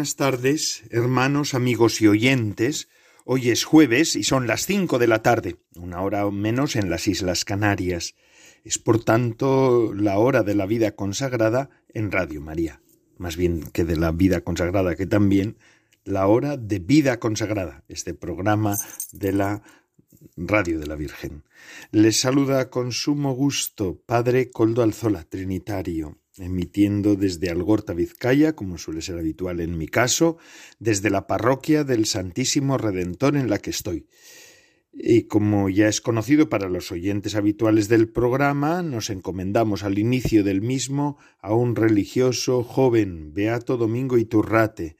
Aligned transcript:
Buenas 0.00 0.16
tardes, 0.16 0.84
hermanos, 0.88 1.52
amigos 1.52 2.00
y 2.00 2.08
oyentes. 2.08 2.88
Hoy 3.26 3.50
es 3.50 3.64
jueves 3.64 4.16
y 4.16 4.22
son 4.22 4.46
las 4.46 4.64
cinco 4.64 4.98
de 4.98 5.06
la 5.06 5.20
tarde, 5.20 5.56
una 5.76 6.00
hora 6.00 6.30
menos 6.30 6.74
en 6.74 6.88
las 6.88 7.06
Islas 7.06 7.44
Canarias. 7.44 8.14
Es 8.64 8.78
por 8.78 9.04
tanto 9.04 9.92
la 9.92 10.16
hora 10.16 10.42
de 10.42 10.54
la 10.54 10.64
vida 10.64 10.92
consagrada 10.92 11.68
en 11.92 12.10
Radio 12.10 12.40
María. 12.40 12.80
Más 13.18 13.36
bien 13.36 13.70
que 13.72 13.84
de 13.84 13.98
la 13.98 14.10
vida 14.10 14.40
consagrada, 14.40 14.96
que 14.96 15.04
también 15.04 15.58
la 16.06 16.26
hora 16.28 16.56
de 16.56 16.78
vida 16.78 17.20
consagrada, 17.20 17.84
este 17.88 18.14
programa 18.14 18.78
de 19.12 19.34
la 19.34 19.62
Radio 20.34 20.78
de 20.78 20.86
la 20.86 20.96
Virgen. 20.96 21.44
Les 21.90 22.18
saluda 22.18 22.70
con 22.70 22.92
sumo 22.92 23.34
gusto 23.34 24.00
Padre 24.06 24.50
Coldo 24.50 24.82
Alzola, 24.82 25.24
Trinitario 25.24 26.19
emitiendo 26.42 27.16
desde 27.16 27.50
Algorta, 27.50 27.92
Vizcaya, 27.94 28.54
como 28.54 28.78
suele 28.78 29.02
ser 29.02 29.18
habitual 29.18 29.60
en 29.60 29.76
mi 29.76 29.88
caso, 29.88 30.38
desde 30.78 31.10
la 31.10 31.26
parroquia 31.26 31.84
del 31.84 32.06
Santísimo 32.06 32.78
Redentor 32.78 33.36
en 33.36 33.50
la 33.50 33.58
que 33.58 33.70
estoy. 33.70 34.06
Y 34.92 35.24
como 35.24 35.68
ya 35.68 35.88
es 35.88 36.00
conocido 36.00 36.48
para 36.48 36.68
los 36.68 36.90
oyentes 36.90 37.36
habituales 37.36 37.88
del 37.88 38.08
programa, 38.08 38.82
nos 38.82 39.10
encomendamos 39.10 39.84
al 39.84 39.98
inicio 39.98 40.42
del 40.42 40.62
mismo 40.62 41.16
a 41.38 41.54
un 41.54 41.76
religioso 41.76 42.64
joven, 42.64 43.32
Beato 43.32 43.76
Domingo 43.76 44.18
Iturrate, 44.18 44.96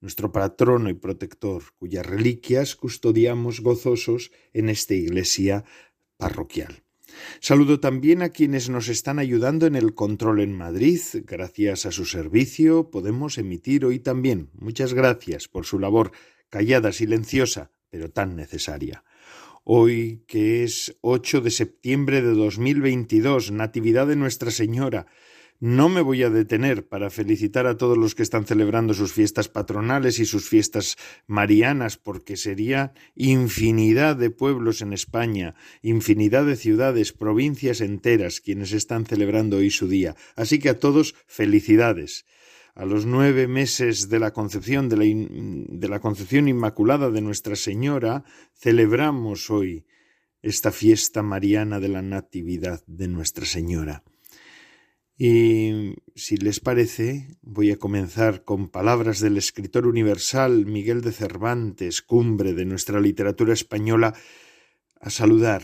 nuestro 0.00 0.32
patrono 0.32 0.88
y 0.90 0.94
protector, 0.94 1.62
cuyas 1.76 2.06
reliquias 2.06 2.74
custodiamos 2.76 3.60
gozosos 3.60 4.32
en 4.52 4.68
esta 4.68 4.94
iglesia 4.94 5.64
parroquial. 6.16 6.83
Saludo 7.40 7.80
también 7.80 8.22
a 8.22 8.30
quienes 8.30 8.68
nos 8.68 8.88
están 8.88 9.18
ayudando 9.18 9.66
en 9.66 9.74
el 9.74 9.94
control 9.94 10.40
en 10.40 10.56
Madrid. 10.56 11.00
Gracias 11.26 11.86
a 11.86 11.92
su 11.92 12.04
servicio 12.04 12.90
podemos 12.90 13.38
emitir 13.38 13.84
hoy 13.84 13.98
también. 13.98 14.50
Muchas 14.54 14.94
gracias 14.94 15.48
por 15.48 15.66
su 15.66 15.78
labor 15.78 16.12
callada, 16.48 16.92
silenciosa, 16.92 17.70
pero 17.90 18.10
tan 18.10 18.36
necesaria. 18.36 19.04
Hoy, 19.64 20.24
que 20.26 20.62
es 20.62 20.96
8 21.00 21.40
de 21.40 21.50
septiembre 21.50 22.20
de 22.20 22.34
2022, 22.34 23.50
Natividad 23.50 24.06
de 24.06 24.16
Nuestra 24.16 24.50
Señora, 24.50 25.06
no 25.60 25.88
me 25.88 26.00
voy 26.00 26.22
a 26.22 26.30
detener 26.30 26.86
para 26.88 27.10
felicitar 27.10 27.66
a 27.66 27.76
todos 27.76 27.96
los 27.96 28.14
que 28.14 28.22
están 28.22 28.44
celebrando 28.44 28.92
sus 28.92 29.12
fiestas 29.12 29.48
patronales 29.48 30.18
y 30.18 30.26
sus 30.26 30.48
fiestas 30.48 30.96
marianas, 31.26 31.96
porque 31.96 32.36
sería 32.36 32.92
infinidad 33.14 34.16
de 34.16 34.30
pueblos 34.30 34.82
en 34.82 34.92
España, 34.92 35.54
infinidad 35.80 36.44
de 36.44 36.56
ciudades, 36.56 37.12
provincias 37.12 37.80
enteras 37.80 38.40
quienes 38.40 38.72
están 38.72 39.06
celebrando 39.06 39.58
hoy 39.58 39.70
su 39.70 39.88
día. 39.88 40.16
Así 40.36 40.58
que 40.58 40.70
a 40.70 40.78
todos 40.78 41.14
felicidades. 41.26 42.26
A 42.74 42.84
los 42.84 43.06
nueve 43.06 43.46
meses 43.46 44.08
de 44.08 44.18
la 44.18 44.32
concepción 44.32 44.88
de 44.88 45.88
la, 45.88 46.00
concepción 46.00 46.48
inmaculada 46.48 47.08
de 47.08 47.20
Nuestra 47.20 47.54
Señora, 47.54 48.24
celebramos 48.52 49.48
hoy 49.48 49.86
esta 50.42 50.72
fiesta 50.72 51.22
mariana 51.22 51.78
de 51.78 51.88
la 51.88 52.02
Natividad 52.02 52.82
de 52.88 53.06
Nuestra 53.06 53.46
Señora. 53.46 54.02
Y 55.16 55.94
si 56.16 56.36
les 56.36 56.58
parece, 56.58 57.36
voy 57.40 57.70
a 57.70 57.76
comenzar 57.76 58.42
con 58.42 58.68
palabras 58.68 59.20
del 59.20 59.36
escritor 59.36 59.86
universal 59.86 60.66
Miguel 60.66 61.02
de 61.02 61.12
Cervantes, 61.12 62.02
cumbre 62.02 62.52
de 62.52 62.64
nuestra 62.64 63.00
literatura 63.00 63.52
española, 63.52 64.14
a 65.00 65.10
saludar 65.10 65.62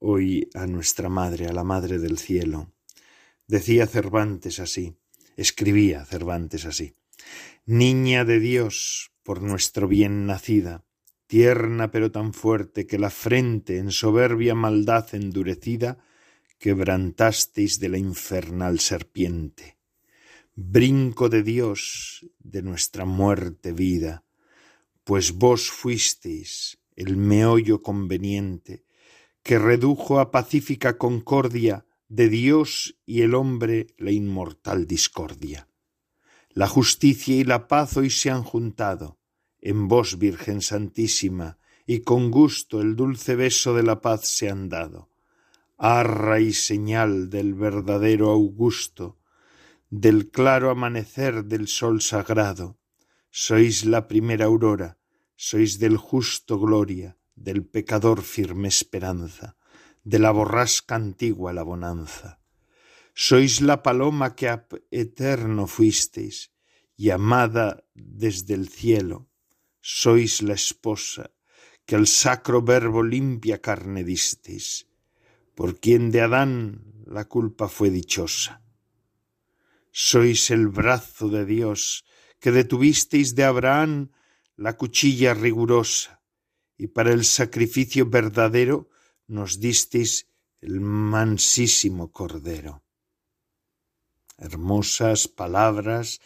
hoy 0.00 0.48
a 0.54 0.66
nuestra 0.66 1.08
Madre, 1.08 1.46
a 1.46 1.52
la 1.52 1.62
Madre 1.62 1.98
del 1.98 2.18
Cielo. 2.18 2.72
Decía 3.46 3.86
Cervantes 3.86 4.58
así, 4.58 4.96
escribía 5.36 6.04
Cervantes 6.04 6.64
así, 6.64 6.94
Niña 7.64 8.24
de 8.24 8.40
Dios, 8.40 9.12
por 9.22 9.40
nuestro 9.40 9.86
bien 9.86 10.26
nacida, 10.26 10.84
tierna 11.28 11.92
pero 11.92 12.10
tan 12.10 12.32
fuerte 12.34 12.88
que 12.88 12.98
la 12.98 13.10
frente 13.10 13.78
en 13.78 13.92
soberbia 13.92 14.56
maldad 14.56 15.14
endurecida, 15.14 16.04
quebrantasteis 16.62 17.80
de 17.80 17.88
la 17.88 17.98
infernal 17.98 18.78
serpiente. 18.78 19.78
Brinco 20.54 21.28
de 21.28 21.42
Dios 21.42 22.24
de 22.38 22.62
nuestra 22.62 23.04
muerte 23.04 23.72
vida, 23.72 24.24
pues 25.02 25.32
vos 25.32 25.70
fuisteis 25.70 26.78
el 26.94 27.16
meollo 27.16 27.82
conveniente 27.82 28.84
que 29.42 29.58
redujo 29.58 30.20
a 30.20 30.30
pacífica 30.30 30.98
concordia 30.98 31.84
de 32.08 32.28
Dios 32.28 32.96
y 33.06 33.22
el 33.22 33.34
hombre 33.34 33.88
la 33.98 34.12
inmortal 34.12 34.86
discordia. 34.86 35.68
La 36.50 36.68
justicia 36.68 37.34
y 37.34 37.42
la 37.42 37.66
paz 37.66 37.96
hoy 37.96 38.08
se 38.08 38.30
han 38.30 38.44
juntado 38.44 39.18
en 39.60 39.88
vos, 39.88 40.16
Virgen 40.16 40.62
Santísima, 40.62 41.58
y 41.86 42.02
con 42.02 42.30
gusto 42.30 42.80
el 42.80 42.94
dulce 42.94 43.34
beso 43.34 43.74
de 43.74 43.82
la 43.82 44.00
paz 44.00 44.28
se 44.28 44.48
han 44.48 44.68
dado 44.68 45.11
arra 45.76 46.40
y 46.40 46.52
señal 46.52 47.30
del 47.30 47.54
verdadero 47.54 48.30
Augusto, 48.30 49.18
del 49.90 50.30
claro 50.30 50.70
amanecer 50.70 51.44
del 51.44 51.68
sol 51.68 52.00
sagrado. 52.00 52.78
Sois 53.30 53.84
la 53.84 54.06
primera 54.08 54.44
aurora, 54.46 54.98
sois 55.36 55.78
del 55.78 55.96
justo 55.96 56.58
gloria, 56.58 57.18
del 57.34 57.64
pecador 57.64 58.22
firme 58.22 58.68
esperanza, 58.68 59.56
de 60.04 60.18
la 60.18 60.30
borrasca 60.30 60.94
antigua 60.94 61.52
la 61.52 61.62
bonanza. 61.62 62.40
Sois 63.14 63.60
la 63.60 63.82
paloma 63.82 64.34
que 64.34 64.48
a 64.48 64.66
eterno 64.90 65.66
fuisteis, 65.66 66.52
llamada 66.96 67.84
desde 67.94 68.54
el 68.54 68.68
cielo. 68.68 69.28
Sois 69.80 70.42
la 70.42 70.54
esposa 70.54 71.32
que 71.84 71.96
al 71.96 72.06
sacro 72.06 72.62
verbo 72.62 73.02
limpia 73.02 73.60
carne 73.60 74.04
disteis 74.04 74.86
por 75.54 75.78
quien 75.80 76.10
de 76.10 76.20
Adán 76.20 77.04
la 77.06 77.26
culpa 77.26 77.68
fue 77.68 77.90
dichosa. 77.90 78.62
Sois 79.90 80.50
el 80.50 80.68
brazo 80.68 81.28
de 81.28 81.44
Dios 81.44 82.04
que 82.40 82.50
detuvisteis 82.50 83.34
de 83.34 83.44
Abraham 83.44 84.10
la 84.56 84.76
cuchilla 84.76 85.34
rigurosa, 85.34 86.22
y 86.76 86.88
para 86.88 87.12
el 87.12 87.24
sacrificio 87.24 88.06
verdadero 88.06 88.88
nos 89.26 89.60
disteis 89.60 90.28
el 90.60 90.80
mansísimo 90.80 92.10
cordero. 92.10 92.82
Hermosas 94.38 95.28
palabras, 95.28 96.20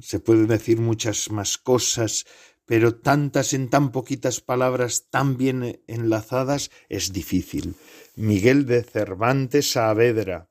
se 0.00 0.20
pueden 0.20 0.46
decir 0.46 0.80
muchas 0.80 1.30
más 1.30 1.56
cosas, 1.56 2.26
pero 2.68 2.94
tantas 2.94 3.54
en 3.54 3.70
tan 3.70 3.92
poquitas 3.92 4.42
palabras 4.42 5.08
tan 5.08 5.38
bien 5.38 5.80
enlazadas 5.86 6.70
es 6.90 7.14
difícil. 7.14 7.76
Miguel 8.14 8.66
de 8.66 8.82
Cervantes 8.82 9.72
Saavedra, 9.72 10.50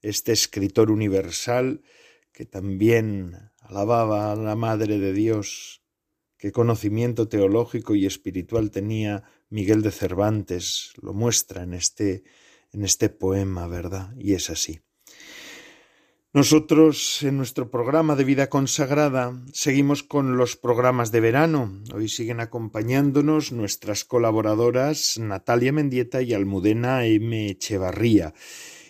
este 0.00 0.32
escritor 0.32 0.90
universal 0.90 1.82
que 2.32 2.46
también 2.46 3.52
alababa 3.60 4.32
a 4.32 4.34
la 4.34 4.56
Madre 4.56 4.98
de 4.98 5.12
Dios, 5.12 5.84
qué 6.36 6.50
conocimiento 6.50 7.28
teológico 7.28 7.94
y 7.94 8.06
espiritual 8.06 8.72
tenía 8.72 9.22
Miguel 9.48 9.82
de 9.82 9.92
Cervantes, 9.92 10.92
lo 11.00 11.14
muestra 11.14 11.62
en 11.62 11.74
este 11.74 12.24
en 12.72 12.82
este 12.84 13.08
poema, 13.08 13.68
¿verdad? 13.68 14.14
Y 14.16 14.32
es 14.32 14.50
así. 14.50 14.80
Nosotros 16.34 17.22
en 17.24 17.36
nuestro 17.36 17.70
programa 17.70 18.16
de 18.16 18.24
vida 18.24 18.48
consagrada 18.48 19.38
seguimos 19.52 20.02
con 20.02 20.38
los 20.38 20.56
programas 20.56 21.12
de 21.12 21.20
verano. 21.20 21.82
Hoy 21.94 22.08
siguen 22.08 22.40
acompañándonos 22.40 23.52
nuestras 23.52 24.06
colaboradoras 24.06 25.18
Natalia 25.18 25.74
Mendieta 25.74 26.22
y 26.22 26.32
Almudena 26.32 27.04
M. 27.04 27.50
Echevarría 27.50 28.32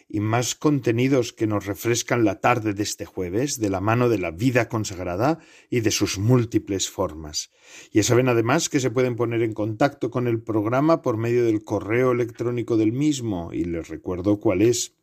y 0.09 0.21
más 0.21 0.55
contenidos 0.55 1.33
que 1.33 1.49
nos 1.49 1.67
refrescan 1.67 2.25
la 2.25 2.39
tarde 2.39 2.75
de 2.75 2.85
este 2.85 3.06
jueves 3.06 3.59
de 3.59 3.71
la 3.71 3.81
mano 3.81 4.09
de 4.09 4.19
la 4.19 4.31
vida 4.31 4.69
consagrada 4.69 5.41
y 5.69 5.81
de 5.81 5.91
sus 5.91 6.19
múltiples 6.19 6.91
formas. 6.91 7.50
Ya 7.93 8.05
saben 8.05 8.29
además 8.29 8.69
que 8.69 8.79
se 8.79 8.93
pueden 8.93 9.17
poner 9.17 9.43
en 9.43 9.53
contacto 9.53 10.12
con 10.12 10.29
el 10.29 10.41
programa 10.41 11.03
por 11.03 11.17
medio 11.17 11.45
del 11.45 11.65
correo 11.65 12.12
electrónico 12.12 12.77
del 12.77 12.93
mismo 12.93 13.53
y 13.53 13.65
les 13.65 13.88
recuerdo 13.88 14.38
cuál 14.38 14.62
es 14.62 14.95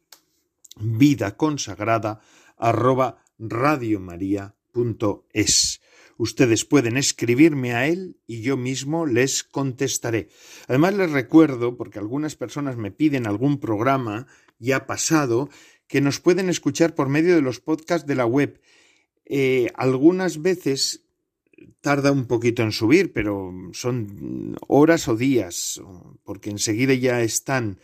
vida 0.77 1.37
consagrada 1.37 2.19
arroba 2.57 3.23
radiomaria.es. 3.37 5.81
Ustedes 6.17 6.65
pueden 6.65 6.97
escribirme 6.97 7.73
a 7.73 7.87
él 7.87 8.17
y 8.27 8.41
yo 8.41 8.57
mismo 8.57 9.05
les 9.05 9.43
contestaré. 9.43 10.27
Además 10.67 10.95
les 10.95 11.11
recuerdo, 11.11 11.77
porque 11.77 11.99
algunas 11.99 12.35
personas 12.35 12.75
me 12.75 12.91
piden 12.91 13.25
algún 13.25 13.59
programa 13.59 14.27
ya 14.59 14.85
pasado, 14.85 15.49
que 15.87 16.01
nos 16.01 16.19
pueden 16.19 16.49
escuchar 16.49 16.93
por 16.93 17.07
medio 17.07 17.35
de 17.35 17.41
los 17.41 17.61
podcasts 17.61 18.05
de 18.05 18.15
la 18.15 18.25
web. 18.25 18.59
Eh, 19.25 19.71
algunas 19.75 20.41
veces 20.41 21.05
tarda 21.81 22.11
un 22.11 22.25
poquito 22.25 22.63
en 22.63 22.73
subir, 22.73 23.13
pero 23.13 23.53
son 23.71 24.57
horas 24.67 25.07
o 25.07 25.15
días, 25.15 25.81
porque 26.23 26.49
enseguida 26.49 26.93
ya 26.93 27.21
están 27.21 27.79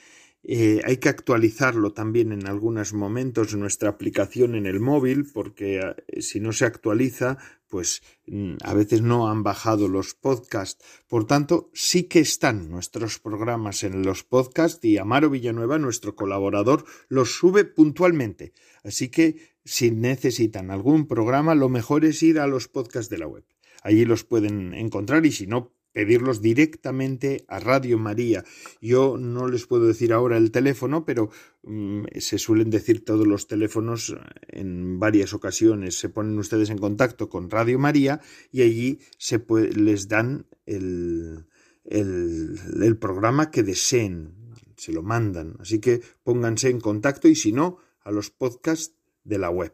eh, 0.47 0.81
hay 0.85 0.97
que 0.97 1.09
actualizarlo 1.09 1.93
también 1.93 2.31
en 2.31 2.45
algunos 2.45 2.93
momentos 2.93 3.55
nuestra 3.55 3.89
aplicación 3.89 4.53
en 4.53 4.67
el 4.67 4.79
móvil, 4.79 5.25
porque 5.33 5.79
eh, 6.07 6.21
si 6.21 6.39
no 6.39 6.53
se 6.53 6.65
actualiza, 6.65 7.39
pues 7.67 8.03
mm, 8.27 8.57
a 8.61 8.75
veces 8.75 9.01
no 9.01 9.27
han 9.27 9.41
bajado 9.41 9.87
los 9.87 10.13
podcasts. 10.13 10.85
Por 11.07 11.25
tanto, 11.25 11.71
sí 11.73 12.03
que 12.03 12.19
están 12.19 12.69
nuestros 12.69 13.17
programas 13.17 13.83
en 13.83 14.03
los 14.03 14.23
podcasts 14.23 14.85
y 14.85 14.99
Amaro 14.99 15.31
Villanueva, 15.31 15.79
nuestro 15.79 16.15
colaborador, 16.15 16.85
los 17.09 17.31
sube 17.33 17.65
puntualmente. 17.65 18.53
Así 18.83 19.09
que 19.09 19.55
si 19.63 19.89
necesitan 19.89 20.69
algún 20.69 21.07
programa, 21.07 21.55
lo 21.55 21.69
mejor 21.69 22.05
es 22.05 22.21
ir 22.21 22.39
a 22.39 22.45
los 22.45 22.67
podcasts 22.67 23.09
de 23.09 23.17
la 23.17 23.27
web. 23.27 23.45
Allí 23.81 24.05
los 24.05 24.23
pueden 24.23 24.75
encontrar 24.75 25.25
y 25.25 25.31
si 25.31 25.47
no, 25.47 25.74
pedirlos 25.95 26.41
directamente 26.41 27.45
a 27.47 27.61
Radio 27.61 27.97
María. 27.97 28.43
Yo 28.81 29.15
no 29.17 29.47
les 29.47 29.65
puedo 29.65 29.87
decir 29.87 30.11
ahora 30.11 30.35
el 30.35 30.51
teléfono, 30.51 31.05
pero 31.05 31.29
mm, 31.63 32.03
se 32.17 32.37
suelen 32.37 32.69
decir 32.69 33.05
todos 33.05 33.25
los 33.25 33.47
teléfonos 33.47 34.13
en 34.49 34.99
varias 34.99 35.33
ocasiones. 35.33 35.97
Se 35.97 36.09
ponen 36.09 36.37
ustedes 36.37 36.69
en 36.69 36.79
contacto 36.79 37.29
con 37.29 37.49
Radio 37.49 37.79
María 37.79 38.19
y 38.51 38.63
allí 38.63 38.99
se 39.17 39.41
les 39.73 40.09
dan 40.09 40.47
el, 40.65 41.45
el 41.85 42.97
programa 42.99 43.49
que 43.49 43.63
deseen, 43.63 44.33
se 44.75 44.91
lo 44.91 45.01
mandan. 45.01 45.55
Así 45.61 45.79
que 45.79 46.01
pónganse 46.25 46.69
en 46.71 46.81
contacto 46.81 47.29
y 47.29 47.35
si 47.35 47.53
no, 47.53 47.77
a 48.01 48.11
los 48.11 48.31
podcasts 48.31 48.97
de 49.23 49.37
la 49.37 49.49
web. 49.49 49.73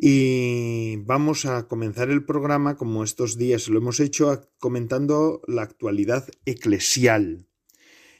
Y 0.00 0.94
vamos 0.98 1.44
a 1.44 1.66
comenzar 1.66 2.08
el 2.08 2.24
programa, 2.24 2.76
como 2.76 3.02
estos 3.02 3.36
días 3.36 3.68
lo 3.68 3.78
hemos 3.78 3.98
hecho, 3.98 4.48
comentando 4.60 5.42
la 5.48 5.62
actualidad 5.62 6.28
eclesial. 6.46 7.48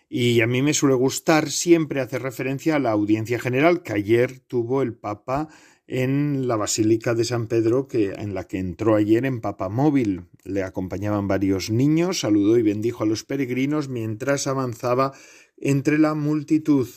Y 0.08 0.40
a 0.40 0.48
mí 0.48 0.60
me 0.60 0.74
suele 0.74 0.96
gustar 0.96 1.52
siempre 1.52 2.00
hacer 2.00 2.22
referencia 2.22 2.74
a 2.74 2.78
la 2.80 2.90
audiencia 2.90 3.38
general 3.38 3.84
que 3.84 3.92
ayer 3.92 4.40
tuvo 4.40 4.82
el 4.82 4.94
Papa 4.94 5.50
en 5.86 6.48
la 6.48 6.56
Basílica 6.56 7.14
de 7.14 7.22
San 7.22 7.46
Pedro, 7.46 7.86
que, 7.86 8.10
en 8.10 8.34
la 8.34 8.48
que 8.48 8.58
entró 8.58 8.96
ayer 8.96 9.24
en 9.24 9.40
Papa 9.40 9.68
Móvil. 9.68 10.24
Le 10.42 10.64
acompañaban 10.64 11.28
varios 11.28 11.70
niños, 11.70 12.18
saludó 12.18 12.58
y 12.58 12.62
bendijo 12.62 13.04
a 13.04 13.06
los 13.06 13.22
peregrinos 13.22 13.88
mientras 13.88 14.48
avanzaba 14.48 15.12
entre 15.56 15.96
la 15.96 16.14
multitud 16.14 16.88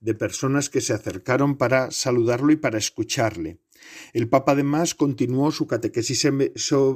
de 0.00 0.14
personas 0.14 0.68
que 0.68 0.82
se 0.82 0.92
acercaron 0.92 1.56
para 1.56 1.90
saludarlo 1.90 2.52
y 2.52 2.56
para 2.56 2.76
escucharle. 2.76 3.58
El 4.12 4.28
Papa 4.28 4.52
además 4.52 4.94
continuó 4.94 5.50
su 5.52 5.66
catequesis 5.66 6.26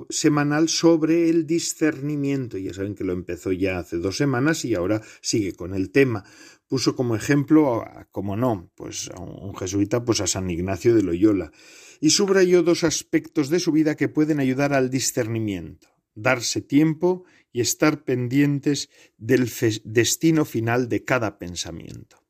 semanal 0.08 0.68
sobre 0.68 1.28
el 1.28 1.46
discernimiento. 1.46 2.58
Ya 2.58 2.72
saben 2.72 2.94
que 2.94 3.04
lo 3.04 3.12
empezó 3.12 3.52
ya 3.52 3.78
hace 3.78 3.98
dos 3.98 4.16
semanas 4.16 4.64
y 4.64 4.74
ahora 4.74 5.02
sigue 5.20 5.54
con 5.54 5.74
el 5.74 5.90
tema. 5.90 6.24
Puso 6.68 6.96
como 6.96 7.16
ejemplo, 7.16 7.84
como 8.10 8.36
no, 8.36 8.70
pues 8.74 9.10
a 9.14 9.20
un 9.20 9.54
jesuita, 9.54 10.04
pues 10.04 10.20
a 10.20 10.26
San 10.26 10.48
Ignacio 10.50 10.94
de 10.94 11.02
Loyola. 11.02 11.52
Y 12.00 12.10
subrayó 12.10 12.62
dos 12.62 12.82
aspectos 12.84 13.50
de 13.50 13.60
su 13.60 13.72
vida 13.72 13.94
que 13.94 14.08
pueden 14.08 14.40
ayudar 14.40 14.72
al 14.72 14.90
discernimiento. 14.90 15.88
Darse 16.14 16.60
tiempo 16.60 17.24
y 17.52 17.60
estar 17.60 18.04
pendientes 18.04 18.88
del 19.18 19.50
destino 19.84 20.44
final 20.44 20.88
de 20.88 21.04
cada 21.04 21.38
pensamiento. 21.38 22.22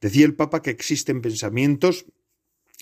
Decía 0.00 0.26
el 0.26 0.34
Papa 0.34 0.62
que 0.62 0.70
existen 0.70 1.20
pensamientos 1.20 2.06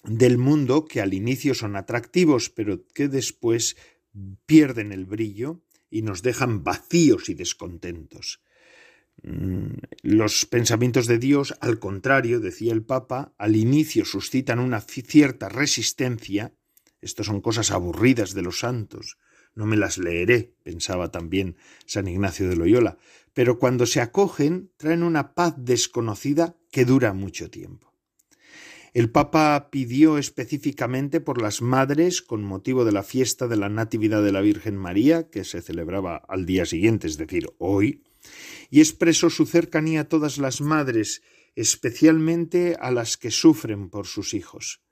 del 0.04 0.38
mundo 0.38 0.84
que 0.84 1.00
al 1.00 1.14
inicio 1.14 1.54
son 1.54 1.76
atractivos, 1.76 2.50
pero 2.50 2.86
que 2.94 3.08
después 3.08 3.76
pierden 4.46 4.92
el 4.92 5.06
brillo 5.06 5.62
y 5.90 6.02
nos 6.02 6.22
dejan 6.22 6.64
vacíos 6.64 7.28
y 7.28 7.34
descontentos. 7.34 8.40
Mm, 9.22 9.74
los 10.02 10.46
pensamientos 10.46 11.06
de 11.06 11.18
Dios, 11.18 11.54
al 11.60 11.78
contrario, 11.78 12.40
decía 12.40 12.72
el 12.72 12.82
Papa, 12.82 13.34
al 13.38 13.56
inicio 13.56 14.04
suscitan 14.04 14.58
una 14.58 14.80
cierta 14.80 15.48
resistencia. 15.48 16.54
Estos 17.00 17.26
son 17.26 17.40
cosas 17.40 17.70
aburridas 17.70 18.34
de 18.34 18.42
los 18.42 18.60
santos. 18.60 19.18
No 19.54 19.66
me 19.66 19.76
las 19.76 19.98
leeré, 19.98 20.54
pensaba 20.62 21.10
también 21.10 21.56
San 21.84 22.08
Ignacio 22.08 22.48
de 22.48 22.56
Loyola, 22.56 22.98
pero 23.34 23.58
cuando 23.58 23.84
se 23.84 24.00
acogen 24.00 24.70
traen 24.76 25.02
una 25.02 25.34
paz 25.34 25.54
desconocida 25.58 26.56
que 26.70 26.84
dura 26.84 27.12
mucho 27.12 27.50
tiempo. 27.50 27.89
El 28.92 29.10
Papa 29.10 29.68
pidió 29.70 30.18
específicamente 30.18 31.20
por 31.20 31.40
las 31.40 31.62
madres 31.62 32.22
con 32.22 32.42
motivo 32.42 32.84
de 32.84 32.90
la 32.90 33.04
fiesta 33.04 33.46
de 33.46 33.56
la 33.56 33.68
Natividad 33.68 34.22
de 34.22 34.32
la 34.32 34.40
Virgen 34.40 34.76
María, 34.76 35.30
que 35.30 35.44
se 35.44 35.62
celebraba 35.62 36.16
al 36.16 36.44
día 36.44 36.66
siguiente, 36.66 37.06
es 37.06 37.16
decir, 37.16 37.46
hoy, 37.58 38.02
y 38.68 38.80
expresó 38.80 39.30
su 39.30 39.46
cercanía 39.46 40.02
a 40.02 40.08
todas 40.08 40.38
las 40.38 40.60
madres, 40.60 41.22
especialmente 41.54 42.76
a 42.80 42.90
las 42.90 43.16
que 43.16 43.30
sufren 43.30 43.90
por 43.90 44.06
sus 44.06 44.34
hijos. 44.34 44.82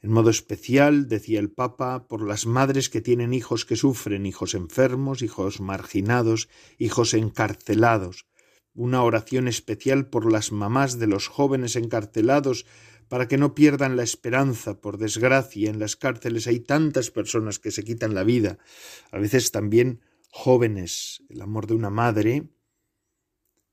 En 0.00 0.10
modo 0.10 0.30
especial, 0.30 1.08
decía 1.08 1.38
el 1.38 1.50
Papa, 1.50 2.06
por 2.08 2.26
las 2.26 2.44
madres 2.46 2.88
que 2.88 3.00
tienen 3.00 3.34
hijos 3.34 3.64
que 3.64 3.76
sufren, 3.76 4.26
hijos 4.26 4.54
enfermos, 4.54 5.22
hijos 5.22 5.60
marginados, 5.60 6.48
hijos 6.78 7.14
encarcelados. 7.14 8.26
Una 8.74 9.02
oración 9.02 9.48
especial 9.48 10.08
por 10.08 10.30
las 10.30 10.52
mamás 10.52 11.00
de 11.00 11.08
los 11.08 11.26
jóvenes 11.26 11.74
encarcelados 11.74 12.64
para 13.08 13.28
que 13.28 13.38
no 13.38 13.54
pierdan 13.54 13.96
la 13.96 14.02
esperanza. 14.02 14.80
Por 14.80 14.98
desgracia, 14.98 15.70
en 15.70 15.78
las 15.78 15.96
cárceles 15.96 16.46
hay 16.46 16.60
tantas 16.60 17.10
personas 17.10 17.58
que 17.58 17.70
se 17.70 17.84
quitan 17.84 18.14
la 18.14 18.24
vida, 18.24 18.58
a 19.10 19.18
veces 19.18 19.50
también 19.50 20.00
jóvenes. 20.30 21.22
El 21.28 21.42
amor 21.42 21.66
de 21.66 21.74
una 21.74 21.90
madre 21.90 22.48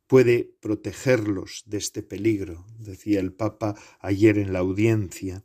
puede 0.07 0.55
protegerlos 0.61 1.63
de 1.65 1.77
este 1.77 2.03
peligro, 2.03 2.65
decía 2.79 3.19
el 3.19 3.33
Papa 3.33 3.75
ayer 3.99 4.37
en 4.37 4.53
la 4.53 4.59
audiencia. 4.59 5.43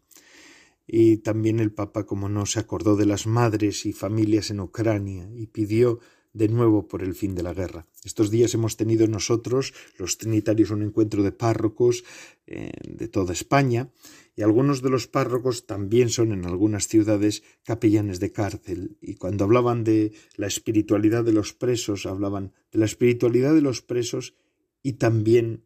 Y 0.87 1.19
también 1.19 1.61
el 1.61 1.73
Papa, 1.73 2.05
como 2.05 2.29
no, 2.29 2.47
se 2.47 2.59
acordó 2.59 2.97
de 2.97 3.07
las 3.07 3.27
madres 3.27 3.87
y 3.87 3.93
familias 3.93 4.51
en 4.51 4.61
Ucrania 4.61 5.29
y 5.35 5.47
pidió 5.47 6.01
de 6.33 6.49
nuevo 6.49 6.87
por 6.87 7.03
el 7.03 7.15
fin 7.15 7.35
de 7.35 7.43
la 7.43 7.55
guerra. 7.55 7.87
Estos 8.05 8.31
días 8.31 8.55
hemos 8.55 8.77
tenido 8.77 9.07
nosotros, 9.09 9.75
los 9.99 10.19
trinitarios, 10.19 10.71
un 10.71 10.83
encuentro 10.83 11.23
de 11.23 11.33
párrocos 11.33 12.05
eh, 12.47 12.71
de 12.87 13.09
toda 13.09 13.33
España 13.33 13.91
y 14.37 14.43
algunos 14.43 14.81
de 14.81 14.91
los 14.91 15.07
párrocos 15.07 15.67
también 15.67 16.09
son 16.09 16.33
en 16.33 16.47
algunas 16.47 16.87
ciudades 16.87 17.43
capellanes 17.65 18.21
de 18.21 18.33
cárcel 18.33 18.97
y 19.01 19.17
cuando 19.17 19.45
hablaban 19.45 19.85
de 19.85 20.13
la 20.37 20.47
espiritualidad 20.47 21.25
de 21.25 21.33
los 21.33 21.53
presos, 21.53 22.07
hablaban 22.07 22.53
de 22.73 22.79
la 22.79 22.85
espiritualidad 22.85 23.55
de 23.55 23.63
los 23.63 23.83
presos 23.83 24.35
y 24.83 24.95
también 24.95 25.65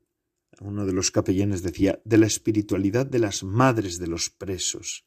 uno 0.60 0.86
de 0.86 0.92
los 0.92 1.10
capellanes 1.10 1.62
decía 1.62 2.00
de 2.04 2.18
la 2.18 2.26
espiritualidad 2.26 3.06
de 3.06 3.18
las 3.18 3.42
madres 3.42 3.98
de 3.98 4.06
los 4.06 4.30
presos, 4.30 5.04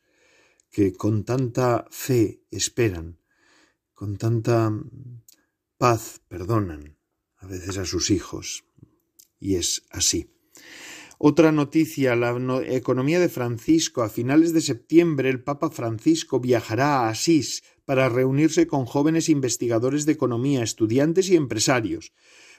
que 0.70 0.94
con 0.94 1.24
tanta 1.24 1.86
fe 1.90 2.44
esperan, 2.52 3.20
con 3.94 4.18
tanta 4.18 4.72
paz 5.78 6.22
perdonan 6.28 6.98
a 7.38 7.48
veces 7.48 7.78
a 7.78 7.86
sus 7.86 8.10
hijos. 8.12 8.66
Y 9.40 9.56
es 9.56 9.86
así. 9.92 10.32
Otra 11.20 11.52
noticia, 11.52 12.16
la 12.16 12.36
economía 12.68 13.20
de 13.20 13.30
Francisco. 13.30 14.04
A 14.04 14.10
finales 14.10 14.54
de 14.54 14.62
septiembre 14.62 15.30
el 15.30 15.44
Papa 15.44 15.72
Francisco 15.72 16.40
viajará 16.40 17.00
a 17.00 17.10
Asís 17.10 17.64
para 17.86 18.10
reunirse 18.10 18.68
con 18.68 18.86
jóvenes 18.86 19.28
investigadores 19.30 20.06
de 20.06 20.12
economía, 20.12 20.62
estudiantes 20.62 21.30
y 21.30 21.36
empresarios. 21.36 22.14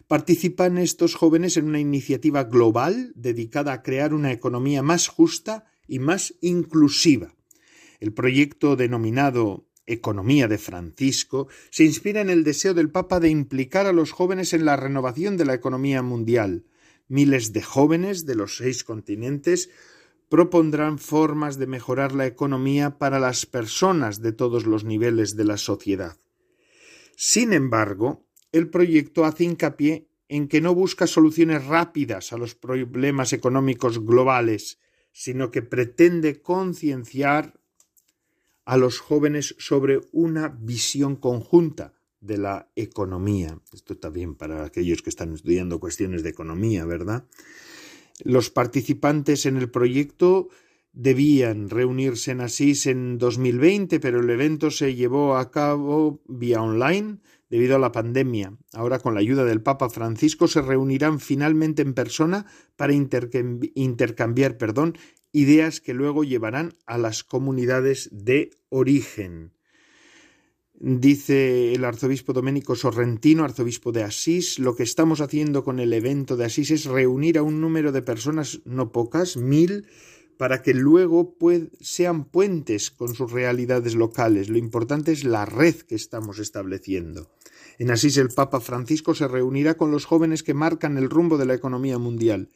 Participan 0.08 0.78
estos 0.78 1.14
jóvenes 1.14 1.56
en 1.56 1.66
una 1.66 1.78
iniciativa 1.78 2.44
global 2.44 3.12
dedicada 3.14 3.72
a 3.72 3.82
crear 3.82 4.12
una 4.12 4.32
economía 4.32 4.82
más 4.82 5.06
justa 5.06 5.66
y 5.86 6.00
más 6.00 6.34
inclusiva. 6.40 7.34
El 8.00 8.12
proyecto 8.12 8.74
denominado 8.74 9.67
economía 9.88 10.46
de 10.46 10.58
Francisco 10.58 11.48
se 11.70 11.84
inspira 11.84 12.20
en 12.20 12.30
el 12.30 12.44
deseo 12.44 12.74
del 12.74 12.90
Papa 12.90 13.18
de 13.18 13.30
implicar 13.30 13.86
a 13.86 13.92
los 13.92 14.12
jóvenes 14.12 14.52
en 14.52 14.64
la 14.64 14.76
renovación 14.76 15.36
de 15.36 15.44
la 15.44 15.54
economía 15.54 16.02
mundial. 16.02 16.64
Miles 17.08 17.52
de 17.52 17.62
jóvenes 17.62 18.26
de 18.26 18.36
los 18.36 18.58
seis 18.58 18.84
continentes 18.84 19.70
propondrán 20.28 20.98
formas 20.98 21.58
de 21.58 21.66
mejorar 21.66 22.12
la 22.12 22.26
economía 22.26 22.98
para 22.98 23.18
las 23.18 23.46
personas 23.46 24.20
de 24.20 24.32
todos 24.32 24.66
los 24.66 24.84
niveles 24.84 25.36
de 25.36 25.44
la 25.44 25.56
sociedad. 25.56 26.18
Sin 27.16 27.52
embargo, 27.52 28.26
el 28.52 28.68
proyecto 28.68 29.24
hace 29.24 29.44
hincapié 29.44 30.08
en 30.28 30.48
que 30.48 30.60
no 30.60 30.74
busca 30.74 31.06
soluciones 31.06 31.64
rápidas 31.66 32.32
a 32.32 32.36
los 32.36 32.54
problemas 32.54 33.32
económicos 33.32 34.04
globales, 34.04 34.78
sino 35.12 35.50
que 35.50 35.62
pretende 35.62 36.42
concienciar 36.42 37.57
a 38.68 38.76
los 38.76 38.98
jóvenes 38.98 39.56
sobre 39.58 40.02
una 40.12 40.48
visión 40.48 41.16
conjunta 41.16 41.94
de 42.20 42.36
la 42.36 42.70
economía. 42.76 43.58
Esto 43.72 43.96
también 43.96 44.34
para 44.34 44.62
aquellos 44.62 45.00
que 45.00 45.08
están 45.08 45.32
estudiando 45.32 45.80
cuestiones 45.80 46.22
de 46.22 46.28
economía, 46.28 46.84
¿verdad? 46.84 47.24
Los 48.24 48.50
participantes 48.50 49.46
en 49.46 49.56
el 49.56 49.70
proyecto 49.70 50.50
debían 50.92 51.70
reunirse 51.70 52.32
en 52.32 52.42
Asís 52.42 52.84
en 52.84 53.16
2020, 53.16 54.00
pero 54.00 54.20
el 54.20 54.28
evento 54.28 54.70
se 54.70 54.94
llevó 54.94 55.38
a 55.38 55.50
cabo 55.50 56.20
vía 56.26 56.60
online 56.60 57.20
debido 57.48 57.76
a 57.76 57.78
la 57.78 57.92
pandemia. 57.92 58.52
Ahora, 58.74 58.98
con 58.98 59.14
la 59.14 59.20
ayuda 59.20 59.46
del 59.46 59.62
Papa 59.62 59.88
Francisco, 59.88 60.46
se 60.46 60.60
reunirán 60.60 61.20
finalmente 61.20 61.80
en 61.80 61.94
persona 61.94 62.44
para 62.76 62.92
intercambiar 62.92 64.58
perdón, 64.58 64.98
ideas 65.38 65.80
que 65.80 65.94
luego 65.94 66.24
llevarán 66.24 66.74
a 66.86 66.98
las 66.98 67.22
comunidades 67.22 68.08
de 68.12 68.50
origen. 68.68 69.52
Dice 70.80 71.74
el 71.74 71.84
arzobispo 71.84 72.32
Domenico 72.32 72.76
Sorrentino, 72.76 73.44
arzobispo 73.44 73.90
de 73.90 74.04
Asís, 74.04 74.58
lo 74.58 74.76
que 74.76 74.84
estamos 74.84 75.20
haciendo 75.20 75.64
con 75.64 75.80
el 75.80 75.92
evento 75.92 76.36
de 76.36 76.44
Asís 76.44 76.70
es 76.70 76.84
reunir 76.84 77.38
a 77.38 77.42
un 77.42 77.60
número 77.60 77.90
de 77.90 78.02
personas 78.02 78.60
no 78.64 78.92
pocas, 78.92 79.36
mil, 79.36 79.86
para 80.36 80.62
que 80.62 80.74
luego 80.74 81.36
sean 81.80 82.24
puentes 82.24 82.90
con 82.92 83.14
sus 83.14 83.32
realidades 83.32 83.96
locales. 83.96 84.48
Lo 84.48 84.56
importante 84.56 85.10
es 85.10 85.24
la 85.24 85.44
red 85.44 85.74
que 85.74 85.96
estamos 85.96 86.38
estableciendo. 86.38 87.28
En 87.78 87.90
Asís 87.90 88.16
el 88.16 88.28
Papa 88.28 88.60
Francisco 88.60 89.14
se 89.14 89.28
reunirá 89.28 89.76
con 89.76 89.90
los 89.90 90.04
jóvenes 90.04 90.42
que 90.44 90.54
marcan 90.54 90.96
el 90.96 91.10
rumbo 91.10 91.38
de 91.38 91.46
la 91.46 91.54
economía 91.54 91.98
mundial. 91.98 92.50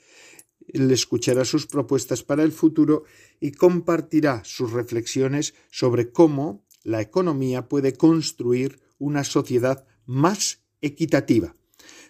Él 0.69 0.91
escuchará 0.91 1.45
sus 1.45 1.67
propuestas 1.67 2.23
para 2.23 2.43
el 2.43 2.53
futuro 2.53 3.05
y 3.41 3.53
compartirá 3.53 4.43
sus 4.45 4.73
reflexiones 4.73 5.55
sobre 5.71 6.11
cómo 6.11 6.65
la 6.83 7.01
economía 7.01 7.69
puede 7.69 7.95
construir 7.95 8.81
una 8.99 9.25
sociedad 9.25 9.85
más 10.07 10.63
equitativa. 10.81 11.55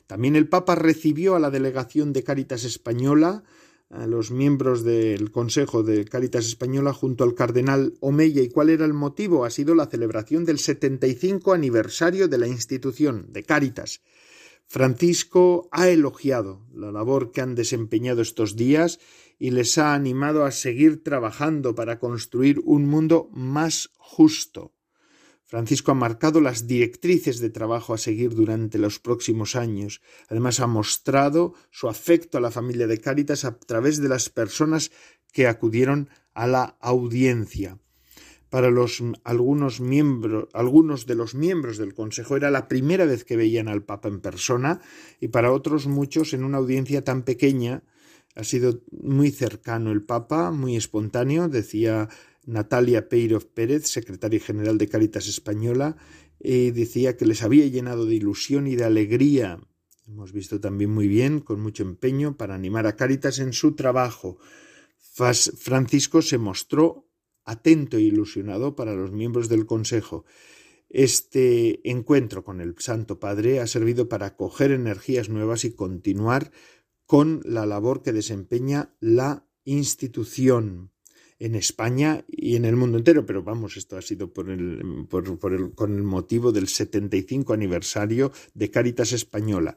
También 0.07 0.37
el 0.37 0.49
Papa 0.49 0.75
recibió 0.75 1.37
a 1.37 1.41
la 1.41 1.51
delegación 1.51 2.13
de 2.13 2.23
Cáritas 2.23 2.65
Española, 2.65 3.45
a 3.93 4.07
los 4.07 4.31
miembros 4.31 4.85
del 4.85 5.31
Consejo 5.31 5.83
de 5.83 6.05
Cáritas 6.07 6.47
Española 6.47 6.93
junto 6.93 7.25
al 7.25 7.35
cardenal 7.35 7.95
Omeya. 8.01 8.43
¿Y 8.43 8.49
cuál 8.49 8.71
era 8.71 8.87
el 8.87 8.95
motivo? 8.95 9.45
Ha 9.45 9.51
sido 9.51 9.75
la 9.75 9.87
celebración 9.87 10.45
del 10.45 10.59
75 10.59 11.53
aniversario 11.53 12.29
de 12.29 12.39
la 12.39 12.47
institución 12.47 13.27
de 13.33 13.43
Cáritas. 13.43 14.01
Francisco 14.73 15.69
ha 15.71 15.91
elogiado 15.91 16.67
la 16.73 16.91
labor 16.91 17.31
que 17.31 17.43
han 17.43 17.55
desempeñado 17.55 18.23
estos 18.23 18.57
días 18.57 19.01
y 19.39 19.51
les 19.51 19.77
ha 19.77 19.93
animado 19.93 20.47
a 20.47 20.51
seguir 20.51 21.05
trabajando 21.05 21.75
para 21.75 21.99
construir 21.99 22.59
un 22.65 22.87
mundo 22.87 23.29
más 23.35 23.91
justo. 23.99 24.73
Francisco 25.45 25.93
ha 25.93 25.95
marcado 25.95 26.41
las 26.41 26.67
directrices 26.67 27.39
de 27.39 27.51
trabajo 27.51 27.93
a 27.93 27.99
seguir 27.99 28.35
durante 28.35 28.79
los 28.79 28.99
próximos 28.99 29.57
años. 29.57 30.01
Además, 30.29 30.59
ha 30.59 30.67
mostrado 30.67 31.53
su 31.71 31.91
afecto 31.91 32.39
a 32.39 32.41
la 32.41 32.51
familia 32.51 32.87
de 32.87 32.99
Cáritas 32.99 33.45
a 33.45 33.59
través 33.59 34.01
de 34.01 34.09
las 34.09 34.31
personas 34.31 34.91
que 35.35 35.49
acudieron 35.49 36.09
a 36.33 36.47
la 36.47 36.79
audiencia. 36.81 37.79
Para 38.53 38.67
algunos, 38.67 39.81
algunos 40.53 41.07
de 41.07 41.15
los 41.15 41.35
miembros 41.35 41.79
del 41.79 41.95
Consejo 41.95 42.37
era 42.37 42.51
la 42.51 42.69
primera 42.69 43.07
vez 43.07 43.25
que 43.25 43.39
veían 43.39 43.67
al 43.67 43.83
Papa 43.83 44.09
en 44.09 44.21
persona 44.21 44.83
y 45.21 45.29
para 45.29 45.53
otros 45.53 45.87
muchos 45.87 46.35
en 46.35 46.45
una 46.45 46.59
audiencia 46.59 47.03
tan 47.03 47.23
pequeña 47.23 47.83
ha 48.35 48.45
sido 48.45 48.83
muy 48.91 49.31
cercano 49.31 49.91
el 49.91 50.03
Papa, 50.03 50.51
muy 50.51 50.77
espontáneo, 50.77 51.49
decía 51.49 52.11
Natalia 52.45 53.09
Peirov 53.09 53.47
Pérez, 53.47 53.87
secretaria 53.87 54.39
general 54.39 54.77
de 54.77 54.89
Cáritas 54.89 55.29
Española, 55.29 55.97
y 56.39 56.73
decía 56.73 57.17
que 57.17 57.25
les 57.25 57.43
había 57.43 57.67
llenado 57.69 58.05
de 58.05 58.17
ilusión 58.17 58.67
y 58.67 58.77
de 58.77 58.85
alegría. 58.85 59.61
Hemos 60.07 60.35
visto 60.35 60.61
también 60.61 60.91
muy 60.91 61.09
bien, 61.09 61.41
con 61.41 61.59
mucho 61.59 61.85
empeño, 61.85 62.37
para 62.37 62.55
animar 62.55 62.87
a 62.87 62.97
Cáritas 62.97 63.39
en 63.39 63.55
su 63.55 63.73
trabajo. 63.73 64.37
Francisco 65.15 66.21
se 66.21 66.37
mostró 66.37 67.02
atento 67.45 67.97
e 67.97 68.03
ilusionado 68.03 68.77
para 68.77 68.95
los 68.95 69.13
miembros 69.13 69.49
del 69.49 69.67
Consejo. 69.67 70.25
Este 70.89 71.89
encuentro 71.91 72.45
con 72.45 72.61
el 72.61 72.75
Santo 72.79 73.19
Padre 73.19 73.61
ha 73.61 73.67
servido 73.67 74.09
para 74.09 74.37
coger 74.37 74.73
energías 74.73 75.29
nuevas 75.29 75.65
y 75.65 75.73
continuar 75.73 76.53
con 77.07 77.41
la 77.45 77.67
labor 77.67 78.03
que 78.03 78.13
desempeña 78.13 78.95
la 79.01 79.47
institución 79.65 80.93
en 81.39 81.57
España 81.57 82.25
y 82.29 82.55
en 82.55 82.65
el 82.65 82.77
mundo 82.77 82.99
entero, 82.99 83.27
pero 83.27 83.43
vamos, 83.43 83.77
esto 83.77 83.97
ha 83.97 84.03
sido 84.03 84.33
por 84.33 84.49
el, 84.49 85.09
con 85.75 85.97
el 85.97 86.03
motivo 86.05 86.53
del 86.53 86.69
75 86.69 87.53
aniversario 87.53 88.31
de 88.55 88.71
Cáritas 88.71 89.13
Española. 89.13 89.77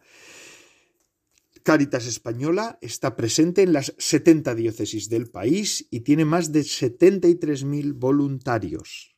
Cáritas 1.66 2.06
Española 2.06 2.78
está 2.80 3.16
presente 3.16 3.64
en 3.64 3.74
las 3.74 3.96
70 3.98 4.54
diócesis 4.54 5.10
del 5.10 5.32
país 5.32 5.88
y 5.90 6.02
tiene 6.02 6.24
más 6.24 6.52
de 6.52 6.60
73.000 6.60 7.94
voluntarios. 7.96 9.18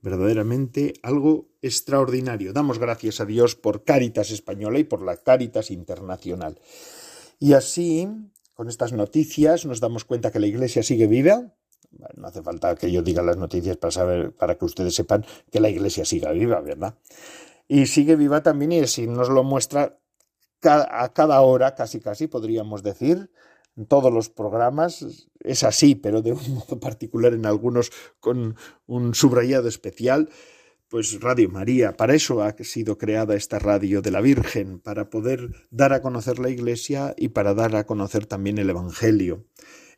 Verdaderamente 0.00 0.94
algo 1.02 1.50
extraordinario. 1.62 2.52
Damos 2.52 2.78
gracias 2.78 3.20
a 3.20 3.24
Dios 3.24 3.56
por 3.56 3.82
Cáritas 3.82 4.30
Española 4.30 4.78
y 4.78 4.84
por 4.84 5.02
la 5.02 5.16
Cáritas 5.16 5.72
Internacional. 5.72 6.60
Y 7.40 7.54
así, 7.54 8.06
con 8.54 8.68
estas 8.68 8.92
noticias, 8.92 9.66
nos 9.66 9.80
damos 9.80 10.04
cuenta 10.04 10.30
que 10.30 10.38
la 10.38 10.46
Iglesia 10.46 10.84
sigue 10.84 11.08
viva. 11.08 11.52
No 12.14 12.28
hace 12.28 12.42
falta 12.42 12.76
que 12.76 12.92
yo 12.92 13.02
diga 13.02 13.24
las 13.24 13.38
noticias 13.38 13.76
para 13.76 13.90
saber, 13.90 14.30
para 14.36 14.54
que 14.56 14.66
ustedes 14.66 14.94
sepan 14.94 15.26
que 15.50 15.58
la 15.58 15.68
Iglesia 15.68 16.04
siga 16.04 16.30
viva, 16.30 16.60
¿verdad? 16.60 16.96
Y 17.66 17.86
sigue 17.86 18.14
viva 18.14 18.44
también, 18.44 18.70
y 18.70 18.78
así 18.78 19.08
nos 19.08 19.28
lo 19.30 19.42
muestra 19.42 19.98
a 20.62 21.12
cada 21.12 21.40
hora, 21.40 21.74
casi 21.74 22.00
casi 22.00 22.26
podríamos 22.26 22.82
decir, 22.82 23.30
en 23.76 23.86
todos 23.86 24.12
los 24.12 24.30
programas. 24.30 25.28
Es 25.40 25.62
así, 25.62 25.94
pero 25.94 26.22
de 26.22 26.32
un 26.32 26.54
modo 26.54 26.80
particular 26.80 27.34
en 27.34 27.46
algunos 27.46 27.90
con 28.20 28.56
un 28.86 29.14
subrayado 29.14 29.68
especial 29.68 30.28
pues 30.88 31.20
Radio 31.20 31.48
María, 31.48 31.96
para 31.96 32.14
eso 32.14 32.42
ha 32.42 32.54
sido 32.62 32.96
creada 32.96 33.34
esta 33.34 33.58
radio 33.58 34.02
de 34.02 34.12
la 34.12 34.20
Virgen, 34.20 34.78
para 34.78 35.10
poder 35.10 35.50
dar 35.70 35.92
a 35.92 36.00
conocer 36.00 36.38
la 36.38 36.48
Iglesia 36.48 37.12
y 37.16 37.28
para 37.28 37.54
dar 37.54 37.74
a 37.74 37.86
conocer 37.86 38.26
también 38.26 38.58
el 38.58 38.70
Evangelio. 38.70 39.44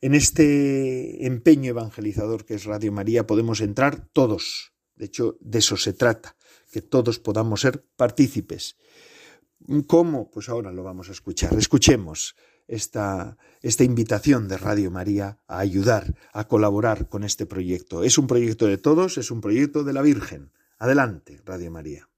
En 0.01 0.15
este 0.15 1.27
empeño 1.27 1.71
evangelizador 1.71 2.45
que 2.45 2.55
es 2.55 2.65
Radio 2.65 2.93
María 2.93 3.27
podemos 3.27 3.61
entrar 3.61 4.09
todos. 4.13 4.73
De 4.95 5.07
hecho, 5.07 5.37
de 5.41 5.59
eso 5.59 5.77
se 5.77 5.93
trata, 5.93 6.37
que 6.73 6.81
todos 6.81 7.19
podamos 7.19 7.61
ser 7.61 7.85
partícipes. 7.97 8.77
¿Cómo? 9.87 10.31
Pues 10.31 10.49
ahora 10.49 10.73
lo 10.73 10.83
vamos 10.83 11.09
a 11.09 11.13
escuchar. 11.13 11.55
Escuchemos 11.55 12.37
esta, 12.67 13.37
esta 13.61 13.85
invitación 13.85 14.49
de 14.49 14.57
Radio 14.59 14.91
María 14.91 15.39
a 15.47 15.59
ayudar, 15.59 16.15
a 16.33 16.47
colaborar 16.49 17.09
con 17.09 17.25
este 17.25 17.47
proyecto. 17.47 18.05
Es 18.05 18.19
un 18.19 18.27
proyecto 18.27 18.67
de 18.67 18.79
todos, 18.79 19.19
es 19.19 19.31
un 19.31 19.41
proyecto 19.41 19.85
de 19.85 19.93
la 19.93 20.03
Virgen. 20.03 20.53
Adelante, 20.79 21.41
Radio 21.45 21.71
María. 21.71 22.09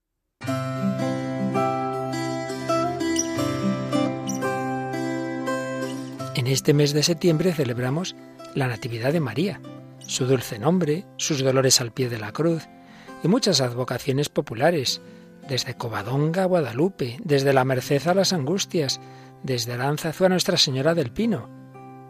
En 6.35 6.47
este 6.47 6.73
mes 6.73 6.93
de 6.93 7.03
septiembre 7.03 7.53
celebramos 7.53 8.15
la 8.55 8.67
Natividad 8.67 9.13
de 9.13 9.19
María, 9.19 9.61
su 9.99 10.25
dulce 10.25 10.59
nombre, 10.59 11.05
sus 11.17 11.43
dolores 11.43 11.81
al 11.81 11.93
pie 11.93 12.09
de 12.09 12.19
la 12.19 12.31
cruz 12.31 12.67
y 13.23 13.27
muchas 13.27 13.61
advocaciones 13.61 14.29
populares, 14.29 15.01
desde 15.51 15.75
Covadonga 15.75 16.43
a 16.43 16.45
Guadalupe, 16.45 17.19
desde 17.25 17.51
la 17.51 17.65
Merced 17.65 18.07
a 18.07 18.13
las 18.13 18.31
Angustias, 18.31 19.01
desde 19.43 19.73
Aranzazu 19.73 20.23
a 20.23 20.29
Nuestra 20.29 20.55
Señora 20.55 20.95
del 20.95 21.11
Pino. 21.11 21.49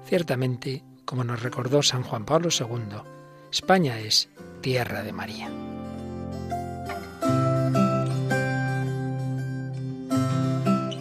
Ciertamente, 0.06 0.84
como 1.06 1.24
nos 1.24 1.42
recordó 1.42 1.82
San 1.82 2.04
Juan 2.04 2.24
Pablo 2.24 2.50
II, 2.52 3.02
España 3.52 4.00
es 4.00 4.30
tierra 4.62 5.02
de 5.02 5.12
María. 5.12 5.50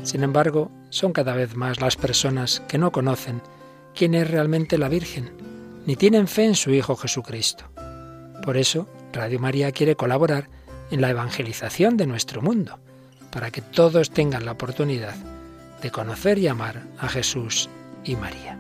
Sin 0.03 0.23
embargo, 0.23 0.71
son 0.89 1.13
cada 1.13 1.35
vez 1.35 1.55
más 1.57 1.83
las 1.83 1.97
personas 1.97 2.61
que 2.69 2.79
no 2.79 2.91
conocen 2.91 3.43
quién 3.95 4.15
es 4.15 4.31
realmente 4.31 4.79
la 4.79 4.89
Virgen, 4.89 5.31
ni 5.85 5.95
tienen 5.95 6.27
fe 6.27 6.47
en 6.47 6.55
su 6.55 6.71
Hijo 6.71 6.97
Jesucristo. 6.97 7.67
Por 8.43 8.57
eso, 8.57 8.89
Radio 9.13 9.41
María 9.41 9.73
quiere 9.73 9.95
colaborar 9.95 10.49
en 10.91 11.01
la 11.01 11.11
evangelización 11.11 11.97
de 11.97 12.07
nuestro 12.07 12.43
mundo, 12.43 12.79
para 13.31 13.51
que 13.51 13.63
todos 13.63 14.11
tengan 14.11 14.45
la 14.45 14.53
oportunidad 14.53 15.15
de 15.83 15.91
conocer 15.91 16.39
y 16.39 16.49
amar 16.49 16.83
a 16.99 17.09
Jesús 17.09 17.69
y 18.05 18.17
María. 18.17 18.59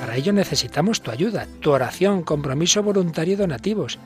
Para 0.00 0.16
ello 0.16 0.32
necesitamos 0.32 1.02
tu 1.02 1.10
ayuda, 1.10 1.46
tu 1.60 1.70
oración, 1.70 2.22
compromiso 2.22 2.82
voluntario 2.82 3.34
y 3.34 3.36
donativos 3.36 3.98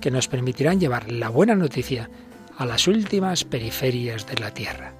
que 0.00 0.10
nos 0.10 0.28
permitirán 0.28 0.80
llevar 0.80 1.10
la 1.10 1.28
buena 1.28 1.54
noticia 1.54 2.08
a 2.56 2.66
las 2.66 2.88
últimas 2.88 3.44
periferias 3.44 4.26
de 4.26 4.36
la 4.36 4.52
tierra. 4.52 4.92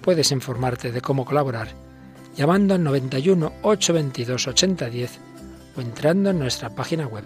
puedes 0.00 0.30
informarte 0.30 0.92
de 0.92 1.00
cómo 1.00 1.24
colaborar 1.24 1.68
llamando 2.36 2.74
al 2.74 2.84
91 2.84 3.52
822 3.62 4.46
8010 4.46 5.18
entrando 5.80 6.30
en 6.30 6.38
nuestra 6.38 6.70
página 6.70 7.06
web 7.06 7.24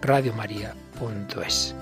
radiomaria.es. 0.00 1.74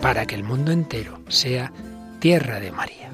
Para 0.00 0.26
que 0.26 0.34
el 0.34 0.44
mundo 0.44 0.72
entero 0.72 1.20
sea 1.28 1.72
tierra 2.20 2.60
de 2.60 2.72
María. 2.72 3.12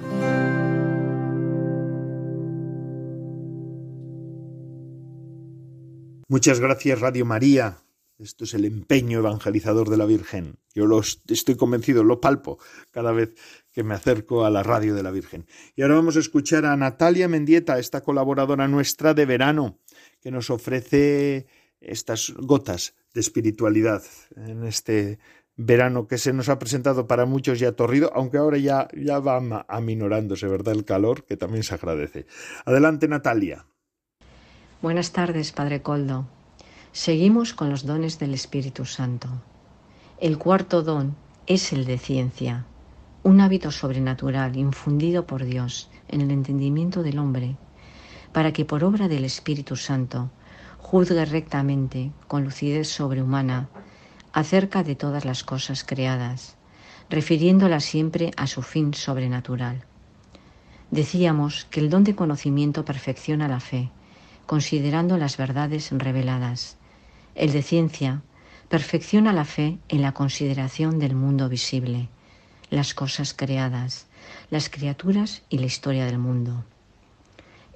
Muchas 6.29 6.59
gracias 6.61 7.01
Radio 7.01 7.25
María. 7.27 7.79
Esto 8.19 8.45
es 8.45 8.55
el 8.55 8.65
empeño 8.65 9.19
evangelizador 9.19 9.91
de 9.91 9.97
la 9.97 10.07
Virgen. 10.07 10.59
Yo 10.75 10.87
lo 10.87 11.01
estoy 11.01 11.57
convencido, 11.57 12.05
lo 12.05 12.21
palpo 12.21 12.59
cada 12.91 13.13
vez 13.13 13.35
que 13.75 13.83
me 13.83 13.95
acerco 13.95 14.45
a 14.45 14.51
la 14.51 14.63
radio 14.63 14.95
de 14.95 15.03
la 15.03 15.11
Virgen. 15.11 15.47
Y 15.75 15.83
ahora 15.83 15.97
vamos 15.97 16.17
a 16.17 16.21
escuchar 16.21 16.65
a 16.65 16.77
Natalia 16.77 17.29
Mendieta, 17.29 17.79
esta 17.79 18.03
colaboradora 18.03 18.69
nuestra 18.69 19.13
de 19.15 19.27
verano, 19.27 19.81
que 20.21 20.31
nos 20.31 20.49
ofrece 20.49 21.47
estas 21.81 22.33
gotas 22.37 22.95
de 23.13 23.21
espiritualidad 23.21 24.03
en 24.37 24.65
este 24.65 25.19
verano 25.57 26.07
que 26.07 26.19
se 26.19 26.33
nos 26.33 26.49
ha 26.49 26.59
presentado 26.59 27.07
para 27.07 27.27
muchos 27.27 27.59
ya 27.59 27.73
torrido, 27.73 28.11
aunque 28.15 28.39
ahora 28.39 28.59
ya, 28.59 28.89
ya 28.97 29.19
va 29.19 29.65
aminorándose, 29.69 30.47
¿verdad? 30.47 30.75
El 30.75 30.85
calor, 30.85 31.25
que 31.25 31.37
también 31.37 31.65
se 31.65 31.75
agradece. 31.75 32.27
Adelante, 32.65 33.09
Natalia. 33.09 33.67
Buenas 34.83 35.13
tardes, 35.13 35.53
Padre 35.53 35.83
Coldo. 35.83 36.29
Seguimos 36.93 37.55
con 37.55 37.71
los 37.71 37.87
dones 37.87 38.19
del 38.21 38.35
Espíritu 38.35 38.85
Santo. 38.85 39.29
El 40.21 40.39
cuarto 40.39 40.83
don 40.83 41.17
es 41.47 41.73
el 41.73 41.85
de 41.85 41.99
ciencia, 41.99 42.67
un 43.25 43.41
hábito 43.41 43.71
sobrenatural 43.71 44.55
infundido 44.55 45.27
por 45.27 45.45
Dios 45.45 45.89
en 46.09 46.21
el 46.21 46.31
entendimiento 46.31 47.03
del 47.03 47.19
hombre, 47.19 47.57
para 48.33 48.53
que 48.53 48.67
por 48.67 48.85
obra 48.85 49.09
del 49.09 49.25
Espíritu 49.25 49.77
Santo 49.77 50.31
juzgue 50.79 51.25
rectamente, 51.25 52.13
con 52.29 52.45
lucidez 52.45 52.87
sobrehumana, 52.89 53.71
acerca 54.35 54.83
de 54.83 54.95
todas 54.95 55.25
las 55.25 55.43
cosas 55.43 55.85
creadas, 55.85 56.57
refiriéndolas 57.09 57.85
siempre 57.85 58.31
a 58.37 58.47
su 58.47 58.61
fin 58.61 58.93
sobrenatural. 58.93 59.87
Decíamos 60.91 61.65
que 61.71 61.81
el 61.81 61.89
don 61.89 62.05
de 62.05 62.15
conocimiento 62.15 62.85
perfecciona 62.85 63.49
la 63.49 63.61
fe, 63.61 63.91
considerando 64.45 65.17
las 65.17 65.39
verdades 65.39 65.91
reveladas, 65.93 66.77
el 67.35 67.53
de 67.53 67.63
ciencia 67.63 68.23
perfecciona 68.69 69.33
la 69.33 69.47
fe 69.47 69.79
en 69.89 70.03
la 70.03 70.13
consideración 70.13 70.99
del 70.99 71.15
mundo 71.15 71.49
visible, 71.49 72.11
las 72.71 72.95
cosas 72.95 73.35
creadas, 73.35 74.07
las 74.51 74.69
criaturas 74.69 75.43
y 75.49 75.59
la 75.59 75.67
historia 75.67 76.07
del 76.07 76.19
mundo. 76.19 76.65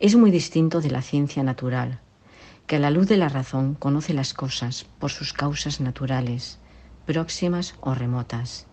Es 0.01 0.17
muy 0.17 0.31
distinto 0.31 0.81
de 0.81 0.91
la 0.91 1.03
ciencia 1.03 1.43
natural, 1.43 2.01
que 2.67 2.77
a 2.77 2.79
la 2.79 2.91
luz 2.91 3.09
de 3.09 3.17
la 3.17 3.29
razón 3.29 3.75
conoce 3.75 4.15
las 4.15 4.35
cosas 4.35 4.87
por 4.99 5.11
sus 5.11 5.33
causas 5.33 5.81
naturales, 5.81 6.59
próximas 7.07 7.75
o 7.81 7.95
remotas. 7.95 8.67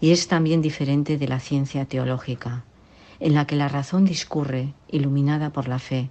Y 0.00 0.12
es 0.12 0.28
también 0.28 0.62
diferente 0.62 1.18
de 1.18 1.28
la 1.28 1.40
ciencia 1.40 1.84
teológica, 1.84 2.64
en 3.18 3.34
la 3.34 3.46
que 3.46 3.56
la 3.56 3.68
razón 3.68 4.04
discurre, 4.04 4.74
iluminada 4.88 5.50
por 5.50 5.68
la 5.68 5.78
fe, 5.78 6.10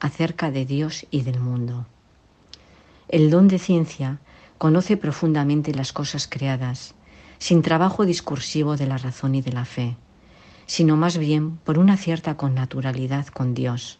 acerca 0.00 0.50
de 0.50 0.64
Dios 0.64 1.06
y 1.10 1.22
del 1.22 1.40
mundo. 1.40 1.86
El 3.08 3.30
don 3.30 3.48
de 3.48 3.58
ciencia 3.58 4.18
conoce 4.58 4.96
profundamente 4.96 5.72
las 5.72 5.92
cosas 5.92 6.26
creadas, 6.26 6.94
sin 7.38 7.62
trabajo 7.62 8.04
discursivo 8.04 8.76
de 8.76 8.86
la 8.86 8.98
razón 8.98 9.34
y 9.34 9.40
de 9.42 9.52
la 9.52 9.64
fe, 9.64 9.96
sino 10.66 10.96
más 10.96 11.18
bien 11.18 11.56
por 11.58 11.78
una 11.78 11.96
cierta 11.96 12.36
connaturalidad 12.36 13.26
con 13.26 13.54
Dios, 13.54 13.98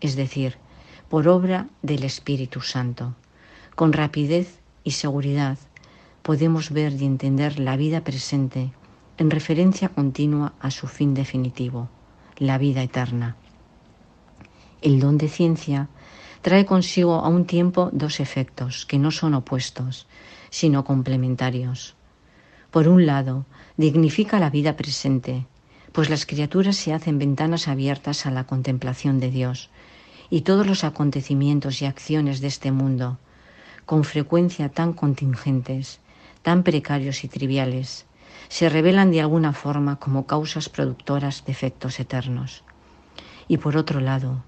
es 0.00 0.16
decir, 0.16 0.56
por 1.08 1.28
obra 1.28 1.68
del 1.82 2.04
Espíritu 2.04 2.60
Santo. 2.60 3.14
Con 3.74 3.92
rapidez 3.92 4.60
y 4.84 4.92
seguridad 4.92 5.58
podemos 6.22 6.70
ver 6.70 6.92
y 7.00 7.04
entender 7.04 7.58
la 7.58 7.76
vida 7.76 8.02
presente 8.02 8.72
en 9.18 9.30
referencia 9.30 9.88
continua 9.88 10.52
a 10.60 10.70
su 10.70 10.86
fin 10.86 11.14
definitivo, 11.14 11.88
la 12.36 12.56
vida 12.58 12.82
eterna. 12.82 13.36
El 14.80 15.00
don 15.00 15.18
de 15.18 15.28
ciencia 15.28 15.88
trae 16.42 16.64
consigo 16.64 17.14
a 17.16 17.28
un 17.28 17.44
tiempo 17.46 17.90
dos 17.92 18.20
efectos 18.20 18.86
que 18.86 18.98
no 18.98 19.10
son 19.10 19.34
opuestos, 19.34 20.06
sino 20.50 20.84
complementarios. 20.84 21.97
Por 22.70 22.86
un 22.86 23.06
lado, 23.06 23.46
dignifica 23.76 24.38
la 24.38 24.50
vida 24.50 24.76
presente, 24.76 25.46
pues 25.92 26.10
las 26.10 26.26
criaturas 26.26 26.76
se 26.76 26.92
hacen 26.92 27.18
ventanas 27.18 27.66
abiertas 27.66 28.26
a 28.26 28.30
la 28.30 28.44
contemplación 28.44 29.20
de 29.20 29.30
Dios, 29.30 29.70
y 30.28 30.42
todos 30.42 30.66
los 30.66 30.84
acontecimientos 30.84 31.80
y 31.80 31.86
acciones 31.86 32.40
de 32.40 32.48
este 32.48 32.70
mundo, 32.70 33.18
con 33.86 34.04
frecuencia 34.04 34.68
tan 34.68 34.92
contingentes, 34.92 36.00
tan 36.42 36.62
precarios 36.62 37.24
y 37.24 37.28
triviales, 37.28 38.04
se 38.48 38.68
revelan 38.68 39.10
de 39.10 39.22
alguna 39.22 39.54
forma 39.54 39.96
como 39.96 40.26
causas 40.26 40.68
productoras 40.68 41.46
de 41.46 41.52
efectos 41.52 41.98
eternos. 41.98 42.64
Y 43.48 43.56
por 43.56 43.78
otro 43.78 44.00
lado, 44.00 44.44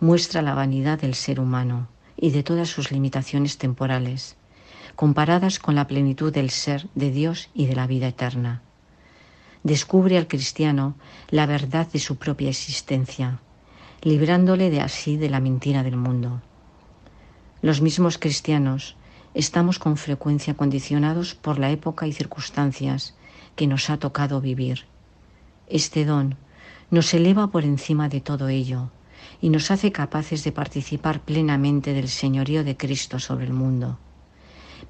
muestra 0.00 0.42
la 0.42 0.54
vanidad 0.54 1.00
del 1.00 1.14
ser 1.14 1.40
humano 1.40 1.88
y 2.16 2.30
de 2.30 2.42
todas 2.42 2.68
sus 2.68 2.92
limitaciones 2.92 3.56
temporales, 3.56 4.36
comparadas 4.96 5.58
con 5.58 5.74
la 5.74 5.86
plenitud 5.86 6.32
del 6.32 6.50
ser 6.50 6.88
de 6.94 7.10
Dios 7.10 7.50
y 7.54 7.66
de 7.66 7.74
la 7.74 7.86
vida 7.86 8.08
eterna. 8.08 8.62
Descubre 9.62 10.18
al 10.18 10.28
cristiano 10.28 10.94
la 11.30 11.46
verdad 11.46 11.88
de 11.90 11.98
su 11.98 12.16
propia 12.16 12.50
existencia, 12.50 13.40
librándole 14.02 14.70
de 14.70 14.80
así 14.80 15.16
de 15.16 15.30
la 15.30 15.40
mentira 15.40 15.82
del 15.82 15.96
mundo. 15.96 16.42
Los 17.62 17.80
mismos 17.80 18.18
cristianos 18.18 18.96
estamos 19.32 19.78
con 19.78 19.96
frecuencia 19.96 20.54
condicionados 20.54 21.34
por 21.34 21.58
la 21.58 21.70
época 21.70 22.06
y 22.06 22.12
circunstancias 22.12 23.14
que 23.56 23.66
nos 23.66 23.88
ha 23.90 23.96
tocado 23.96 24.40
vivir. 24.40 24.84
Este 25.66 26.04
don 26.04 26.36
nos 26.90 27.14
eleva 27.14 27.48
por 27.48 27.64
encima 27.64 28.08
de 28.08 28.20
todo 28.20 28.48
ello 28.48 28.90
y 29.40 29.48
nos 29.48 29.70
hace 29.70 29.92
capaces 29.92 30.44
de 30.44 30.52
participar 30.52 31.20
plenamente 31.20 31.94
del 31.94 32.08
señorío 32.08 32.64
de 32.64 32.76
Cristo 32.76 33.18
sobre 33.18 33.46
el 33.46 33.52
mundo, 33.52 33.98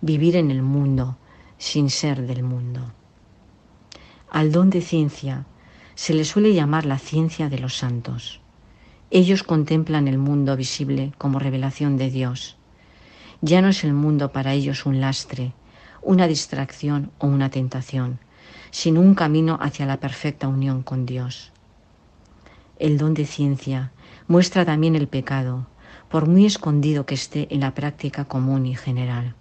vivir 0.05 0.37
en 0.37 0.51
el 0.51 0.61
mundo 0.61 1.17
sin 1.57 1.89
ser 1.89 2.27
del 2.27 2.43
mundo. 2.43 2.93
Al 4.31 4.53
don 4.53 4.69
de 4.69 4.83
ciencia 4.83 5.47
se 5.95 6.13
le 6.13 6.27
suele 6.27 6.53
llamar 6.53 6.85
la 6.85 6.99
ciencia 6.99 7.49
de 7.49 7.59
los 7.59 7.79
santos. 7.79 8.43
Ellos 9.11 9.43
contemplan 9.43 10.07
el 10.07 10.19
mundo 10.19 10.57
visible 10.57 11.15
como 11.17 11.39
revelación 11.39 11.97
de 11.97 12.11
Dios. 12.11 12.59
Ya 13.41 13.63
no 13.63 13.69
es 13.69 13.83
el 13.83 13.95
mundo 13.95 14.31
para 14.31 14.53
ellos 14.53 14.85
un 14.85 15.01
lastre, 15.01 15.55
una 16.03 16.27
distracción 16.27 17.11
o 17.19 17.27
una 17.27 17.49
tentación, 17.49 18.19
sino 18.73 19.01
un 19.01 19.15
camino 19.15 19.57
hacia 19.63 19.87
la 19.87 20.01
perfecta 20.01 20.49
unión 20.49 20.83
con 20.83 21.07
Dios. 21.07 21.51
El 22.79 22.99
don 22.99 23.15
de 23.15 23.25
ciencia 23.25 23.93
muestra 24.29 24.67
también 24.67 24.97
el 24.97 25.09
pecado, 25.09 25.67
por 26.11 26.29
muy 26.29 26.45
escondido 26.45 27.07
que 27.07 27.15
esté 27.15 27.47
en 27.49 27.61
la 27.61 27.73
práctica 27.75 28.27
común 28.27 28.67
y 28.67 28.77
general. 28.77 29.35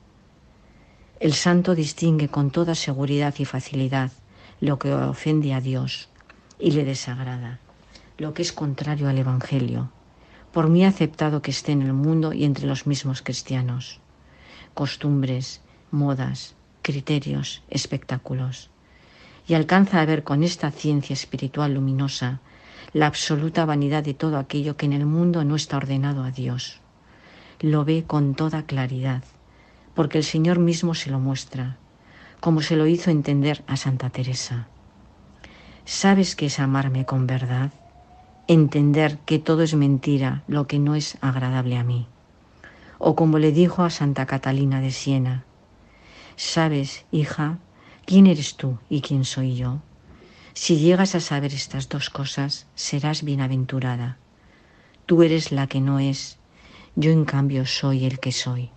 El 1.23 1.31
santo 1.31 1.73
distingue 1.73 2.27
con 2.27 2.51
toda 2.51 2.75
seguridad 2.75 3.33
y 3.37 3.45
facilidad 3.45 4.11
lo 4.59 4.77
que 4.77 4.93
ofende 4.93 5.53
a 5.53 5.61
Dios 5.61 6.09
y 6.59 6.71
le 6.71 6.83
desagrada, 6.83 7.61
lo 8.17 8.33
que 8.33 8.41
es 8.41 8.51
contrario 8.51 9.07
al 9.07 9.17
Evangelio, 9.17 9.89
por 10.51 10.67
muy 10.67 10.83
aceptado 10.83 11.41
que 11.41 11.51
esté 11.51 11.71
en 11.71 11.81
el 11.81 11.93
mundo 11.93 12.33
y 12.33 12.43
entre 12.43 12.67
los 12.67 12.87
mismos 12.87 13.21
cristianos. 13.21 14.01
Costumbres, 14.73 15.61
modas, 15.91 16.55
criterios, 16.81 17.63
espectáculos. 17.69 18.69
Y 19.47 19.53
alcanza 19.53 20.01
a 20.01 20.05
ver 20.05 20.25
con 20.25 20.43
esta 20.43 20.71
ciencia 20.71 21.13
espiritual 21.13 21.75
luminosa 21.75 22.41
la 22.91 23.07
absoluta 23.07 23.63
vanidad 23.63 24.03
de 24.03 24.13
todo 24.13 24.37
aquello 24.37 24.75
que 24.75 24.87
en 24.87 24.91
el 24.91 25.05
mundo 25.05 25.45
no 25.45 25.55
está 25.55 25.77
ordenado 25.77 26.21
a 26.21 26.31
Dios. 26.31 26.81
Lo 27.61 27.85
ve 27.85 28.03
con 28.05 28.35
toda 28.35 28.65
claridad, 28.65 29.23
porque 29.93 30.17
el 30.17 30.23
Señor 30.23 30.59
mismo 30.59 30.95
se 30.95 31.09
lo 31.09 31.19
muestra, 31.19 31.77
como 32.39 32.61
se 32.61 32.75
lo 32.75 32.87
hizo 32.87 33.11
entender 33.11 33.63
a 33.67 33.77
Santa 33.77 34.09
Teresa. 34.09 34.67
¿Sabes 35.85 36.35
qué 36.35 36.47
es 36.47 36.59
amarme 36.59 37.05
con 37.05 37.27
verdad? 37.27 37.71
Entender 38.47 39.17
que 39.19 39.39
todo 39.39 39.61
es 39.63 39.75
mentira, 39.75 40.43
lo 40.47 40.67
que 40.67 40.79
no 40.79 40.95
es 40.95 41.17
agradable 41.21 41.77
a 41.77 41.83
mí. 41.83 42.07
O 42.97 43.15
como 43.15 43.37
le 43.37 43.51
dijo 43.51 43.83
a 43.83 43.89
Santa 43.89 44.25
Catalina 44.25 44.81
de 44.81 44.91
Siena, 44.91 45.45
¿sabes, 46.35 47.05
hija, 47.11 47.59
quién 48.05 48.27
eres 48.27 48.55
tú 48.55 48.79
y 48.89 49.01
quién 49.01 49.25
soy 49.25 49.55
yo? 49.55 49.81
Si 50.53 50.77
llegas 50.77 51.15
a 51.15 51.19
saber 51.19 51.53
estas 51.53 51.89
dos 51.89 52.09
cosas, 52.09 52.67
serás 52.75 53.23
bienaventurada. 53.23 54.17
Tú 55.05 55.23
eres 55.23 55.51
la 55.51 55.67
que 55.67 55.81
no 55.81 55.99
es, 55.99 56.37
yo 56.95 57.11
en 57.11 57.25
cambio 57.25 57.65
soy 57.65 58.05
el 58.05 58.19
que 58.19 58.31
soy. 58.31 58.69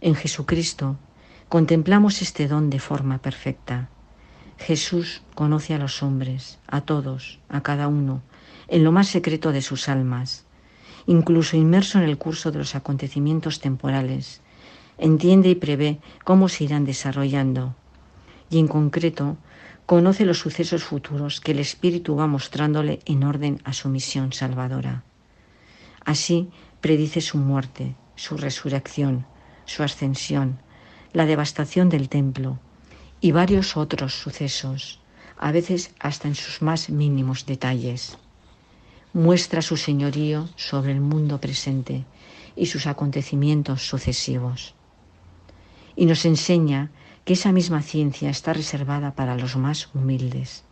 En 0.00 0.14
Jesucristo 0.14 0.96
contemplamos 1.48 2.22
este 2.22 2.48
don 2.48 2.70
de 2.70 2.78
forma 2.78 3.18
perfecta. 3.18 3.88
Jesús 4.58 5.22
conoce 5.34 5.74
a 5.74 5.78
los 5.78 6.02
hombres, 6.02 6.58
a 6.66 6.80
todos, 6.82 7.40
a 7.48 7.62
cada 7.62 7.88
uno, 7.88 8.22
en 8.68 8.84
lo 8.84 8.92
más 8.92 9.08
secreto 9.08 9.52
de 9.52 9.62
sus 9.62 9.88
almas, 9.88 10.44
incluso 11.06 11.56
inmerso 11.56 11.98
en 11.98 12.04
el 12.04 12.18
curso 12.18 12.50
de 12.50 12.58
los 12.58 12.74
acontecimientos 12.74 13.60
temporales, 13.60 14.42
entiende 14.98 15.48
y 15.48 15.54
prevé 15.54 15.98
cómo 16.24 16.48
se 16.48 16.64
irán 16.64 16.84
desarrollando 16.84 17.74
y 18.50 18.58
en 18.58 18.68
concreto 18.68 19.38
conoce 19.86 20.26
los 20.26 20.38
sucesos 20.38 20.82
futuros 20.84 21.40
que 21.40 21.52
el 21.52 21.60
Espíritu 21.60 22.16
va 22.16 22.26
mostrándole 22.26 23.00
en 23.06 23.24
orden 23.24 23.60
a 23.64 23.72
su 23.72 23.88
misión 23.88 24.32
salvadora. 24.32 25.04
Así 26.04 26.50
predice 26.80 27.20
su 27.20 27.38
muerte, 27.38 27.94
su 28.16 28.36
resurrección, 28.36 29.26
su 29.70 29.84
ascensión, 29.84 30.58
la 31.12 31.26
devastación 31.26 31.88
del 31.90 32.08
templo 32.08 32.58
y 33.20 33.30
varios 33.30 33.76
otros 33.76 34.14
sucesos, 34.14 34.98
a 35.38 35.52
veces 35.52 35.94
hasta 36.00 36.26
en 36.26 36.34
sus 36.34 36.60
más 36.60 36.90
mínimos 36.90 37.46
detalles. 37.46 38.18
Muestra 39.12 39.62
su 39.62 39.76
señorío 39.76 40.48
sobre 40.56 40.90
el 40.90 41.00
mundo 41.00 41.40
presente 41.40 42.04
y 42.56 42.66
sus 42.66 42.88
acontecimientos 42.88 43.86
sucesivos. 43.86 44.74
Y 45.94 46.06
nos 46.06 46.24
enseña 46.24 46.90
que 47.24 47.34
esa 47.34 47.52
misma 47.52 47.82
ciencia 47.82 48.28
está 48.28 48.52
reservada 48.52 49.14
para 49.14 49.36
los 49.36 49.56
más 49.56 49.88
humildes. 49.94 50.64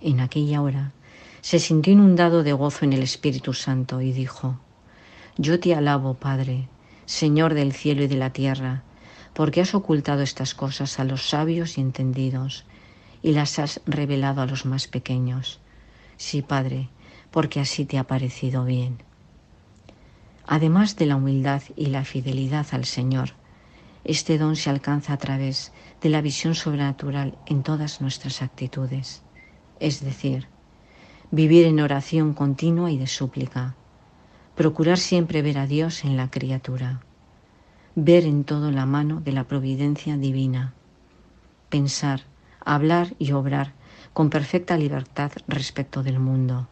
En 0.00 0.20
aquella 0.20 0.62
hora 0.62 0.92
se 1.42 1.58
sintió 1.58 1.92
inundado 1.92 2.44
de 2.44 2.54
gozo 2.54 2.86
en 2.86 2.94
el 2.94 3.02
Espíritu 3.02 3.52
Santo 3.52 4.00
y 4.00 4.12
dijo, 4.12 4.58
Yo 5.36 5.60
te 5.60 5.74
alabo, 5.74 6.14
Padre, 6.14 6.68
Señor 7.06 7.54
del 7.54 7.72
cielo 7.72 8.04
y 8.04 8.06
de 8.06 8.16
la 8.16 8.30
tierra, 8.30 8.82
porque 9.34 9.60
has 9.60 9.74
ocultado 9.74 10.22
estas 10.22 10.54
cosas 10.54 10.98
a 10.98 11.04
los 11.04 11.28
sabios 11.28 11.76
y 11.76 11.80
entendidos 11.80 12.64
y 13.22 13.32
las 13.32 13.58
has 13.58 13.80
revelado 13.86 14.42
a 14.42 14.46
los 14.46 14.64
más 14.64 14.86
pequeños. 14.86 15.60
Sí, 16.16 16.42
Padre, 16.42 16.88
porque 17.30 17.60
así 17.60 17.84
te 17.84 17.98
ha 17.98 18.04
parecido 18.04 18.64
bien. 18.64 18.98
Además 20.46 20.96
de 20.96 21.06
la 21.06 21.16
humildad 21.16 21.62
y 21.74 21.86
la 21.86 22.04
fidelidad 22.04 22.66
al 22.72 22.84
Señor, 22.84 23.30
este 24.04 24.36
don 24.36 24.56
se 24.56 24.68
alcanza 24.68 25.14
a 25.14 25.16
través 25.16 25.72
de 26.02 26.10
la 26.10 26.20
visión 26.20 26.54
sobrenatural 26.54 27.38
en 27.46 27.62
todas 27.62 28.02
nuestras 28.02 28.42
actitudes, 28.42 29.22
es 29.80 30.04
decir, 30.04 30.46
vivir 31.30 31.66
en 31.66 31.80
oración 31.80 32.34
continua 32.34 32.90
y 32.90 32.98
de 32.98 33.06
súplica, 33.06 33.74
procurar 34.54 34.98
siempre 34.98 35.42
ver 35.42 35.58
a 35.58 35.66
Dios 35.66 36.04
en 36.04 36.16
la 36.16 36.30
criatura, 36.30 37.00
ver 37.96 38.24
en 38.24 38.44
todo 38.44 38.70
la 38.70 38.86
mano 38.86 39.20
de 39.20 39.32
la 39.32 39.44
providencia 39.44 40.16
divina, 40.16 40.74
pensar, 41.70 42.22
hablar 42.64 43.14
y 43.18 43.32
obrar 43.32 43.72
con 44.12 44.30
perfecta 44.30 44.76
libertad 44.76 45.32
respecto 45.48 46.04
del 46.04 46.20
mundo, 46.20 46.68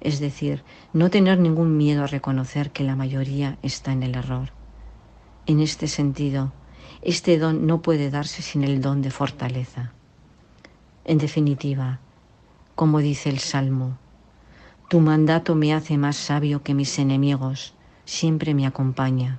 es 0.00 0.20
decir, 0.20 0.62
no 0.92 1.10
tener 1.10 1.40
ningún 1.40 1.76
miedo 1.76 2.04
a 2.04 2.06
reconocer 2.06 2.70
que 2.70 2.84
la 2.84 2.94
mayoría 2.94 3.58
está 3.62 3.92
en 3.92 4.04
el 4.04 4.14
error. 4.14 4.52
En 5.46 5.58
este 5.58 5.88
sentido, 5.88 6.52
este 7.02 7.38
don 7.38 7.66
no 7.66 7.82
puede 7.82 8.10
darse 8.10 8.42
sin 8.42 8.62
el 8.62 8.80
don 8.80 9.02
de 9.02 9.10
fortaleza. 9.10 9.92
En 11.04 11.18
definitiva, 11.18 11.98
como 12.76 13.00
dice 13.00 13.28
el 13.28 13.38
Salmo, 13.38 13.98
tu 14.88 15.00
mandato 15.00 15.54
me 15.54 15.74
hace 15.74 15.98
más 15.98 16.16
sabio 16.16 16.62
que 16.62 16.72
mis 16.72 16.98
enemigos, 16.98 17.74
siempre 18.06 18.54
me 18.54 18.66
acompaña. 18.66 19.38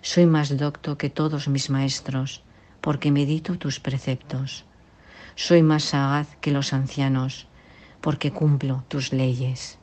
Soy 0.00 0.24
más 0.24 0.56
docto 0.56 0.96
que 0.96 1.10
todos 1.10 1.48
mis 1.48 1.68
maestros, 1.68 2.42
porque 2.80 3.12
medito 3.12 3.58
tus 3.58 3.78
preceptos. 3.78 4.64
Soy 5.34 5.62
más 5.62 5.84
sagaz 5.84 6.34
que 6.40 6.50
los 6.50 6.72
ancianos, 6.72 7.46
porque 8.00 8.30
cumplo 8.30 8.82
tus 8.88 9.12
leyes. 9.12 9.79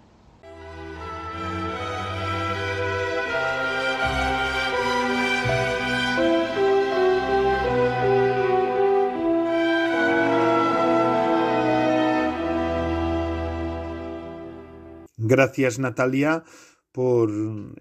Gracias, 15.27 15.77
Natalia, 15.77 16.45
por 16.93 17.29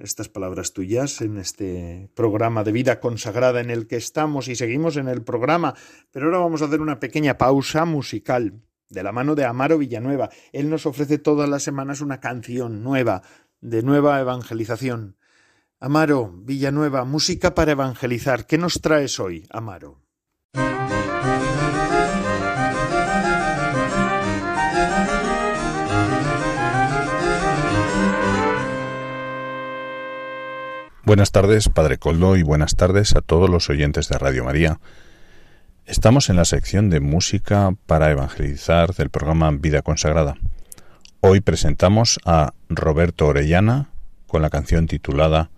estas 0.00 0.28
palabras 0.28 0.72
tuyas 0.72 1.20
en 1.20 1.38
este 1.38 2.11
programa 2.16 2.64
de 2.64 2.72
vida 2.72 2.98
consagrada 2.98 3.61
en 3.61 3.70
el 3.70 3.87
que 3.87 3.94
estamos 3.94 4.48
y 4.48 4.56
seguimos 4.56 4.96
en 4.96 5.06
el 5.06 5.22
programa. 5.22 5.74
Pero 6.11 6.26
ahora 6.26 6.38
vamos 6.38 6.61
a 6.61 6.64
hacer 6.64 6.80
una 6.80 6.98
pequeña 6.98 7.38
pausa 7.38 7.85
musical 7.85 8.64
de 8.88 9.02
la 9.04 9.12
mano 9.12 9.37
de 9.37 9.44
Amaro 9.44 9.78
Villanueva. 9.78 10.28
Él 10.52 10.68
nos 10.68 10.87
ofrece 10.87 11.18
todas 11.18 11.48
las 11.48 11.62
semanas 11.62 12.00
una 12.00 12.18
canción 12.18 12.82
nueva, 12.82 13.22
de 13.61 13.85
nueva 13.85 14.20
evangelización. 14.20 15.16
Amaro 15.78 16.32
Villanueva, 16.35 17.04
música 17.04 17.54
para 17.54 17.72
evangelizar. 17.72 18.46
¿Qué 18.46 18.59
nos 18.59 18.80
traes 18.80 19.20
hoy, 19.20 19.46
Amaro? 19.50 20.00
Buenas 31.07 31.31
tardes, 31.31 31.69
Padre 31.69 31.99
Coldo, 31.99 32.35
y 32.35 32.42
buenas 32.42 32.75
tardes 32.75 33.14
a 33.14 33.21
todos 33.21 33.49
los 33.49 33.71
oyentes 33.71 34.09
de 34.09 34.19
Radio 34.19 34.42
María. 34.42 34.81
Estamos 35.85 36.31
en 36.31 36.35
la 36.35 36.45
sección 36.45 36.90
de 36.90 36.99
música 36.99 37.77
para 37.87 38.11
evangelizar 38.11 38.92
del 38.92 39.09
programa 39.09 39.53
Vida 39.53 39.83
Consagrada. 39.83 40.35
Hoy 41.21 41.40
presentamos 41.40 42.19
a 42.25 42.55
Roberto 42.69 43.29
Orellana 43.29 43.88
con 44.27 44.42
la 44.42 44.51
canción 44.51 44.88
titulada 44.88 45.51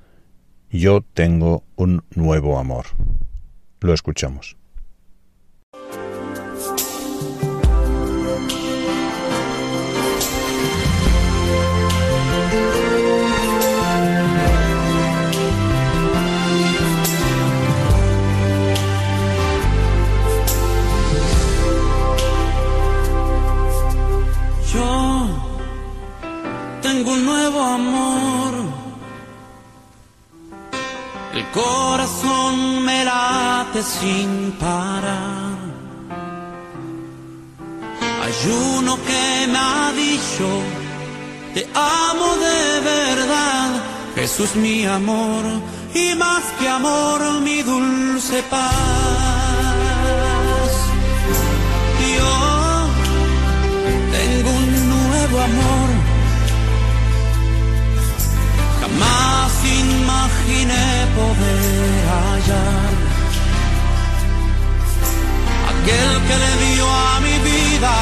Yo 0.71 1.01
tengo 1.15 1.65
un 1.77 2.05
nuevo 2.15 2.59
amor. 2.59 2.85
Lo 3.81 3.95
escuchamos. 3.95 4.58
Corazón 31.53 32.85
me 32.85 33.05
late 33.05 33.83
sin 33.83 34.53
parar. 34.53 35.57
Hay 38.23 38.35
uno 38.77 38.97
que 39.09 39.47
me 39.53 39.59
ha 39.59 39.93
dicho, 39.93 40.47
te 41.55 41.67
amo 41.75 42.37
de 42.37 42.81
verdad, 42.81 43.71
Jesús 44.15 44.55
mi 44.57 44.85
amor, 44.85 45.45
y 45.95 46.15
más 46.15 46.43
que 46.59 46.69
amor 46.69 47.41
mi 47.41 47.63
dulce 47.63 48.43
paz. 48.51 48.73
Yo 52.17 52.35
tengo 54.17 54.51
un 54.51 54.89
nuevo 54.91 55.41
amor 55.41 55.88
más 58.99 59.53
imaginé 59.65 60.87
poder 61.19 62.07
hallar. 62.13 62.93
Aquel 65.71 66.11
que 66.27 66.37
le 66.45 66.53
dio 66.65 66.87
a 66.87 67.21
mi 67.21 67.37
vida 67.51 67.95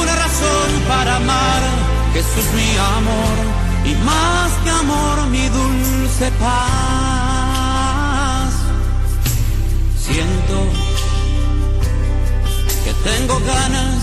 una 0.00 0.14
razón 0.24 0.68
para 0.88 1.16
amar, 1.16 1.62
Jesús 2.12 2.46
mi 2.54 2.70
amor, 2.96 3.36
y 3.84 3.92
más 4.04 4.50
que 4.64 4.70
amor 4.70 5.16
mi 5.28 5.48
dulce 5.48 6.26
paz. 6.40 7.28
Siento 10.06 10.58
que 12.84 12.92
tengo 13.08 13.34
ganas 13.40 14.00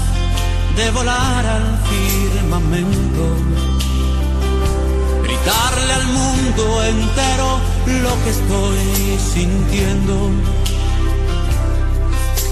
de 0.75 0.91
volar 0.91 1.45
al 1.45 1.79
firmamento 1.89 3.25
darle 5.45 5.93
al 5.93 6.07
mundo 6.07 6.83
entero 6.83 7.59
lo 8.03 8.13
que 8.23 8.29
estoy 8.29 9.19
sintiendo. 9.33 10.15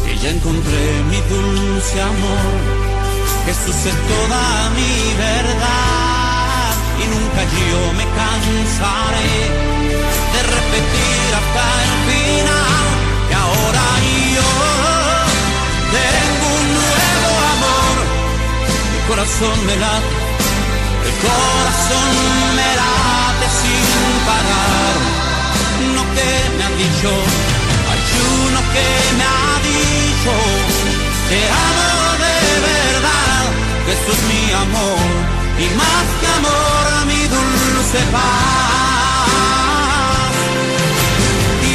Que 0.05 0.17
ya 0.17 0.29
encontré 0.29 0.83
mi 1.09 1.19
dulce 1.33 2.01
amor, 2.01 2.53
que 3.45 3.53
suce 3.53 3.91
toda 4.11 4.69
mi 4.77 4.93
verdad. 5.17 6.73
Y 7.01 7.05
nunca 7.13 7.41
yo 7.59 7.81
me 7.99 8.05
cansaré 8.19 9.33
de 10.33 10.41
repetir 10.55 11.27
hasta 11.39 11.63
el 11.85 11.93
final 12.09 12.85
que 13.27 13.35
ahora 13.35 13.85
yo 14.35 14.49
tengo 15.97 16.45
un 16.59 16.67
nuevo 16.79 17.31
amor. 17.53 17.95
Mi 18.93 18.99
corazón 19.07 19.65
me 19.65 19.75
late 19.77 20.22
corazón 21.23 22.11
me 22.57 22.69
late 22.79 23.47
sin 23.59 23.87
parar. 24.27 24.95
No 25.95 26.03
que 26.15 26.29
me 26.57 26.63
han 26.67 26.75
dicho, 26.83 27.11
hay 27.89 28.01
uno 28.43 28.59
que 28.73 28.87
me 29.17 29.25
ha 29.35 29.51
dicho, 29.71 30.33
te 31.29 31.39
amo 31.67 31.89
de 32.25 32.39
verdad, 32.69 33.43
Jesús 33.87 34.19
mi 34.31 34.43
amor, 34.65 35.07
y 35.63 35.65
más 35.81 36.05
que 36.19 36.27
amor 36.39 36.83
a 36.99 37.01
mi 37.09 37.21
dulce 37.35 37.99
paz. 38.15 38.43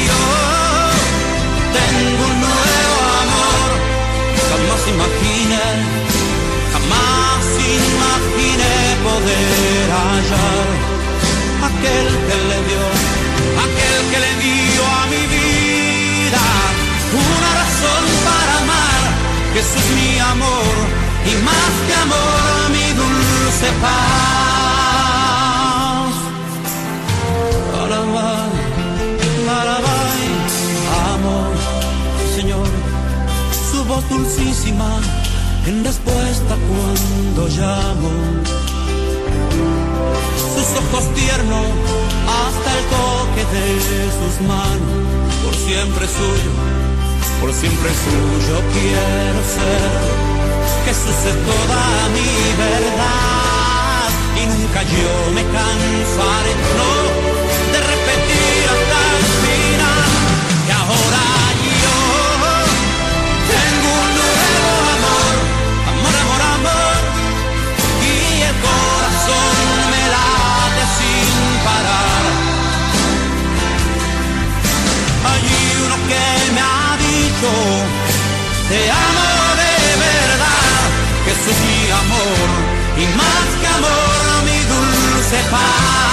Yo 0.09 0.25
tengo 1.79 2.23
un 2.31 2.37
nuevo 2.47 2.97
amor, 3.25 3.69
jamás 4.49 4.81
imaginé 4.97 5.99
poder 9.07 9.87
hallar 9.97 10.67
aquel 11.69 12.07
que 12.27 12.37
le 12.51 12.59
dio, 12.69 12.85
aquel 13.65 13.99
que 14.11 14.19
le 14.25 14.33
dio 14.45 14.83
a 15.01 15.05
mi 15.13 15.23
vida 15.35 16.45
una 17.27 17.51
razón 17.61 18.05
para 18.27 18.53
amar. 18.65 19.01
Jesús 19.55 19.87
mi 19.99 20.11
amor 20.19 20.75
y 21.31 21.33
más 21.49 21.73
que 21.87 21.95
amor 22.07 22.61
mi 22.77 22.87
dulce 23.01 23.69
paz. 23.83 24.99
Alabay, 27.83 28.53
alabay, 29.61 30.25
amor, 31.13 31.53
Señor, 32.37 32.71
su 33.71 33.79
voz 33.85 34.05
dulcísima 34.09 34.91
en 35.67 35.85
respuesta 35.85 36.55
cuando 36.69 37.49
llamo 37.49 38.11
sus 40.55 40.69
ojos 40.79 41.15
tiernos 41.15 41.67
hasta 42.27 42.69
el 42.79 42.85
toque 42.97 43.43
de 43.55 43.67
sus 44.19 44.47
manos, 44.47 45.35
por 45.45 45.55
siempre 45.55 46.07
suyo, 46.07 46.53
por 47.41 47.53
siempre 47.53 47.91
suyo 47.91 48.57
quiero 48.73 49.41
ser. 49.57 50.39
Jesús 50.85 51.19
es 51.31 51.39
toda 51.51 51.85
mi 52.15 52.33
verdad 52.57 54.09
y 54.41 54.47
nunca 54.47 54.83
yo 54.83 55.13
me 55.35 55.43
cansaré, 55.43 56.53
dulce 85.31 86.08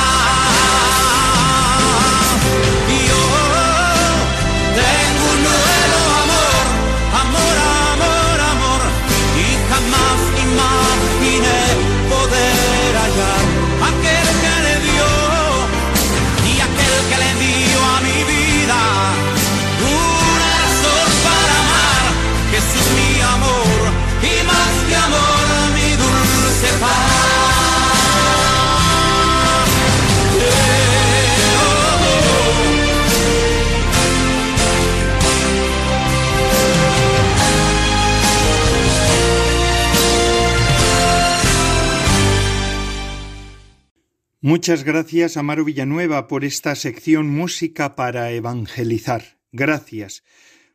Muchas 44.45 44.84
gracias, 44.84 45.38
Amaro 45.38 45.65
Villanueva, 45.65 46.27
por 46.27 46.45
esta 46.45 46.75
sección 46.75 47.27
Música 47.27 47.95
para 47.95 48.29
Evangelizar. 48.29 49.39
Gracias. 49.51 50.23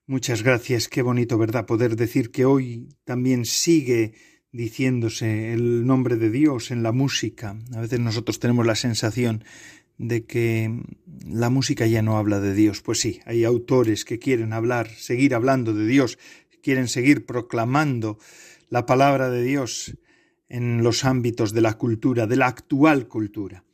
Muchas 0.09 0.43
gracias. 0.43 0.89
Qué 0.89 1.03
bonito, 1.03 1.39
¿verdad? 1.39 1.67
Poder 1.67 1.95
decir 1.95 2.33
que 2.33 2.45
hoy 2.45 2.89
también 3.05 3.45
sigue 3.45 4.15
diciéndose 4.51 5.53
el 5.53 5.87
nombre 5.87 6.17
de 6.17 6.31
Dios 6.31 6.73
en 6.73 6.83
la 6.83 6.91
música. 6.91 7.57
A 7.73 7.81
veces 7.81 8.01
nosotros 8.01 8.41
tenemos 8.41 8.67
la 8.67 8.75
sensación 8.75 9.45
de 9.99 10.25
que 10.25 10.83
la 11.25 11.49
música 11.49 11.87
ya 11.87 12.03
no 12.03 12.19
habla 12.19 12.41
de 12.41 12.55
Dios. 12.57 12.83
Pues 12.83 12.99
sí, 12.99 13.21
hay 13.25 13.45
autores 13.45 14.05
que 14.05 14.19
quieren 14.19 14.53
hablar, 14.53 14.91
seguir 14.97 15.33
hablando 15.33 15.75
de 15.75 15.87
Dios, 15.87 16.19
quieren 16.61 16.89
seguir 16.89 17.25
proclamando 17.25 18.19
la 18.69 18.85
palabra 18.85 19.31
de 19.31 19.45
Dios 19.45 19.95
en 20.51 20.83
los 20.83 21.05
ámbitos 21.07 21.55
de 21.55 21.63
la 21.63 21.79
cultura, 21.79 22.27
de 22.27 22.37
la 22.37 22.49
actual 22.49 23.09
cultura. 23.09 23.65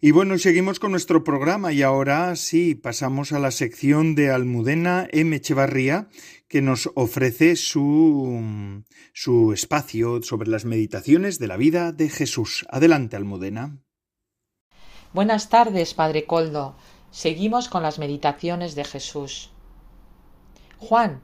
Y 0.00 0.10
bueno, 0.10 0.36
seguimos 0.38 0.80
con 0.80 0.90
nuestro 0.90 1.22
programa 1.22 1.72
y 1.72 1.82
ahora 1.82 2.34
sí, 2.34 2.74
pasamos 2.74 3.32
a 3.32 3.38
la 3.38 3.52
sección 3.52 4.16
de 4.16 4.32
Almudena 4.32 5.06
M. 5.12 5.36
Echevarría, 5.36 6.08
que 6.48 6.60
nos 6.60 6.90
ofrece 6.96 7.54
su, 7.54 8.82
su 9.12 9.52
espacio 9.52 10.20
sobre 10.22 10.50
las 10.50 10.64
meditaciones 10.64 11.38
de 11.38 11.46
la 11.46 11.56
vida 11.56 11.92
de 11.92 12.08
Jesús. 12.08 12.66
Adelante, 12.70 13.14
Almudena. 13.14 13.78
Buenas 15.12 15.50
tardes, 15.50 15.94
Padre 15.94 16.24
Coldo. 16.24 16.74
Seguimos 17.12 17.68
con 17.68 17.84
las 17.84 18.00
meditaciones 18.00 18.74
de 18.74 18.84
Jesús. 18.84 19.50
Juan, 20.78 21.20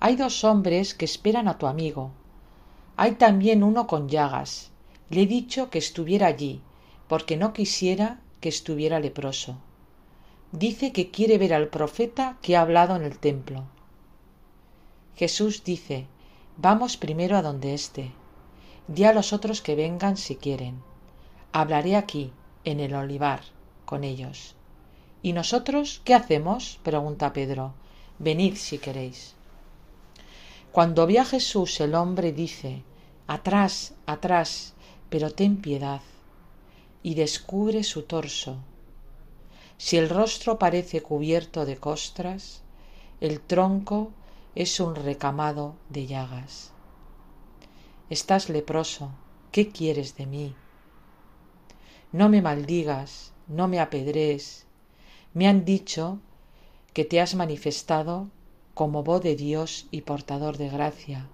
hay 0.00 0.16
dos 0.16 0.42
hombres 0.42 0.94
que 0.94 1.04
esperan 1.04 1.48
a 1.48 1.58
tu 1.58 1.66
amigo. 1.66 2.14
Hay 2.96 3.12
también 3.12 3.62
uno 3.62 3.86
con 3.86 4.08
llagas. 4.08 4.70
Le 5.10 5.22
he 5.22 5.26
dicho 5.26 5.70
que 5.70 5.78
estuviera 5.78 6.26
allí, 6.26 6.60
porque 7.08 7.36
no 7.36 7.52
quisiera 7.52 8.20
que 8.40 8.48
estuviera 8.48 9.00
leproso. 9.00 9.56
Dice 10.52 10.92
que 10.92 11.10
quiere 11.10 11.38
ver 11.38 11.54
al 11.54 11.68
profeta 11.68 12.38
que 12.42 12.56
ha 12.56 12.62
hablado 12.62 12.96
en 12.96 13.02
el 13.02 13.18
templo. 13.18 13.64
Jesús 15.16 15.64
dice, 15.64 16.06
vamos 16.56 16.96
primero 16.96 17.36
a 17.36 17.42
donde 17.42 17.74
esté. 17.74 18.12
Di 18.88 19.04
a 19.04 19.12
los 19.12 19.32
otros 19.32 19.62
que 19.62 19.74
vengan 19.74 20.16
si 20.16 20.36
quieren. 20.36 20.82
Hablaré 21.52 21.96
aquí, 21.96 22.32
en 22.64 22.80
el 22.80 22.94
olivar, 22.94 23.40
con 23.84 24.04
ellos. 24.04 24.54
¿Y 25.22 25.32
nosotros 25.32 26.02
qué 26.04 26.14
hacemos? 26.14 26.80
pregunta 26.82 27.32
Pedro. 27.32 27.74
Venid 28.18 28.56
si 28.56 28.78
queréis. 28.78 29.34
Cuando 30.72 31.06
ve 31.06 31.18
a 31.18 31.26
Jesús 31.26 31.80
el 31.80 31.94
hombre 31.94 32.32
dice, 32.32 32.82
Atrás, 33.26 33.92
atrás, 34.06 34.72
pero 35.10 35.30
ten 35.30 35.58
piedad, 35.58 36.00
y 37.02 37.14
descubre 37.14 37.84
su 37.84 38.04
torso. 38.04 38.56
Si 39.76 39.98
el 39.98 40.08
rostro 40.08 40.58
parece 40.58 41.02
cubierto 41.02 41.66
de 41.66 41.76
costras, 41.76 42.62
el 43.20 43.40
tronco 43.40 44.12
es 44.54 44.80
un 44.80 44.94
recamado 44.94 45.74
de 45.90 46.06
llagas. 46.06 46.72
Estás 48.08 48.48
leproso, 48.48 49.10
¿qué 49.50 49.68
quieres 49.68 50.16
de 50.16 50.24
mí? 50.24 50.54
No 52.12 52.30
me 52.30 52.40
maldigas, 52.40 53.34
no 53.46 53.68
me 53.68 53.78
apedrees. 53.78 54.64
Me 55.34 55.48
han 55.48 55.66
dicho 55.66 56.18
que 56.94 57.04
te 57.04 57.20
has 57.20 57.34
manifestado 57.34 58.30
como 58.74 59.02
voz 59.02 59.22
de 59.22 59.36
Dios 59.36 59.86
y 59.90 60.02
portador 60.02 60.56
de 60.56 60.68
gracia. 60.68 61.28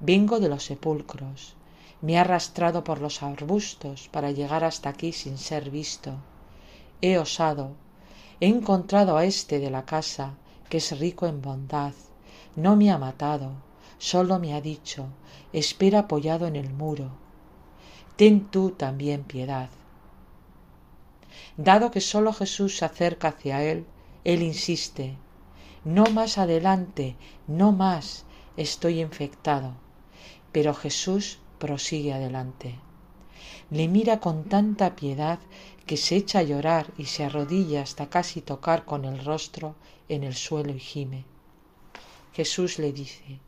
Vengo 0.00 0.40
de 0.40 0.48
los 0.48 0.64
sepulcros. 0.64 1.54
Me 2.00 2.14
he 2.14 2.18
arrastrado 2.18 2.84
por 2.84 3.00
los 3.00 3.22
arbustos 3.22 4.08
para 4.08 4.30
llegar 4.30 4.64
hasta 4.64 4.88
aquí 4.88 5.12
sin 5.12 5.36
ser 5.36 5.70
visto. 5.70 6.14
He 7.02 7.18
osado. 7.18 7.72
He 8.40 8.46
encontrado 8.46 9.18
a 9.18 9.24
este 9.24 9.58
de 9.58 9.70
la 9.70 9.84
casa, 9.84 10.34
que 10.70 10.78
es 10.78 10.98
rico 10.98 11.26
en 11.26 11.42
bondad. 11.42 11.92
No 12.56 12.76
me 12.76 12.90
ha 12.90 12.96
matado, 12.96 13.52
solo 13.98 14.38
me 14.38 14.54
ha 14.54 14.62
dicho, 14.62 15.06
espera 15.52 16.00
apoyado 16.00 16.46
en 16.46 16.56
el 16.56 16.70
muro. 16.70 17.10
Ten 18.16 18.46
tú 18.50 18.70
también 18.70 19.24
piedad. 19.24 19.68
Dado 21.56 21.90
que 21.90 22.00
sólo 22.00 22.32
Jesús 22.32 22.78
se 22.78 22.86
acerca 22.86 23.28
hacia 23.28 23.62
él, 23.62 23.84
él 24.24 24.42
insiste, 24.42 25.16
no 25.84 26.04
más 26.04 26.38
adelante, 26.38 27.16
no 27.46 27.72
más, 27.72 28.24
estoy 28.56 29.00
infectado. 29.00 29.74
Pero 30.52 30.74
Jesús 30.74 31.38
prosigue 31.58 32.12
adelante. 32.12 32.78
Le 33.70 33.88
mira 33.88 34.20
con 34.20 34.44
tanta 34.44 34.96
piedad 34.96 35.38
que 35.86 35.96
se 35.96 36.16
echa 36.16 36.40
a 36.40 36.42
llorar 36.42 36.92
y 36.98 37.06
se 37.06 37.24
arrodilla 37.24 37.82
hasta 37.82 38.10
casi 38.10 38.40
tocar 38.40 38.84
con 38.84 39.04
el 39.04 39.24
rostro 39.24 39.76
en 40.08 40.24
el 40.24 40.34
suelo 40.34 40.74
y 40.74 40.80
gime. 40.80 41.24
Jesús 42.32 42.78
le 42.78 42.92
dice, 42.92 43.38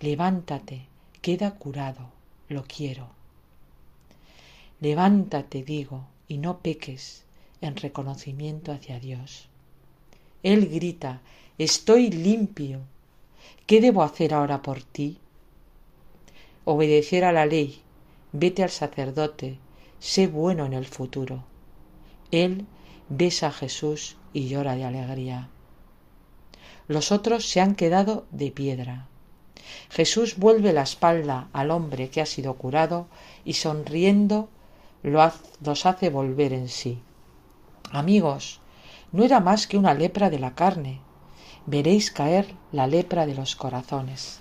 levántate, 0.00 0.86
queda 1.20 1.52
curado, 1.52 2.10
lo 2.48 2.64
quiero. 2.64 3.08
Levántate, 4.80 5.62
digo, 5.62 6.06
y 6.28 6.38
no 6.38 6.58
peques 6.58 7.24
en 7.60 7.76
reconocimiento 7.76 8.72
hacia 8.72 8.98
Dios. 8.98 9.48
Él 10.42 10.68
grita, 10.68 11.20
estoy 11.58 12.10
limpio. 12.10 12.80
¿Qué 13.66 13.80
debo 13.80 14.02
hacer 14.02 14.34
ahora 14.34 14.62
por 14.62 14.82
ti? 14.82 15.18
Obedecer 16.64 17.24
a 17.24 17.32
la 17.32 17.46
ley, 17.46 17.82
vete 18.32 18.62
al 18.62 18.70
sacerdote, 18.70 19.58
sé 19.98 20.26
bueno 20.26 20.66
en 20.66 20.72
el 20.72 20.86
futuro. 20.86 21.44
Él 22.30 22.66
besa 23.08 23.48
a 23.48 23.52
Jesús 23.52 24.16
y 24.32 24.48
llora 24.48 24.74
de 24.74 24.84
alegría. 24.84 25.48
Los 26.88 27.12
otros 27.12 27.48
se 27.48 27.60
han 27.60 27.74
quedado 27.74 28.26
de 28.30 28.50
piedra. 28.50 29.08
Jesús 29.90 30.36
vuelve 30.36 30.72
la 30.72 30.82
espalda 30.82 31.48
al 31.52 31.70
hombre 31.70 32.10
que 32.10 32.20
ha 32.20 32.26
sido 32.26 32.54
curado 32.54 33.06
y 33.44 33.54
sonriendo 33.54 34.48
los 35.02 35.86
hace 35.86 36.10
volver 36.10 36.52
en 36.52 36.68
sí. 36.68 37.00
Amigos, 37.90 38.60
no 39.12 39.24
era 39.24 39.40
más 39.40 39.66
que 39.66 39.76
una 39.76 39.94
lepra 39.94 40.30
de 40.30 40.38
la 40.38 40.54
carne. 40.54 41.00
Veréis 41.66 42.10
caer 42.10 42.56
la 42.72 42.88
lepra 42.88 43.24
de 43.24 43.34
los 43.34 43.54
corazones. 43.54 44.40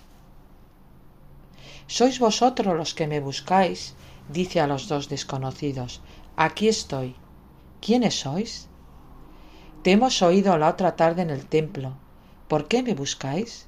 Sois 1.86 2.18
vosotros 2.20 2.76
los 2.76 2.96
que 2.96 3.06
me 3.06 3.20
buscáis, 3.20 3.94
dice 4.30 4.60
a 4.60 4.66
los 4.66 4.88
dos 4.88 5.08
desconocidos. 5.08 6.02
Aquí 6.36 6.68
estoy. 6.68 7.16
¿Quiénes 7.80 8.22
sois? 8.22 8.70
Te 9.84 9.92
hemos 9.92 10.22
oído 10.24 10.58
la 10.58 10.70
otra 10.70 10.96
tarde 10.96 11.22
en 11.22 11.30
el 11.30 11.46
templo. 11.46 11.94
¿Por 12.48 12.68
qué 12.68 12.82
me 12.82 12.96
buscáis? 12.96 13.68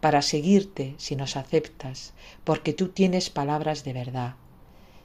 Para 0.00 0.20
seguirte, 0.20 0.96
si 0.98 1.14
nos 1.14 1.36
aceptas, 1.36 2.14
porque 2.42 2.72
tú 2.72 2.88
tienes 2.88 3.30
palabras 3.30 3.84
de 3.84 3.92
verdad. 3.92 4.34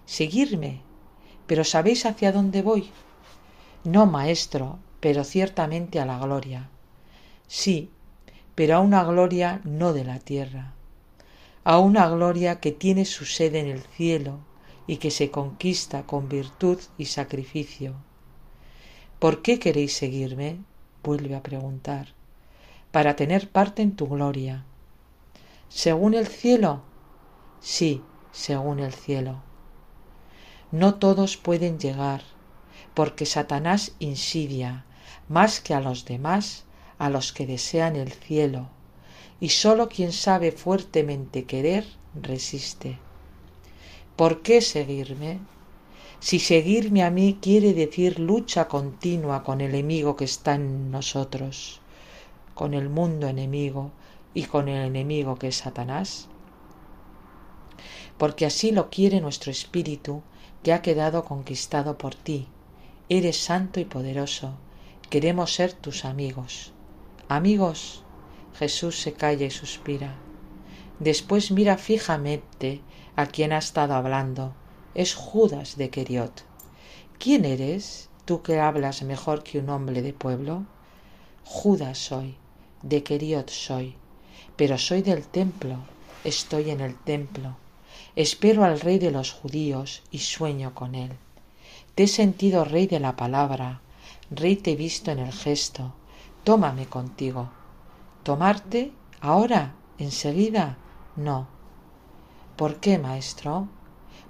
Seguirme. 0.08 0.82
Pero 1.46 1.64
¿sabéis 1.64 2.08
hacia 2.08 2.32
dónde 2.32 2.64
voy? 2.64 2.90
No, 3.84 4.08
maestro, 4.08 4.80
pero 5.00 5.24
ciertamente 5.24 6.00
a 6.00 6.06
la 6.06 6.18
gloria. 6.18 6.70
Sí, 7.48 7.90
pero 8.56 8.76
a 8.76 8.80
una 8.80 9.04
gloria 9.04 9.62
no 9.64 9.94
de 9.94 10.04
la 10.04 10.20
tierra, 10.20 10.74
a 11.64 11.80
una 11.80 12.10
gloria 12.10 12.60
que 12.60 12.72
tiene 12.72 13.06
su 13.06 13.26
sede 13.26 13.60
en 13.60 13.68
el 13.68 13.82
cielo 13.82 14.40
y 14.86 14.98
que 14.98 15.12
se 15.12 15.32
conquista 15.32 16.04
con 16.04 16.30
virtud 16.30 16.80
y 16.98 17.06
sacrificio. 17.06 17.96
¿Por 19.20 19.42
qué 19.42 19.60
queréis 19.60 19.94
seguirme? 19.94 20.60
vuelve 21.04 21.36
a 21.36 21.44
preguntar. 21.44 22.10
Para 22.92 23.16
tener 23.16 23.50
parte 23.50 23.82
en 23.82 23.96
tu 23.96 24.08
gloria. 24.08 24.66
¿Según 25.70 26.14
el 26.14 26.28
cielo? 26.28 26.82
Sí, 27.60 28.02
según 28.32 28.80
el 28.80 28.94
cielo. 28.94 29.42
No 30.72 30.96
todos 30.96 31.38
pueden 31.38 31.80
llegar, 31.80 32.24
porque 32.94 33.26
Satanás 33.26 33.94
insidia 34.00 34.86
más 35.30 35.62
que 35.62 35.74
a 35.74 35.82
los 35.82 36.06
demás 36.06 36.67
a 37.00 37.10
los 37.10 37.34
que 37.34 37.46
desean 37.46 37.96
el 37.96 38.12
cielo, 38.12 38.70
y 39.40 39.50
sólo 39.50 39.90
quien 39.90 40.12
sabe 40.12 40.52
fuertemente 40.52 41.46
querer 41.46 41.86
resiste. 42.16 42.98
¿Por 44.16 44.42
qué 44.42 44.62
seguirme? 44.62 45.40
Si 46.20 46.40
seguirme 46.40 47.04
a 47.04 47.12
mí 47.12 47.38
quiere 47.40 47.74
decir 47.74 48.20
lucha 48.20 48.68
continua 48.68 49.44
con 49.44 49.62
el 49.62 49.70
enemigo 49.70 50.16
que 50.16 50.26
está 50.26 50.56
en 50.56 50.90
nosotros, 50.90 51.80
con 52.56 52.74
el 52.74 52.90
mundo 52.90 53.28
enemigo 53.28 53.92
y 54.34 54.44
con 54.44 54.68
el 54.68 54.84
enemigo 54.88 55.36
que 55.36 55.50
es 55.50 55.58
Satanás. 55.58 56.28
Porque 58.18 58.48
así 58.48 58.72
lo 58.72 58.90
quiere 58.90 59.22
nuestro 59.22 59.52
espíritu 59.52 60.24
que 60.64 60.74
ha 60.74 60.82
quedado 60.82 61.24
conquistado 61.24 62.00
por 62.00 62.16
ti. 62.16 62.48
Eres 63.10 63.38
santo 63.38 63.80
y 63.80 63.86
poderoso. 63.86 64.56
Queremos 65.12 65.54
ser 65.54 65.74
tus 65.74 66.04
amigos. 66.04 66.74
Amigos. 67.30 68.04
Jesús 68.58 69.02
se 69.02 69.12
calla 69.12 69.46
y 69.46 69.52
suspira. 69.52 70.16
Después 71.00 71.52
mira 71.52 71.78
fijamente 71.78 72.80
a 73.18 73.26
quien 73.26 73.52
ha 73.52 73.58
estado 73.58 73.96
hablando 73.96 74.54
es 74.96 75.14
Judas 75.14 75.76
de 75.76 75.90
Queriot. 75.90 76.46
¿Quién 77.20 77.44
eres, 77.44 78.10
tú 78.24 78.42
que 78.42 78.62
hablas 78.62 79.04
mejor 79.04 79.44
que 79.44 79.60
un 79.60 79.70
hombre 79.70 80.02
de 80.02 80.14
pueblo? 80.14 80.64
Judas 81.44 81.98
soy, 81.98 82.36
de 82.82 83.04
Queriot 83.04 83.50
soy, 83.50 83.96
pero 84.56 84.78
soy 84.78 85.02
del 85.02 85.28
templo, 85.28 85.80
estoy 86.24 86.70
en 86.70 86.80
el 86.80 86.96
templo. 86.96 87.58
Espero 88.16 88.64
al 88.64 88.80
rey 88.80 89.00
de 89.00 89.12
los 89.12 89.34
judíos 89.34 90.02
y 90.12 90.20
sueño 90.20 90.74
con 90.74 90.96
él. 90.96 91.12
Te 91.94 92.04
he 92.04 92.08
sentido 92.08 92.64
rey 92.64 92.88
de 92.88 93.02
la 93.02 93.18
palabra, 93.18 93.82
rey 94.32 94.56
te 94.56 94.72
he 94.72 94.76
visto 94.78 95.12
en 95.12 95.20
el 95.20 95.34
gesto. 95.34 95.94
Tómame 96.48 96.86
contigo. 96.86 97.50
¿Tomarte? 98.24 98.94
¿Ahora? 99.20 99.74
¿Enseguida? 99.98 100.78
No. 101.18 101.48
¿Por 102.56 102.78
qué, 102.78 102.98
maestro? 102.98 103.68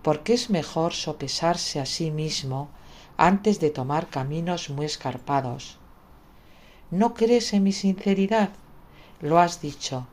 porque 0.08 0.34
es 0.34 0.50
mejor 0.50 0.94
sopesarse 0.94 1.82
a 1.82 1.86
sí 1.86 2.12
mismo 2.12 2.70
antes 3.18 3.60
de 3.60 3.72
tomar 3.72 4.08
caminos 4.08 4.70
muy 4.70 4.86
escarpados. 4.86 5.80
¿No 6.92 7.14
crees 7.14 7.52
en 7.52 7.64
mi 7.64 7.74
sinceridad? 7.74 8.52
Lo 9.20 9.38
has 9.38 9.60
dicho. 9.60 10.08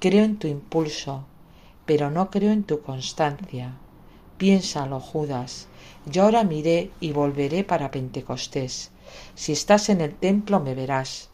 Creo 0.00 0.24
en 0.24 0.38
tu 0.38 0.48
impulso, 0.48 1.24
pero 1.86 2.10
no 2.10 2.30
creo 2.30 2.50
en 2.50 2.64
tu 2.64 2.82
constancia. 2.82 3.74
Piénsalo, 4.38 4.98
Judas. 4.98 5.68
Yo 6.04 6.24
ahora 6.24 6.42
miré 6.42 6.90
y 6.98 7.12
volveré 7.12 7.62
para 7.62 7.92
Pentecostés. 7.92 8.90
Si 9.36 9.52
estás 9.52 9.88
en 9.88 10.00
el 10.00 10.14
templo 10.16 10.58
me 10.58 10.74
verás. 10.74 11.28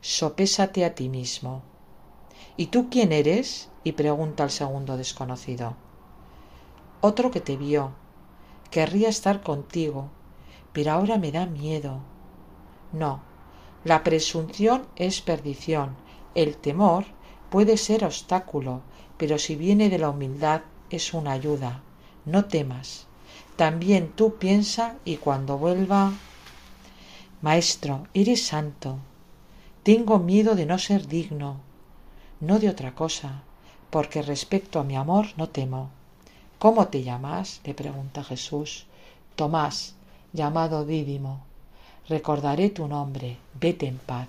Sopésate 0.00 0.84
a 0.84 0.94
ti 0.94 1.08
mismo. 1.08 1.62
¿Y 2.56 2.66
tú 2.66 2.88
quién 2.90 3.12
eres? 3.12 3.68
y 3.82 3.92
pregunta 3.92 4.44
el 4.44 4.50
segundo 4.50 4.98
desconocido 4.98 5.74
otro 7.00 7.30
que 7.30 7.40
te 7.40 7.56
vio. 7.56 7.92
Querría 8.70 9.08
estar 9.08 9.42
contigo, 9.42 10.08
pero 10.72 10.92
ahora 10.92 11.18
me 11.18 11.32
da 11.32 11.46
miedo. 11.46 12.00
No, 12.92 13.20
la 13.84 14.04
presunción 14.04 14.86
es 14.96 15.20
perdición, 15.20 15.96
el 16.34 16.56
temor 16.56 17.04
puede 17.50 17.76
ser 17.76 18.04
obstáculo, 18.04 18.82
pero 19.16 19.38
si 19.38 19.56
viene 19.56 19.88
de 19.88 19.98
la 19.98 20.10
humildad 20.10 20.62
es 20.90 21.14
una 21.14 21.32
ayuda. 21.32 21.82
No 22.24 22.44
temas. 22.44 23.06
También 23.56 24.12
tú 24.14 24.36
piensa 24.36 24.96
y 25.04 25.16
cuando 25.16 25.58
vuelva. 25.58 26.12
Maestro, 27.42 28.06
eres 28.12 28.46
santo. 28.46 28.98
Tengo 29.82 30.18
miedo 30.18 30.54
de 30.54 30.66
no 30.66 30.78
ser 30.78 31.06
digno, 31.06 31.56
no 32.40 32.58
de 32.58 32.68
otra 32.68 32.94
cosa, 32.94 33.42
porque 33.88 34.20
respecto 34.20 34.78
a 34.78 34.84
mi 34.84 34.94
amor 34.94 35.28
no 35.38 35.48
temo. 35.48 35.88
¿Cómo 36.58 36.88
te 36.88 37.02
llamas? 37.02 37.62
le 37.64 37.72
pregunta 37.72 38.22
Jesús. 38.22 38.84
Tomás, 39.36 39.94
llamado 40.34 40.84
Dídimo. 40.84 41.40
Recordaré 42.08 42.68
tu 42.68 42.88
nombre, 42.88 43.38
vete 43.58 43.86
en 43.86 43.96
paz. 43.96 44.28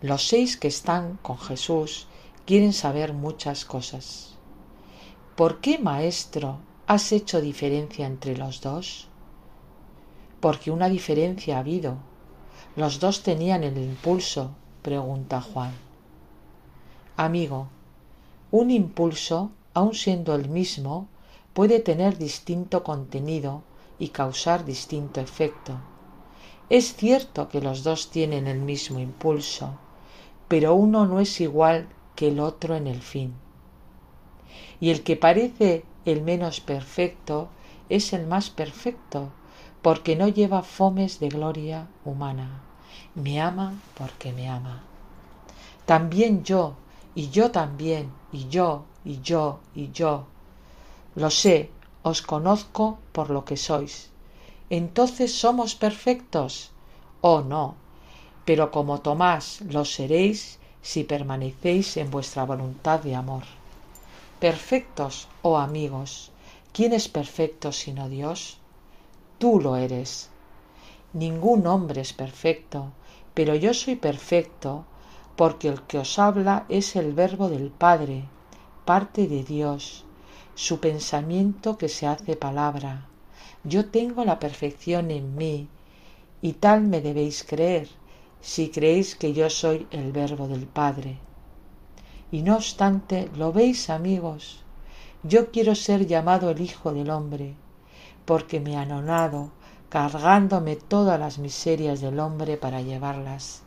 Los 0.00 0.28
seis 0.28 0.56
que 0.56 0.68
están 0.68 1.18
con 1.20 1.38
Jesús 1.38 2.06
quieren 2.46 2.72
saber 2.72 3.12
muchas 3.12 3.64
cosas. 3.64 4.36
¿Por 5.34 5.60
qué, 5.60 5.78
maestro, 5.78 6.58
has 6.86 7.10
hecho 7.10 7.40
diferencia 7.40 8.06
entre 8.06 8.36
los 8.36 8.60
dos? 8.60 9.08
Porque 10.40 10.70
una 10.70 10.88
diferencia 10.88 11.56
ha 11.56 11.60
habido. 11.60 12.11
Los 12.74 13.00
dos 13.00 13.22
tenían 13.22 13.64
el 13.64 13.76
impulso, 13.76 14.52
pregunta 14.82 15.42
Juan. 15.42 15.72
Amigo, 17.18 17.68
un 18.50 18.70
impulso 18.70 19.50
aun 19.74 19.94
siendo 19.94 20.34
el 20.34 20.48
mismo, 20.48 21.06
puede 21.52 21.80
tener 21.80 22.16
distinto 22.16 22.82
contenido 22.82 23.62
y 23.98 24.08
causar 24.08 24.64
distinto 24.64 25.20
efecto. 25.20 25.76
Es 26.70 26.94
cierto 26.94 27.50
que 27.50 27.60
los 27.60 27.82
dos 27.82 28.10
tienen 28.10 28.46
el 28.46 28.58
mismo 28.58 28.98
impulso, 29.00 29.74
pero 30.48 30.74
uno 30.74 31.06
no 31.06 31.20
es 31.20 31.40
igual 31.42 31.88
que 32.16 32.28
el 32.28 32.40
otro 32.40 32.74
en 32.74 32.86
el 32.86 33.02
fin. 33.02 33.34
Y 34.80 34.90
el 34.90 35.02
que 35.02 35.16
parece 35.16 35.84
el 36.06 36.22
menos 36.22 36.60
perfecto 36.60 37.48
es 37.90 38.14
el 38.14 38.26
más 38.26 38.48
perfecto, 38.48 39.28
porque 39.82 40.16
no 40.16 40.28
lleva 40.28 40.62
fomes 40.62 41.18
de 41.20 41.28
gloria 41.28 41.86
humana. 42.04 42.48
Me 43.14 43.40
ama 43.40 43.74
porque 43.98 44.32
me 44.32 44.48
ama. 44.48 44.80
También 45.86 46.44
yo, 46.44 46.74
y 47.14 47.28
yo 47.30 47.50
también, 47.50 48.10
y 48.32 48.48
yo, 48.48 48.84
y 49.04 49.20
yo, 49.20 49.58
y 49.74 49.90
yo. 49.90 50.24
Lo 51.16 51.30
sé, 51.30 51.68
os 52.02 52.22
conozco 52.22 52.98
por 53.12 53.30
lo 53.30 53.44
que 53.44 53.56
sois. 53.56 54.08
Entonces 54.70 55.34
somos 55.34 55.74
perfectos. 55.74 56.70
Oh 57.20 57.42
no, 57.42 57.74
pero 58.44 58.70
como 58.70 59.00
Tomás 59.00 59.60
lo 59.62 59.84
seréis 59.84 60.58
si 60.80 61.04
permanecéis 61.04 61.96
en 61.96 62.10
vuestra 62.10 62.44
voluntad 62.44 63.00
de 63.00 63.14
amor. 63.14 63.44
Perfectos, 64.40 65.28
oh 65.42 65.58
amigos, 65.58 66.30
¿quién 66.72 66.92
es 66.92 67.08
perfecto 67.08 67.70
sino 67.70 68.08
Dios? 68.08 68.61
Tú 69.42 69.58
lo 69.60 69.74
eres. 69.74 70.30
Ningún 71.12 71.66
hombre 71.66 72.02
es 72.02 72.12
perfecto, 72.12 72.92
pero 73.34 73.56
yo 73.56 73.74
soy 73.74 73.96
perfecto 73.96 74.84
porque 75.34 75.66
el 75.66 75.82
que 75.82 75.98
os 75.98 76.16
habla 76.20 76.64
es 76.68 76.94
el 76.94 77.12
verbo 77.12 77.48
del 77.48 77.70
Padre, 77.70 78.22
parte 78.84 79.26
de 79.26 79.42
Dios, 79.42 80.04
su 80.54 80.78
pensamiento 80.78 81.76
que 81.76 81.88
se 81.88 82.06
hace 82.06 82.36
palabra. 82.36 83.08
Yo 83.64 83.86
tengo 83.86 84.24
la 84.24 84.38
perfección 84.38 85.10
en 85.10 85.34
mí, 85.34 85.66
y 86.40 86.52
tal 86.52 86.82
me 86.82 87.00
debéis 87.00 87.42
creer, 87.42 87.88
si 88.40 88.68
creéis 88.68 89.16
que 89.16 89.32
yo 89.32 89.50
soy 89.50 89.88
el 89.90 90.12
verbo 90.12 90.46
del 90.46 90.66
Padre. 90.66 91.18
Y 92.30 92.42
no 92.42 92.54
obstante, 92.54 93.28
lo 93.34 93.52
veis, 93.52 93.90
amigos, 93.90 94.62
yo 95.24 95.50
quiero 95.50 95.74
ser 95.74 96.06
llamado 96.06 96.48
el 96.50 96.60
Hijo 96.60 96.92
del 96.92 97.10
Hombre, 97.10 97.56
porque 98.24 98.60
me 98.60 98.76
anonado, 98.76 99.50
cargándome 99.88 100.76
todas 100.76 101.18
las 101.18 101.38
miserias 101.38 102.00
del 102.00 102.18
hombre 102.20 102.56
para 102.56 102.80
llevarlas. 102.80 103.62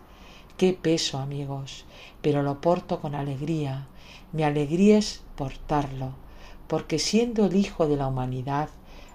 Qué 0.57 0.73
peso, 0.73 1.17
amigos, 1.19 1.85
pero 2.21 2.41
lo 2.41 2.61
porto 2.61 2.99
con 3.01 3.13
alegría. 3.13 3.87
Mi 4.31 4.43
alegría 4.43 4.97
es 4.97 5.23
portarlo, 5.35 6.11
porque 6.67 6.97
siendo 6.97 7.45
el 7.45 7.55
Hijo 7.55 7.87
de 7.87 7.97
la 7.97 8.07
humanidad, 8.07 8.69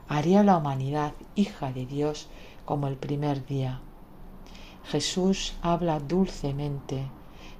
haré 0.08 0.42
la 0.44 0.56
humanidad 0.56 1.14
hija 1.34 1.72
de 1.72 1.86
Dios 1.86 2.28
como 2.64 2.88
el 2.88 2.96
primer 2.96 3.46
día. 3.46 3.80
Jesús 4.84 5.54
habla 5.62 6.00
dulcemente, 6.00 7.06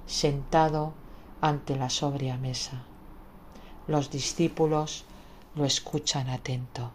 sentado 0.05 0.93
ante 1.39 1.75
la 1.75 1.89
sobria 1.89 2.37
mesa. 2.37 2.83
Los 3.87 4.11
discípulos 4.11 5.05
lo 5.55 5.65
escuchan 5.65 6.29
atento. 6.29 6.91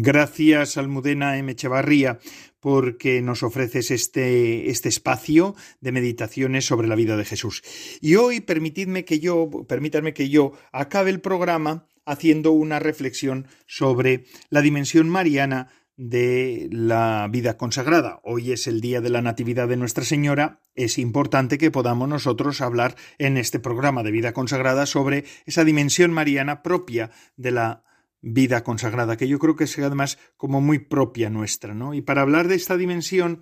Gracias, 0.00 0.76
Almudena 0.76 1.38
M. 1.38 1.50
Echevarría, 1.50 2.20
porque 2.60 3.20
nos 3.20 3.42
ofreces 3.42 3.90
este, 3.90 4.70
este 4.70 4.88
espacio 4.88 5.56
de 5.80 5.90
meditaciones 5.90 6.64
sobre 6.64 6.86
la 6.86 6.94
vida 6.94 7.16
de 7.16 7.24
Jesús. 7.24 7.64
Y 8.00 8.14
hoy 8.14 8.40
permitidme 8.40 9.04
que 9.04 9.18
yo, 9.18 9.50
permítanme 9.66 10.14
que 10.14 10.28
yo 10.28 10.52
acabe 10.70 11.10
el 11.10 11.20
programa 11.20 11.88
haciendo 12.06 12.52
una 12.52 12.78
reflexión 12.78 13.48
sobre 13.66 14.24
la 14.50 14.62
dimensión 14.62 15.08
mariana 15.08 15.68
de 15.96 16.68
la 16.70 17.26
vida 17.28 17.56
consagrada. 17.56 18.20
Hoy 18.22 18.52
es 18.52 18.68
el 18.68 18.80
día 18.80 19.00
de 19.00 19.10
la 19.10 19.20
Natividad 19.20 19.66
de 19.66 19.76
Nuestra 19.76 20.04
Señora. 20.04 20.60
Es 20.76 20.96
importante 20.98 21.58
que 21.58 21.72
podamos 21.72 22.08
nosotros 22.08 22.60
hablar 22.60 22.94
en 23.18 23.36
este 23.36 23.58
programa 23.58 24.04
de 24.04 24.12
vida 24.12 24.32
consagrada 24.32 24.86
sobre 24.86 25.24
esa 25.44 25.64
dimensión 25.64 26.12
mariana 26.12 26.62
propia 26.62 27.10
de 27.36 27.50
la 27.50 27.82
vida 28.20 28.64
consagrada, 28.64 29.16
que 29.16 29.28
yo 29.28 29.38
creo 29.38 29.56
que 29.56 29.64
es 29.64 29.78
además 29.78 30.18
como 30.36 30.60
muy 30.60 30.78
propia 30.78 31.30
nuestra, 31.30 31.74
¿no? 31.74 31.94
Y 31.94 32.02
para 32.02 32.22
hablar 32.22 32.48
de 32.48 32.56
esta 32.56 32.76
dimensión 32.76 33.40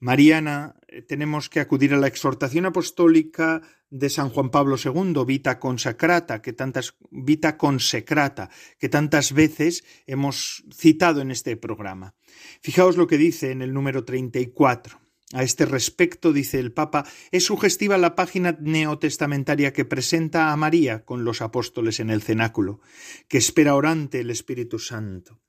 mariana 0.00 0.76
eh, 0.88 1.02
tenemos 1.02 1.48
que 1.48 1.60
acudir 1.60 1.94
a 1.94 1.98
la 1.98 2.06
exhortación 2.06 2.66
apostólica 2.66 3.62
de 3.90 4.10
San 4.10 4.30
Juan 4.30 4.50
Pablo 4.50 4.76
II, 4.82 5.24
Vita 5.26 5.58
Consacrata, 5.58 6.42
que 6.42 6.52
tantas 6.52 6.96
Vita 7.10 7.56
Consecrata, 7.56 8.50
que 8.78 8.88
tantas 8.88 9.32
veces 9.32 9.84
hemos 10.06 10.64
citado 10.74 11.20
en 11.20 11.30
este 11.30 11.56
programa. 11.56 12.14
Fijaos 12.60 12.96
lo 12.96 13.06
que 13.06 13.18
dice 13.18 13.52
en 13.52 13.62
el 13.62 13.72
número 13.72 14.04
34. 14.04 15.03
A 15.34 15.42
este 15.42 15.66
respecto, 15.66 16.32
dice 16.32 16.60
el 16.60 16.70
Papa, 16.70 17.04
es 17.32 17.46
sugestiva 17.46 17.98
la 17.98 18.14
página 18.14 18.56
neotestamentaria 18.60 19.72
que 19.72 19.84
presenta 19.84 20.52
a 20.52 20.56
María 20.56 21.04
con 21.04 21.24
los 21.24 21.42
apóstoles 21.42 21.98
en 21.98 22.10
el 22.10 22.22
cenáculo, 22.22 22.80
que 23.26 23.38
espera 23.38 23.74
orante 23.74 24.20
el 24.20 24.30
Espíritu 24.30 24.78
Santo. 24.78 25.40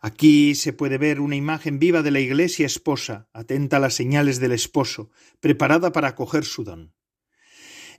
Aquí 0.00 0.54
se 0.54 0.72
puede 0.72 0.98
ver 0.98 1.20
una 1.20 1.34
imagen 1.34 1.80
viva 1.80 2.02
de 2.02 2.12
la 2.12 2.20
Iglesia 2.20 2.64
esposa, 2.64 3.28
atenta 3.32 3.78
a 3.78 3.80
las 3.80 3.94
señales 3.94 4.38
del 4.38 4.52
esposo, 4.52 5.10
preparada 5.40 5.90
para 5.90 6.08
acoger 6.08 6.44
su 6.44 6.62
don. 6.62 6.92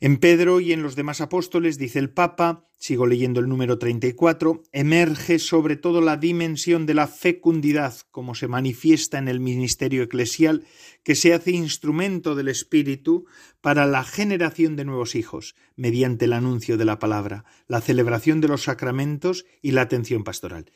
En 0.06 0.18
Pedro 0.18 0.60
y 0.60 0.72
en 0.72 0.84
los 0.84 0.96
demás 0.96 1.20
apóstoles, 1.20 1.80
dice 1.80 1.98
el 1.98 2.12
Papa, 2.12 2.70
sigo 2.78 3.08
leyendo 3.08 3.40
el 3.40 3.50
número 3.50 3.80
34, 3.80 4.62
emerge 4.72 5.40
sobre 5.40 5.78
todo 5.78 6.00
la 6.00 6.16
dimensión 6.16 6.86
de 6.86 6.94
la 6.94 7.08
fecundidad, 7.08 7.96
como 8.12 8.36
se 8.36 8.48
manifiesta 8.48 9.18
en 9.18 9.28
el 9.28 9.40
ministerio 9.40 10.04
eclesial, 10.04 10.64
que 11.04 11.16
se 11.16 11.34
hace 11.34 11.54
instrumento 11.54 12.36
del 12.36 12.50
Espíritu 12.50 13.26
para 13.62 13.88
la 13.88 14.04
generación 14.04 14.76
de 14.76 14.86
nuevos 14.86 15.16
hijos, 15.16 15.56
mediante 15.76 16.26
el 16.26 16.34
anuncio 16.34 16.78
de 16.78 16.86
la 16.86 17.00
palabra, 17.00 17.44
la 17.68 17.82
celebración 17.82 18.42
de 18.42 18.50
los 18.50 18.62
sacramentos 18.62 19.48
y 19.64 19.72
la 19.72 19.82
atención 19.82 20.24
pastoral. 20.24 20.72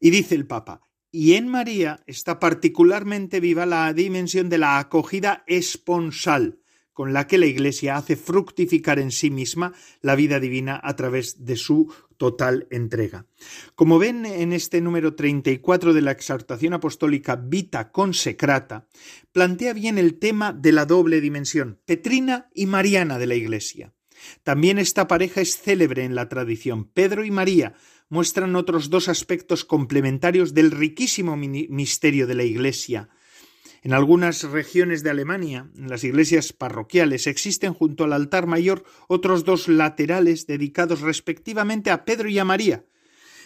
Y 0.00 0.10
dice 0.10 0.34
el 0.34 0.46
Papa, 0.46 0.82
y 1.10 1.32
en 1.32 1.48
María 1.48 2.02
está 2.06 2.38
particularmente 2.38 3.40
viva 3.40 3.64
la 3.64 3.90
dimensión 3.94 4.50
de 4.50 4.58
la 4.58 4.78
acogida 4.78 5.44
esponsal, 5.46 6.60
con 6.96 7.12
la 7.12 7.26
que 7.26 7.36
la 7.36 7.44
Iglesia 7.44 7.98
hace 7.98 8.16
fructificar 8.16 8.98
en 8.98 9.10
sí 9.10 9.28
misma 9.28 9.74
la 10.00 10.16
vida 10.16 10.40
divina 10.40 10.80
a 10.82 10.96
través 10.96 11.44
de 11.44 11.56
su 11.56 11.92
total 12.16 12.66
entrega. 12.70 13.26
Como 13.74 13.98
ven 13.98 14.24
en 14.24 14.54
este 14.54 14.80
número 14.80 15.14
34 15.14 15.92
de 15.92 16.00
la 16.00 16.12
exhortación 16.12 16.72
apostólica 16.72 17.36
Vita 17.36 17.92
Consecrata, 17.92 18.88
plantea 19.30 19.74
bien 19.74 19.98
el 19.98 20.18
tema 20.18 20.54
de 20.54 20.72
la 20.72 20.86
doble 20.86 21.20
dimensión, 21.20 21.78
petrina 21.84 22.48
y 22.54 22.64
mariana 22.64 23.18
de 23.18 23.26
la 23.26 23.34
Iglesia. 23.34 23.92
También 24.42 24.78
esta 24.78 25.06
pareja 25.06 25.42
es 25.42 25.58
célebre 25.60 26.02
en 26.02 26.14
la 26.14 26.30
tradición. 26.30 26.86
Pedro 26.86 27.26
y 27.26 27.30
María 27.30 27.74
muestran 28.08 28.56
otros 28.56 28.88
dos 28.88 29.10
aspectos 29.10 29.66
complementarios 29.66 30.54
del 30.54 30.70
riquísimo 30.70 31.36
misterio 31.36 32.26
de 32.26 32.34
la 32.34 32.44
Iglesia, 32.44 33.10
en 33.86 33.92
algunas 33.92 34.42
regiones 34.42 35.04
de 35.04 35.10
Alemania, 35.10 35.70
en 35.76 35.88
las 35.88 36.02
iglesias 36.02 36.52
parroquiales, 36.52 37.28
existen 37.28 37.72
junto 37.72 38.02
al 38.02 38.14
altar 38.14 38.48
mayor 38.48 38.82
otros 39.06 39.44
dos 39.44 39.68
laterales 39.68 40.48
dedicados 40.48 41.02
respectivamente 41.02 41.92
a 41.92 42.04
Pedro 42.04 42.28
y 42.28 42.36
a 42.40 42.44
María. 42.44 42.84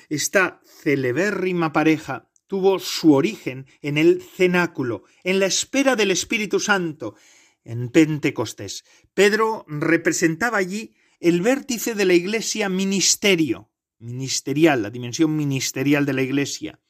Esta 0.08 0.62
celebérrima 0.64 1.74
pareja 1.74 2.30
tuvo 2.46 2.78
su 2.78 3.12
origen 3.12 3.66
en 3.82 3.98
el 3.98 4.22
cenáculo, 4.22 5.04
en 5.24 5.40
la 5.40 5.44
espera 5.44 5.94
del 5.94 6.10
Espíritu 6.10 6.58
Santo, 6.58 7.16
en 7.62 7.90
Pentecostés. 7.90 8.84
Pedro 9.12 9.66
representaba 9.68 10.56
allí 10.56 10.94
el 11.20 11.42
vértice 11.42 11.94
de 11.94 12.06
la 12.06 12.14
iglesia 12.14 12.70
ministerio, 12.70 13.70
ministerial, 13.98 14.80
la 14.80 14.90
dimensión 14.90 15.36
ministerial 15.36 16.06
de 16.06 16.14
la 16.14 16.22
iglesia. 16.22 16.80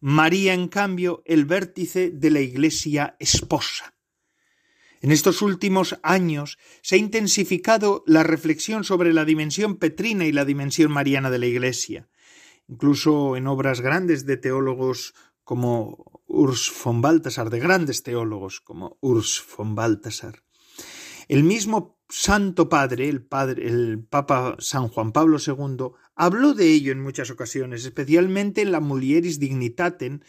María, 0.00 0.54
en 0.54 0.68
cambio, 0.68 1.22
el 1.26 1.44
vértice 1.44 2.10
de 2.10 2.30
la 2.30 2.40
Iglesia 2.40 3.16
esposa. 3.18 3.94
En 5.02 5.12
estos 5.12 5.42
últimos 5.42 5.98
años 6.02 6.58
se 6.82 6.96
ha 6.96 6.98
intensificado 6.98 8.02
la 8.06 8.22
reflexión 8.22 8.84
sobre 8.84 9.12
la 9.12 9.24
dimensión 9.24 9.76
petrina 9.76 10.26
y 10.26 10.32
la 10.32 10.44
dimensión 10.44 10.90
mariana 10.90 11.30
de 11.30 11.38
la 11.38 11.46
Iglesia, 11.46 12.08
incluso 12.68 13.36
en 13.36 13.46
obras 13.46 13.80
grandes 13.80 14.26
de 14.26 14.36
teólogos 14.36 15.14
como 15.44 16.22
Urs 16.26 16.72
von 16.84 17.02
Balthasar, 17.02 17.50
de 17.50 17.60
grandes 17.60 18.02
teólogos 18.02 18.60
como 18.60 18.98
Urs 19.00 19.42
von 19.56 19.74
Balthasar. 19.74 20.42
El 21.28 21.44
mismo 21.44 21.99
Santo 22.10 22.68
Padre, 22.68 23.08
el, 23.08 23.22
padre, 23.22 23.68
el 23.68 24.02
Papa 24.02 24.56
San 24.58 24.88
Juan 24.88 25.12
Pablo 25.12 25.38
II, 25.44 25.92
habló 26.16 26.54
de 26.54 26.66
ello 26.66 26.92
en 26.92 27.00
muchas 27.00 27.30
ocasiones, 27.30 27.84
especialmente 27.84 28.62
en 28.62 28.72
la 28.72 28.80
Mulieris 28.80 29.38
Dignitatem, 29.38 30.20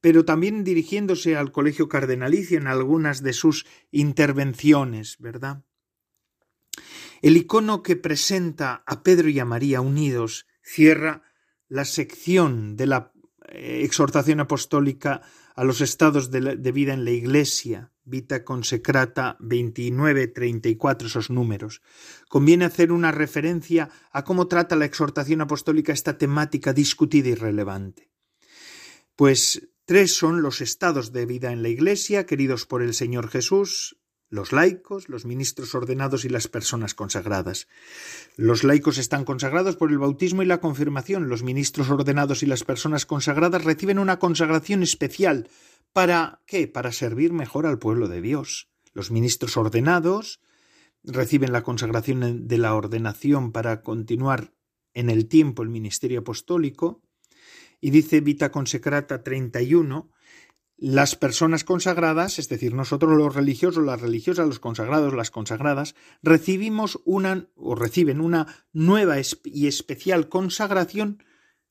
pero 0.00 0.24
también 0.24 0.64
dirigiéndose 0.64 1.36
al 1.36 1.52
Colegio 1.52 1.88
Cardenalicio 1.88 2.58
en 2.58 2.66
algunas 2.66 3.22
de 3.22 3.32
sus 3.32 3.66
intervenciones, 3.92 5.16
¿verdad? 5.18 5.62
El 7.22 7.36
icono 7.36 7.82
que 7.82 7.96
presenta 7.96 8.82
a 8.86 9.02
Pedro 9.02 9.28
y 9.28 9.38
a 9.38 9.44
María 9.44 9.80
unidos 9.80 10.46
cierra 10.62 11.22
la 11.68 11.84
sección 11.84 12.76
de 12.76 12.86
la 12.86 13.12
eh, 13.48 13.82
exhortación 13.84 14.40
apostólica 14.40 15.22
a 15.54 15.64
los 15.64 15.80
estados 15.80 16.30
de, 16.30 16.56
de 16.56 16.72
vida 16.72 16.94
en 16.94 17.04
la 17.04 17.10
Iglesia, 17.10 17.92
Vita 18.10 18.44
Consecrata 18.44 19.38
29-34, 19.40 21.06
esos 21.06 21.30
números, 21.30 21.80
conviene 22.28 22.64
hacer 22.64 22.92
una 22.92 23.12
referencia 23.12 23.88
a 24.10 24.24
cómo 24.24 24.48
trata 24.48 24.76
la 24.76 24.84
exhortación 24.84 25.40
apostólica 25.40 25.92
esta 25.92 26.18
temática 26.18 26.72
discutida 26.72 27.28
y 27.28 27.34
relevante. 27.34 28.10
Pues 29.16 29.68
tres 29.84 30.14
son 30.14 30.42
los 30.42 30.60
estados 30.60 31.12
de 31.12 31.24
vida 31.24 31.52
en 31.52 31.62
la 31.62 31.68
Iglesia 31.68 32.26
queridos 32.26 32.66
por 32.66 32.82
el 32.82 32.94
Señor 32.94 33.28
Jesús, 33.28 33.96
los 34.30 34.52
laicos, 34.52 35.08
los 35.08 35.24
ministros 35.24 35.74
ordenados 35.74 36.24
y 36.24 36.28
las 36.28 36.46
personas 36.46 36.94
consagradas. 36.94 37.66
Los 38.36 38.62
laicos 38.62 38.96
están 38.96 39.24
consagrados 39.24 39.76
por 39.76 39.90
el 39.90 39.98
bautismo 39.98 40.42
y 40.42 40.46
la 40.46 40.60
confirmación. 40.60 41.28
Los 41.28 41.42
ministros 41.42 41.90
ordenados 41.90 42.44
y 42.44 42.46
las 42.46 42.62
personas 42.62 43.06
consagradas 43.06 43.64
reciben 43.64 43.98
una 43.98 44.20
consagración 44.20 44.84
especial. 44.84 45.48
¿Para 45.92 46.42
qué? 46.46 46.68
Para 46.68 46.92
servir 46.92 47.32
mejor 47.32 47.66
al 47.66 47.78
pueblo 47.78 48.08
de 48.08 48.20
Dios. 48.20 48.70
Los 48.92 49.10
ministros 49.10 49.56
ordenados 49.56 50.40
reciben 51.02 51.52
la 51.52 51.62
consagración 51.62 52.46
de 52.46 52.58
la 52.58 52.74
ordenación 52.74 53.52
para 53.52 53.82
continuar 53.82 54.52
en 54.94 55.10
el 55.10 55.28
tiempo 55.28 55.62
el 55.62 55.68
ministerio 55.68 56.20
apostólico. 56.20 57.02
Y 57.80 57.90
dice 57.90 58.20
Vita 58.20 58.50
Consecrata 58.50 59.22
31 59.22 60.10
las 60.80 61.14
personas 61.14 61.62
consagradas, 61.62 62.38
es 62.38 62.48
decir, 62.48 62.72
nosotros 62.72 63.14
los 63.14 63.34
religiosos, 63.34 63.84
las 63.84 64.00
religiosas, 64.00 64.46
los 64.46 64.60
consagrados, 64.60 65.12
las 65.12 65.30
consagradas, 65.30 65.94
recibimos 66.22 67.00
una 67.04 67.48
o 67.54 67.74
reciben 67.74 68.18
una 68.18 68.46
nueva 68.72 69.16
y 69.44 69.66
especial 69.66 70.30
consagración 70.30 71.22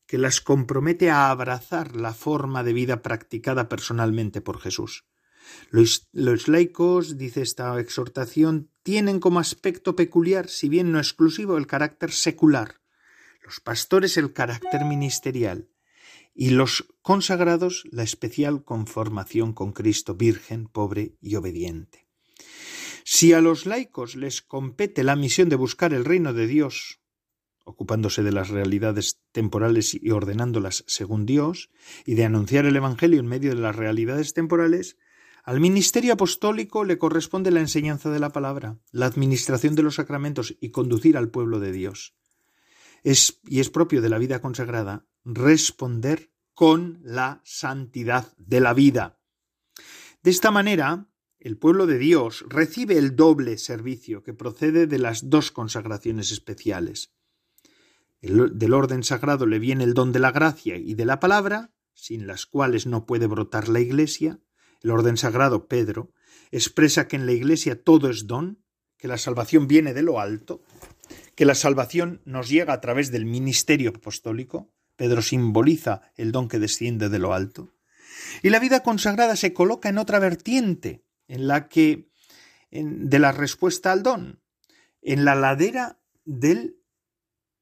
que 0.10 0.18
las 0.18 0.42
compromete 0.42 1.12
a 1.12 1.30
abrazar 1.30 1.96
la 1.96 2.16
forma 2.16 2.64
de 2.64 2.74
vida 2.74 3.04
practicada 3.04 3.70
personalmente 3.70 4.42
por 4.42 4.60
Jesús. 4.60 5.06
Los, 5.70 6.10
los, 6.12 6.48
laicos, 6.48 7.20
dice 7.20 7.44
esta 7.44 7.80
exhortación, 7.80 8.72
tienen 8.82 9.20
como 9.20 9.40
aspecto 9.40 9.96
peculiar, 9.96 10.50
si 10.50 10.68
bien 10.68 10.92
no 10.92 10.98
exclusivo, 10.98 11.58
el 11.58 11.68
carácter 11.68 12.12
secular, 12.12 12.82
los 13.46 13.60
pastores 13.60 14.18
el 14.18 14.34
carácter 14.34 14.84
ministerial, 14.84 15.70
y 16.34 16.50
los 16.50 16.88
consagrados 17.04 17.84
la 17.92 18.02
especial 18.02 18.64
conformación 18.64 19.54
con 19.54 19.74
Cristo 19.74 20.16
virgen, 20.16 20.66
pobre 20.66 21.18
y 21.22 21.36
obediente. 21.36 22.08
Si 23.04 23.34
a 23.34 23.42
los 23.42 23.68
laicos 23.68 24.16
les 24.16 24.42
compete 24.42 25.04
la 25.04 25.16
misión 25.16 25.50
de 25.50 25.56
buscar 25.56 25.94
el 25.94 26.04
reino 26.04 26.34
de 26.34 26.48
Dios, 26.48 26.99
ocupándose 27.70 28.24
de 28.24 28.32
las 28.32 28.50
realidades 28.50 29.22
temporales 29.32 29.94
y 29.94 30.12
ordenándolas 30.12 30.84
según 30.88 31.26
Dios, 31.26 31.70
y 32.06 32.16
de 32.16 32.26
anunciar 32.26 32.66
el 32.66 32.76
Evangelio 32.76 33.20
en 33.20 33.28
medio 33.28 33.56
de 33.56 33.62
las 33.62 33.76
realidades 33.76 34.34
temporales, 34.34 34.98
al 35.44 35.60
ministerio 35.60 36.14
apostólico 36.14 36.84
le 36.84 36.98
corresponde 36.98 37.52
la 37.52 37.60
enseñanza 37.60 38.10
de 38.10 38.20
la 38.20 38.32
palabra, 38.32 38.78
la 38.92 39.06
administración 39.06 39.76
de 39.76 39.84
los 39.84 39.96
sacramentos 39.96 40.56
y 40.60 40.70
conducir 40.72 41.18
al 41.18 41.30
pueblo 41.30 41.60
de 41.60 41.72
Dios. 41.72 42.16
Es, 43.04 43.40
y 43.48 43.60
es 43.60 43.70
propio 43.70 44.02
de 44.02 44.10
la 44.10 44.18
vida 44.18 44.42
consagrada 44.42 45.06
responder 45.24 46.32
con 46.54 47.00
la 47.04 47.42
santidad 47.46 48.36
de 48.38 48.60
la 48.60 48.74
vida. 48.74 49.20
De 50.22 50.32
esta 50.32 50.52
manera, 50.52 51.10
el 51.40 51.58
pueblo 51.58 51.88
de 51.88 51.98
Dios 51.98 52.44
recibe 52.50 52.98
el 52.98 53.16
doble 53.16 53.58
servicio 53.58 54.24
que 54.24 54.34
procede 54.34 54.86
de 54.86 55.00
las 55.00 55.30
dos 55.30 55.52
consagraciones 55.52 56.34
especiales. 56.34 57.14
Del 58.22 58.74
orden 58.74 59.04
sagrado 59.04 59.46
le 59.46 59.60
viene 59.60 59.84
el 59.84 59.94
don 59.94 60.12
de 60.12 60.20
la 60.20 60.32
gracia 60.32 60.78
y 60.78 60.94
de 60.94 61.06
la 61.06 61.20
palabra, 61.20 61.72
sin 61.94 62.28
las 62.28 62.46
cuales 62.46 62.86
no 62.86 63.06
puede 63.06 63.28
brotar 63.28 63.70
la 63.70 63.80
Iglesia. 63.80 64.40
El 64.82 64.92
orden 64.92 65.18
sagrado, 65.18 65.68
Pedro, 65.68 66.12
expresa 66.52 67.08
que 67.08 67.16
en 67.16 67.26
la 67.26 67.32
Iglesia 67.32 67.82
todo 67.82 68.10
es 68.10 68.28
don, 68.28 68.64
que 68.98 69.08
la 69.08 69.18
salvación 69.18 69.68
viene 69.68 69.94
de 69.94 70.02
lo 70.02 70.20
alto, 70.20 70.62
que 71.36 71.46
la 71.46 71.56
salvación 71.56 72.22
nos 72.26 72.50
llega 72.50 72.74
a 72.74 72.82
través 72.82 73.12
del 73.12 73.26
ministerio 73.26 73.92
apostólico, 73.92 74.74
Pedro 74.98 75.22
simboliza 75.22 76.02
el 76.18 76.34
don 76.34 76.50
que 76.50 76.60
desciende 76.60 77.08
de 77.08 77.20
lo 77.20 77.34
alto. 77.34 77.74
Y 78.44 78.50
la 78.50 78.60
vida 78.60 78.84
consagrada 78.84 79.38
se 79.38 79.54
coloca 79.54 79.88
en 79.88 79.98
otra 79.98 80.20
vertiente, 80.20 81.06
en 81.30 81.48
la 81.48 81.70
que 81.70 82.10
de 82.72 83.20
la 83.20 83.32
respuesta 83.32 83.94
al 83.94 84.04
don, 84.04 84.42
en 85.02 85.24
la 85.24 85.36
ladera 85.36 86.00
del 86.26 86.79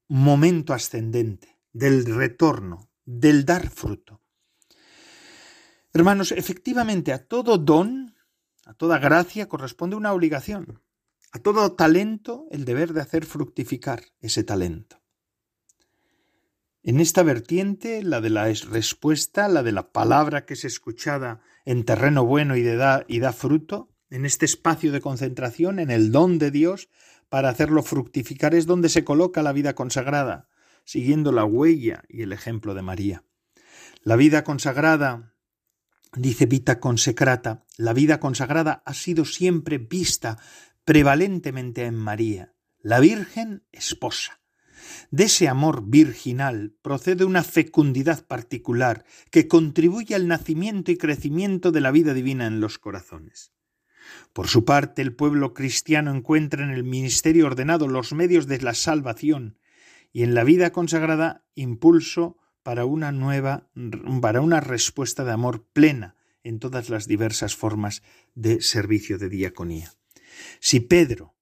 momento 0.08 0.74
ascendente, 0.74 1.58
del 1.74 2.06
retorno, 2.06 2.90
del 3.06 3.46
dar 3.46 3.70
fruto. 3.70 4.22
Hermanos, 5.94 6.32
efectivamente 6.32 7.14
a 7.14 7.26
todo 7.26 7.58
don, 7.58 8.16
a 8.66 8.74
toda 8.74 9.00
gracia 9.00 9.48
corresponde 9.48 9.96
una 9.96 10.14
obligación, 10.14 10.82
a 11.32 11.40
todo 11.40 11.74
talento 11.74 12.48
el 12.52 12.66
deber 12.66 12.94
de 12.94 13.02
hacer 13.02 13.26
fructificar 13.26 14.04
ese 14.20 14.44
talento. 14.44 15.02
En 16.84 17.00
esta 17.00 17.22
vertiente, 17.24 18.02
la 18.02 18.22
de 18.22 18.30
la 18.30 18.46
respuesta, 18.46 19.50
la 19.50 19.62
de 19.62 19.74
la 19.74 19.92
palabra 19.92 20.46
que 20.46 20.54
es 20.54 20.64
escuchada 20.64 21.42
en 21.66 21.84
terreno 21.84 22.26
bueno 22.26 22.56
y, 22.56 22.64
da, 22.64 23.04
y 23.08 23.20
da 23.20 23.34
fruto, 23.34 23.90
en 24.10 24.26
este 24.26 24.46
espacio 24.46 24.92
de 24.94 25.02
concentración, 25.02 25.80
en 25.80 25.92
el 25.92 26.12
don 26.14 26.40
de 26.40 26.50
Dios, 26.50 26.90
para 27.30 27.50
hacerlo 27.50 27.84
fructificar 27.84 28.56
es 28.56 28.66
donde 28.66 28.90
se 28.90 29.04
coloca 29.04 29.44
la 29.44 29.54
vida 29.54 29.76
consagrada, 29.76 30.50
siguiendo 30.84 31.32
la 31.32 31.46
huella 31.46 32.04
y 32.08 32.22
el 32.22 32.34
ejemplo 32.34 32.74
de 32.74 32.82
María. 32.82 33.24
La 34.04 34.16
vida 34.16 34.44
consagrada, 34.44 35.34
dice 36.16 36.46
Vita 36.46 36.80
Consecrata, 36.80 37.66
la 37.78 37.94
vida 37.94 38.20
consagrada 38.20 38.84
ha 38.86 38.94
sido 38.94 39.26
siempre 39.26 39.78
vista 39.78 40.38
prevalentemente 40.86 41.86
en 41.86 41.96
María, 41.96 42.54
la 42.80 43.00
Virgen 43.00 43.66
esposa 43.72 44.40
de 45.12 45.26
ese 45.26 45.48
amor 45.48 45.84
virginal 45.86 46.76
procede 46.82 47.26
una 47.26 47.44
fecundidad 47.44 48.26
particular 48.26 49.06
que 49.32 49.48
contribuye 49.48 50.16
al 50.16 50.28
nacimiento 50.28 50.92
y 50.92 50.98
crecimiento 50.98 51.72
de 51.72 51.82
la 51.82 51.92
vida 51.92 52.14
divina 52.14 52.48
en 52.48 52.60
los 52.60 52.78
corazones. 52.78 53.54
Por 54.34 54.48
su 54.48 54.66
parte, 54.66 55.02
el 55.02 55.16
pueblo 55.16 55.54
cristiano 55.54 56.14
encuentra 56.14 56.64
en 56.64 56.72
el 56.72 56.84
ministerio 56.84 57.46
ordenado 57.46 57.88
los 57.88 58.14
medios 58.14 58.48
de 58.48 58.62
la 58.62 58.74
salvación 58.74 59.58
y 60.14 60.24
en 60.24 60.34
la 60.34 60.44
vida 60.44 60.72
consagrada 60.72 61.46
impulso 61.56 62.38
para 62.64 62.86
una 62.86 63.12
nueva, 63.12 63.70
para 64.22 64.42
una 64.42 64.60
respuesta 64.60 65.24
de 65.24 65.32
amor 65.32 65.66
plena 65.74 66.16
en 66.44 66.60
todas 66.60 66.90
las 66.90 67.08
diversas 67.08 67.56
formas 67.56 68.04
de 68.36 68.62
servicio 68.62 69.18
de 69.18 69.30
diaconía. 69.30 69.94
Si 70.60 70.80
Pedro 70.80 71.36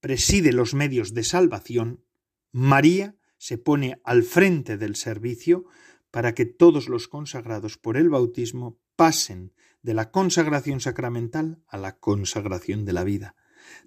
preside 0.00 0.52
los 0.52 0.74
medios 0.74 1.14
de 1.14 1.24
salvación, 1.24 2.04
María 2.52 3.16
se 3.38 3.58
pone 3.58 4.00
al 4.04 4.22
frente 4.22 4.76
del 4.76 4.96
servicio 4.96 5.64
para 6.10 6.34
que 6.34 6.46
todos 6.46 6.88
los 6.88 7.08
consagrados 7.08 7.76
por 7.76 7.96
el 7.96 8.08
bautismo 8.08 8.78
pasen 8.96 9.52
de 9.86 9.94
la 9.94 10.10
consagración 10.10 10.80
sacramental 10.80 11.62
a 11.68 11.78
la 11.78 12.00
consagración 12.00 12.84
de 12.84 12.92
la 12.92 13.04
vida, 13.04 13.36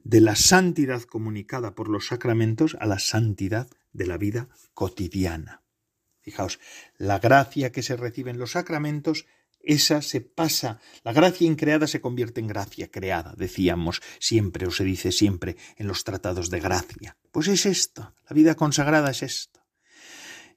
de 0.05 0.21
la 0.21 0.37
santidad 0.37 1.01
comunicada 1.01 1.75
por 1.75 1.89
los 1.89 2.07
sacramentos 2.07 2.77
a 2.79 2.85
la 2.85 2.99
santidad 2.99 3.67
de 3.91 4.07
la 4.07 4.17
vida 4.17 4.47
cotidiana. 4.73 5.61
Fijaos, 6.21 6.61
la 6.97 7.19
gracia 7.19 7.73
que 7.73 7.83
se 7.83 7.97
recibe 7.97 8.31
en 8.31 8.37
los 8.39 8.51
sacramentos 8.51 9.25
esa 9.59 10.01
se 10.01 10.21
pasa, 10.21 10.79
la 11.03 11.11
gracia 11.11 11.45
increada 11.45 11.85
se 11.85 11.99
convierte 11.99 12.39
en 12.39 12.47
gracia 12.47 12.89
creada, 12.89 13.35
decíamos 13.37 14.01
siempre 14.19 14.67
o 14.67 14.71
se 14.71 14.85
dice 14.85 15.11
siempre 15.11 15.57
en 15.75 15.87
los 15.87 16.05
tratados 16.05 16.49
de 16.49 16.61
gracia. 16.61 17.17
Pues 17.33 17.49
es 17.49 17.65
esto, 17.65 18.15
la 18.29 18.33
vida 18.33 18.55
consagrada 18.55 19.11
es 19.11 19.21
esto. 19.21 19.59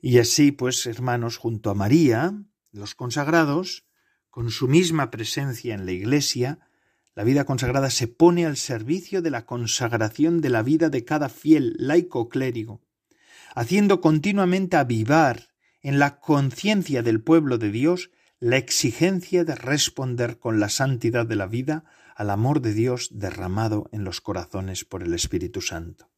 Y 0.01 0.20
así, 0.20 0.53
pues, 0.53 0.86
hermanos, 0.86 1.36
junto 1.36 1.70
a 1.70 1.74
María, 1.74 2.32
los 2.70 2.95
consagrados, 2.95 3.84
con 4.33 4.51
su 4.51 4.66
misma 4.66 5.11
presencia 5.11 5.74
en 5.74 5.85
la 5.85 5.93
Iglesia, 5.93 6.59
la 7.14 7.22
vida 7.22 7.45
consagrada 7.45 7.91
se 7.91 8.09
pone 8.09 8.47
al 8.47 8.57
servicio 8.57 9.20
de 9.20 9.28
la 9.28 9.45
consagración 9.45 10.41
de 10.41 10.49
la 10.49 10.62
vida 10.62 10.89
de 10.89 11.05
cada 11.05 11.28
fiel 11.28 11.74
laico 11.76 12.30
clérigo, 12.30 12.80
haciendo 13.55 14.01
continuamente 14.01 14.78
avivar 14.78 15.51
en 15.83 15.99
la 15.99 16.18
conciencia 16.18 17.03
del 17.03 17.20
pueblo 17.20 17.59
de 17.59 17.70
Dios 17.70 18.11
la 18.41 18.57
exigencia 18.57 19.45
de 19.45 19.55
responder 19.55 20.39
con 20.39 20.61
la 20.61 20.70
santidad 20.70 21.26
de 21.26 21.37
la 21.37 21.47
vida 21.47 21.85
al 22.16 22.30
amor 22.30 22.62
de 22.62 22.72
Dios 22.72 23.11
derramado 23.12 23.91
en 23.93 24.03
los 24.03 24.22
corazones 24.22 24.87
por 24.87 25.03
el 25.03 25.12
Espíritu 25.12 25.61
Santo. 25.61 26.11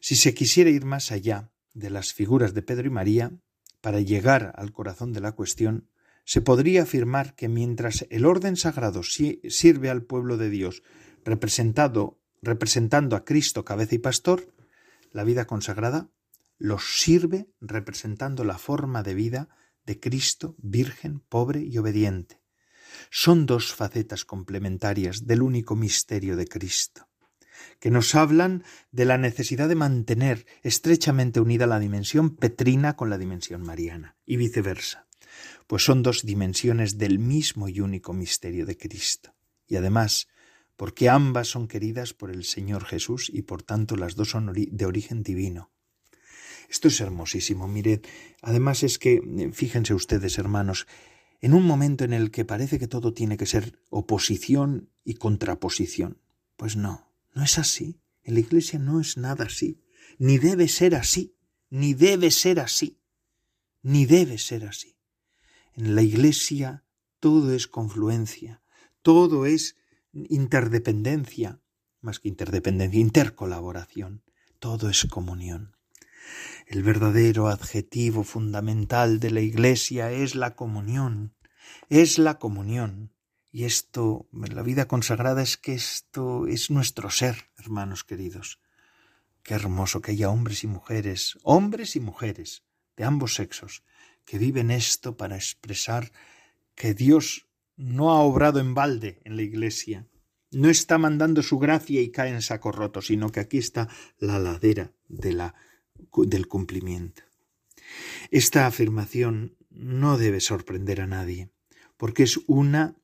Si 0.00 0.14
se 0.14 0.34
quisiera 0.34 0.68
ir 0.68 0.84
más 0.84 1.10
allá 1.10 1.52
de 1.72 1.88
las 1.88 2.12
figuras 2.12 2.52
de 2.52 2.60
Pedro 2.60 2.88
y 2.88 2.90
María, 2.90 3.32
para 3.80 4.00
llegar 4.00 4.52
al 4.56 4.72
corazón 4.72 5.14
de 5.14 5.20
la 5.20 5.32
cuestión, 5.32 5.88
se 6.24 6.40
podría 6.40 6.82
afirmar 6.82 7.34
que 7.34 7.48
mientras 7.48 8.06
el 8.10 8.26
orden 8.26 8.56
sagrado 8.56 9.02
sirve 9.02 9.90
al 9.90 10.02
pueblo 10.02 10.36
de 10.36 10.50
Dios 10.50 10.82
representado, 11.24 12.20
representando 12.40 13.16
a 13.16 13.24
Cristo 13.24 13.64
cabeza 13.64 13.94
y 13.94 13.98
pastor, 13.98 14.52
la 15.12 15.24
vida 15.24 15.46
consagrada 15.46 16.10
los 16.58 17.00
sirve 17.00 17.48
representando 17.60 18.44
la 18.44 18.58
forma 18.58 19.02
de 19.02 19.14
vida 19.14 19.48
de 19.84 19.98
Cristo, 19.98 20.54
virgen, 20.58 21.20
pobre 21.20 21.60
y 21.60 21.76
obediente. 21.78 22.40
son 23.10 23.46
dos 23.46 23.74
facetas 23.74 24.24
complementarias 24.24 25.26
del 25.26 25.42
único 25.42 25.74
misterio 25.74 26.36
de 26.36 26.46
Cristo, 26.46 27.08
que 27.80 27.90
nos 27.90 28.14
hablan 28.14 28.64
de 28.90 29.06
la 29.06 29.18
necesidad 29.18 29.68
de 29.68 29.74
mantener 29.74 30.46
estrechamente 30.62 31.40
unida 31.40 31.66
la 31.66 31.80
dimensión 31.80 32.36
petrina 32.36 32.94
con 32.94 33.10
la 33.10 33.18
dimensión 33.18 33.62
mariana, 33.62 34.16
y 34.24 34.36
viceversa, 34.36 35.08
pues 35.72 35.84
son 35.84 36.02
dos 36.02 36.20
dimensiones 36.26 36.98
del 36.98 37.18
mismo 37.18 37.66
y 37.66 37.80
único 37.80 38.12
misterio 38.12 38.66
de 38.66 38.76
Cristo, 38.76 39.34
y 39.66 39.76
además, 39.76 40.28
porque 40.76 41.08
ambas 41.08 41.48
son 41.48 41.66
queridas 41.66 42.12
por 42.12 42.30
el 42.30 42.44
Señor 42.44 42.84
Jesús 42.84 43.30
y 43.32 43.40
por 43.40 43.62
tanto 43.62 43.96
las 43.96 44.14
dos 44.14 44.28
son 44.28 44.52
de 44.52 44.84
origen 44.84 45.22
divino. 45.22 45.70
Esto 46.68 46.88
es 46.88 47.00
hermosísimo, 47.00 47.68
miren. 47.68 48.02
Además 48.42 48.82
es 48.82 48.98
que, 48.98 49.22
fíjense 49.54 49.94
ustedes, 49.94 50.36
hermanos, 50.36 50.86
en 51.40 51.54
un 51.54 51.64
momento 51.64 52.04
en 52.04 52.12
el 52.12 52.30
que 52.30 52.44
parece 52.44 52.78
que 52.78 52.86
todo 52.86 53.14
tiene 53.14 53.38
que 53.38 53.46
ser 53.46 53.78
oposición 53.88 54.90
y 55.06 55.14
contraposición. 55.14 56.20
Pues 56.58 56.76
no, 56.76 57.10
no 57.32 57.44
es 57.44 57.58
así. 57.58 57.98
En 58.24 58.34
la 58.34 58.40
Iglesia 58.40 58.78
no 58.78 59.00
es 59.00 59.16
nada 59.16 59.46
así. 59.46 59.80
Ni 60.18 60.36
debe 60.36 60.68
ser 60.68 60.94
así. 60.94 61.34
Ni 61.70 61.94
debe 61.94 62.30
ser 62.30 62.60
así. 62.60 63.00
Ni 63.80 64.04
debe 64.04 64.36
ser 64.36 64.66
así. 64.66 64.92
En 65.74 65.94
la 65.94 66.02
Iglesia 66.02 66.84
todo 67.18 67.54
es 67.54 67.66
confluencia, 67.66 68.62
todo 69.00 69.46
es 69.46 69.76
interdependencia, 70.12 71.60
más 72.00 72.20
que 72.20 72.28
interdependencia, 72.28 73.00
intercolaboración, 73.00 74.22
todo 74.58 74.90
es 74.90 75.06
comunión. 75.06 75.76
El 76.66 76.82
verdadero 76.82 77.48
adjetivo 77.48 78.22
fundamental 78.22 79.18
de 79.18 79.30
la 79.30 79.40
Iglesia 79.40 80.12
es 80.12 80.34
la 80.34 80.54
comunión, 80.56 81.34
es 81.88 82.18
la 82.18 82.38
comunión. 82.38 83.12
Y 83.50 83.64
esto, 83.64 84.28
la 84.32 84.62
vida 84.62 84.86
consagrada 84.86 85.42
es 85.42 85.56
que 85.56 85.74
esto 85.74 86.46
es 86.46 86.70
nuestro 86.70 87.10
ser, 87.10 87.50
hermanos 87.58 88.04
queridos. 88.04 88.60
Qué 89.42 89.54
hermoso 89.54 90.00
que 90.00 90.12
haya 90.12 90.30
hombres 90.30 90.64
y 90.64 90.66
mujeres, 90.66 91.38
hombres 91.42 91.96
y 91.96 92.00
mujeres, 92.00 92.62
de 92.96 93.04
ambos 93.04 93.34
sexos, 93.34 93.82
que 94.24 94.38
viven 94.38 94.70
esto 94.70 95.16
para 95.16 95.36
expresar 95.36 96.12
que 96.74 96.94
Dios 96.94 97.46
no 97.76 98.10
ha 98.10 98.20
obrado 98.20 98.60
en 98.60 98.74
balde 98.74 99.20
en 99.24 99.36
la 99.36 99.42
Iglesia, 99.42 100.06
no 100.50 100.68
está 100.68 100.98
mandando 100.98 101.42
su 101.42 101.58
gracia 101.58 102.00
y 102.00 102.10
cae 102.10 102.30
en 102.30 102.42
saco 102.42 102.72
roto, 102.72 103.00
sino 103.00 103.30
que 103.30 103.40
aquí 103.40 103.58
está 103.58 103.88
la 104.18 104.38
ladera 104.38 104.92
de 105.08 105.32
la, 105.32 105.54
del 106.26 106.46
cumplimiento. 106.46 107.22
Esta 108.30 108.66
afirmación 108.66 109.56
no 109.70 110.18
debe 110.18 110.40
sorprender 110.40 111.00
a 111.00 111.06
nadie, 111.06 111.50
porque 111.96 112.22
es 112.22 112.38
una 112.46 112.96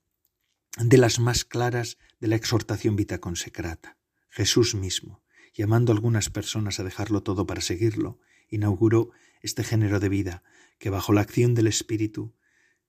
de 0.78 0.98
las 0.98 1.18
más 1.18 1.44
claras 1.44 1.98
de 2.20 2.28
la 2.28 2.36
exhortación 2.36 2.96
vita 2.96 3.18
consecrata. 3.18 3.96
Jesús 4.28 4.74
mismo, 4.74 5.22
llamando 5.54 5.92
a 5.92 5.94
algunas 5.94 6.30
personas 6.30 6.78
a 6.78 6.84
dejarlo 6.84 7.22
todo 7.22 7.46
para 7.46 7.62
seguirlo, 7.62 8.20
inauguró 8.48 9.10
este 9.40 9.64
género 9.64 10.00
de 10.00 10.08
vida 10.08 10.42
que 10.78 10.90
bajo 10.90 11.12
la 11.12 11.20
acción 11.20 11.54
del 11.54 11.66
Espíritu 11.66 12.34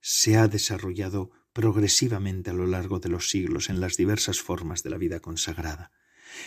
se 0.02 0.38
ha 0.38 0.48
desarrollado 0.48 1.32
progresivamente 1.54 2.52
a 2.52 2.54
lo 2.54 2.68
largo 2.68 3.00
de 3.00 3.10
los 3.10 3.30
siglos 3.30 3.70
en 3.70 3.82
las 3.82 3.98
diversas 3.98 4.40
formas 4.40 4.84
de 4.84 4.90
la 4.90 4.98
vida 4.98 5.20
consagrada. 5.20 5.92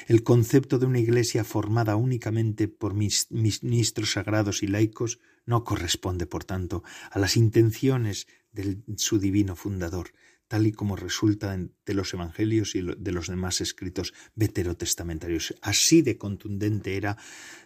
El 0.06 0.22
concepto 0.22 0.78
de 0.78 0.86
una 0.86 1.00
iglesia 1.00 1.44
formada 1.44 1.96
únicamente 1.96 2.68
por 2.68 2.94
ministros 2.94 4.12
sagrados 4.12 4.62
y 4.62 4.68
laicos 4.68 5.18
no 5.44 5.64
corresponde, 5.64 6.26
por 6.26 6.44
tanto, 6.44 6.84
a 7.10 7.18
las 7.18 7.36
intenciones 7.36 8.28
de 8.52 8.78
su 8.96 9.18
divino 9.18 9.56
fundador, 9.56 10.12
tal 10.52 10.66
y 10.66 10.72
como 10.72 10.96
resulta 10.96 11.56
de 11.56 11.94
los 11.94 12.12
evangelios 12.12 12.74
y 12.74 12.82
de 12.82 13.12
los 13.12 13.28
demás 13.28 13.62
escritos 13.62 14.12
veterotestamentarios. 14.34 15.54
Así 15.62 16.02
de 16.02 16.18
contundente 16.18 16.98
era 16.98 17.16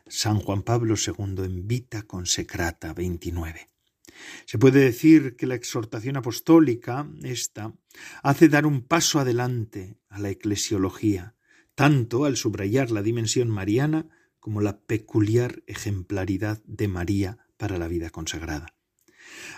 San 0.06 0.38
Juan 0.38 0.62
Pablo 0.62 0.94
II 0.94 1.44
en 1.44 1.66
Vita 1.66 2.02
Consecrata 2.02 2.94
29. 2.94 3.70
Se 4.44 4.58
puede 4.58 4.84
decir 4.84 5.34
que 5.34 5.48
la 5.48 5.56
exhortación 5.56 6.16
apostólica, 6.16 7.10
esta, 7.24 7.74
hace 8.22 8.48
dar 8.48 8.66
un 8.66 8.82
paso 8.82 9.18
adelante 9.18 9.98
a 10.08 10.20
la 10.20 10.30
eclesiología, 10.30 11.34
tanto 11.74 12.24
al 12.24 12.36
subrayar 12.36 12.92
la 12.92 13.02
dimensión 13.02 13.50
mariana 13.50 14.06
como 14.38 14.60
la 14.60 14.78
peculiar 14.78 15.64
ejemplaridad 15.66 16.62
de 16.66 16.86
María 16.86 17.38
para 17.56 17.78
la 17.78 17.88
vida 17.88 18.10
consagrada. 18.10 18.75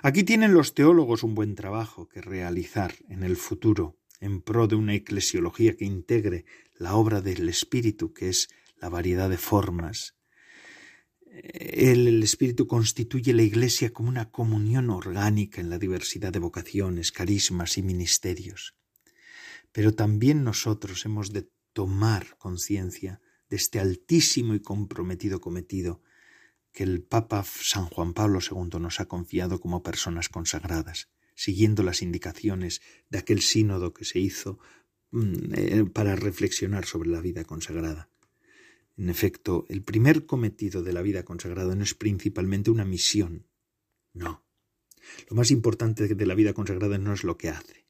Aquí 0.03 0.25
tienen 0.25 0.55
los 0.55 0.75
teólogos 0.75 1.23
un 1.23 1.35
buen 1.35 1.55
trabajo 1.55 2.09
que 2.09 2.21
realizar 2.21 2.95
en 3.09 3.23
el 3.23 3.37
futuro 3.37 3.99
en 4.21 4.41
pro 4.41 4.67
de 4.67 4.77
una 4.77 4.95
eclesiología 4.95 5.77
que 5.77 5.85
integre 5.85 6.45
la 6.77 6.95
obra 6.95 7.21
del 7.21 7.49
Espíritu, 7.49 8.13
que 8.13 8.29
es 8.29 8.49
la 8.81 8.89
variedad 8.89 9.31
de 9.31 9.39
formas, 9.39 10.19
el, 11.43 12.23
Espíritu 12.23 12.67
constituye 12.67 13.33
la 13.33 13.43
Iglesia 13.43 13.93
como 13.93 14.09
una 14.09 14.31
comunión 14.31 14.91
orgánica 14.91 15.61
en 15.61 15.71
la 15.71 15.79
diversidad 15.79 16.33
de 16.33 16.39
vocaciones, 16.39 17.13
carismas 17.13 17.79
y 17.79 17.83
ministerios. 17.83 18.75
Pero 19.73 19.95
también 19.95 20.45
nosotros 20.45 21.05
hemos 21.05 21.33
de 21.33 21.49
tomar 21.73 22.37
conciencia 22.39 23.21
de 23.49 23.57
este 23.57 23.79
altísimo 23.79 24.55
y 24.55 24.61
comprometido 24.61 25.41
cometido 25.41 26.03
que 26.79 26.85
el 26.85 27.03
Papa 27.03 27.45
San 27.45 27.87
Juan 27.87 28.15
Pablo 28.15 28.39
II 28.39 28.79
nos 28.79 29.01
ha 29.01 29.09
confiado 29.09 29.59
como 29.59 29.83
personas 29.83 30.29
consagradas, 30.29 31.09
siguiendo 31.35 31.83
las 31.83 32.03
indicaciones 32.03 32.83
de 33.11 33.19
aquel 33.19 33.41
sínodo 33.43 33.93
que 33.93 34.05
se 34.05 34.21
hizo 34.21 34.61
mm, 35.11 35.55
eh, 35.57 35.85
para 35.93 36.15
reflexionar 36.15 36.85
sobre 36.85 37.11
la 37.11 37.21
vida 37.21 37.43
consagrada. 37.43 38.11
En 38.97 39.11
efecto, 39.11 39.67
el 39.69 39.83
primer 39.83 40.25
cometido 40.25 40.85
de 40.85 40.93
la 40.93 41.03
vida 41.03 41.25
consagrada 41.25 41.75
no 41.75 41.83
es 41.83 41.95
principalmente 41.95 42.71
una 42.71 42.85
misión. 42.85 43.49
No. 44.13 44.47
Lo 45.29 45.35
más 45.35 45.51
importante 45.51 46.07
de 46.07 46.27
la 46.27 46.37
vida 46.37 46.53
consagrada 46.53 46.97
no 46.97 47.13
es 47.13 47.25
lo 47.25 47.37
que 47.37 47.49
hace, 47.49 47.87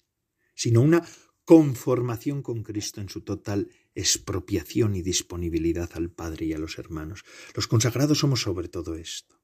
sino 0.55 0.80
una 0.80 1.07
conformación 1.45 2.41
con 2.41 2.62
Cristo 2.62 3.03
en 3.03 3.11
su 3.11 3.20
total 3.20 3.68
expropiación 3.95 4.95
y 4.95 5.03
disponibilidad 5.03 5.91
al 5.95 6.11
Padre 6.11 6.47
y 6.47 6.53
a 6.53 6.59
los 6.59 6.78
hermanos. 6.78 7.24
Los 7.55 7.66
consagrados 7.66 8.18
somos 8.18 8.43
sobre 8.43 8.68
todo 8.68 8.95
esto. 8.95 9.41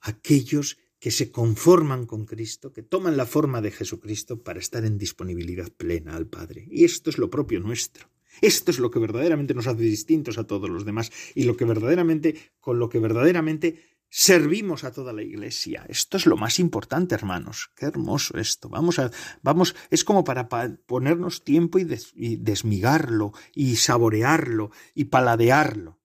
Aquellos 0.00 0.78
que 0.98 1.10
se 1.10 1.32
conforman 1.32 2.06
con 2.06 2.26
Cristo, 2.26 2.72
que 2.72 2.82
toman 2.82 3.16
la 3.16 3.26
forma 3.26 3.60
de 3.60 3.72
Jesucristo 3.72 4.42
para 4.42 4.60
estar 4.60 4.84
en 4.84 4.98
disponibilidad 4.98 5.70
plena 5.72 6.14
al 6.14 6.28
Padre. 6.28 6.68
Y 6.70 6.84
esto 6.84 7.10
es 7.10 7.18
lo 7.18 7.28
propio 7.28 7.58
nuestro. 7.60 8.08
Esto 8.40 8.70
es 8.70 8.78
lo 8.78 8.90
que 8.90 8.98
verdaderamente 8.98 9.52
nos 9.52 9.66
hace 9.66 9.82
distintos 9.82 10.38
a 10.38 10.46
todos 10.46 10.70
los 10.70 10.84
demás 10.84 11.10
y 11.34 11.42
lo 11.42 11.56
que 11.56 11.64
verdaderamente, 11.64 12.52
con 12.60 12.78
lo 12.78 12.88
que 12.88 12.98
verdaderamente 12.98 13.82
servimos 14.14 14.84
a 14.84 14.92
toda 14.92 15.14
la 15.14 15.22
iglesia. 15.22 15.86
Esto 15.88 16.18
es 16.18 16.26
lo 16.26 16.36
más 16.36 16.58
importante, 16.58 17.14
hermanos. 17.14 17.70
Qué 17.74 17.86
hermoso 17.86 18.36
esto. 18.36 18.68
Vamos 18.68 18.98
a, 18.98 19.10
vamos, 19.40 19.74
es 19.88 20.04
como 20.04 20.22
para 20.22 20.50
ponernos 20.86 21.44
tiempo 21.44 21.78
y, 21.78 21.88
y 22.14 22.36
desmigarlo 22.36 23.32
y 23.54 23.76
saborearlo 23.76 24.70
y 24.94 25.06
paladearlo. 25.06 25.98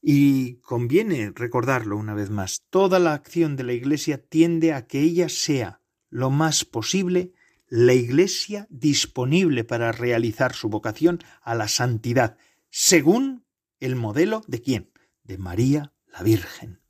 Y 0.00 0.56
conviene 0.60 1.32
recordarlo 1.34 1.98
una 1.98 2.14
vez 2.14 2.30
más. 2.30 2.64
Toda 2.70 2.98
la 2.98 3.12
acción 3.12 3.56
de 3.56 3.64
la 3.64 3.74
iglesia 3.74 4.16
tiende 4.16 4.72
a 4.72 4.86
que 4.86 5.02
ella 5.02 5.28
sea 5.28 5.82
lo 6.08 6.30
más 6.30 6.64
posible 6.64 7.34
la 7.68 7.94
Iglesia 7.94 8.68
disponible 8.70 9.64
para 9.64 9.90
realizar 9.92 10.54
su 10.54 10.68
vocación 10.68 11.18
a 11.42 11.56
la 11.56 11.66
santidad, 11.66 12.38
según 12.70 13.44
el 13.80 13.96
modelo 13.96 14.42
de 14.46 14.62
quién? 14.62 14.92
De 15.24 15.36
María 15.36 15.92
la 16.06 16.22
Virgen. 16.22 16.85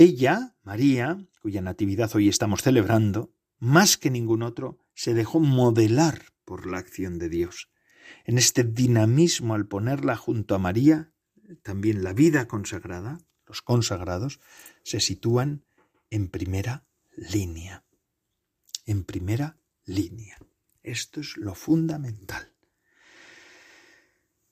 Ella, 0.00 0.56
María, 0.62 1.26
cuya 1.42 1.60
natividad 1.60 2.10
hoy 2.14 2.30
estamos 2.30 2.62
celebrando, 2.62 3.34
más 3.58 3.98
que 3.98 4.10
ningún 4.10 4.42
otro, 4.42 4.78
se 4.94 5.12
dejó 5.12 5.40
modelar 5.40 6.22
por 6.46 6.66
la 6.66 6.78
acción 6.78 7.18
de 7.18 7.28
Dios. 7.28 7.68
En 8.24 8.38
este 8.38 8.64
dinamismo 8.64 9.54
al 9.54 9.66
ponerla 9.66 10.16
junto 10.16 10.54
a 10.54 10.58
María, 10.58 11.12
también 11.62 12.02
la 12.02 12.14
vida 12.14 12.48
consagrada, 12.48 13.18
los 13.46 13.60
consagrados, 13.60 14.40
se 14.84 15.00
sitúan 15.00 15.64
en 16.08 16.28
primera 16.28 16.86
línea 17.14 17.84
en 18.90 19.04
primera 19.04 19.56
línea. 19.84 20.36
Esto 20.82 21.20
es 21.20 21.36
lo 21.36 21.54
fundamental. 21.54 22.52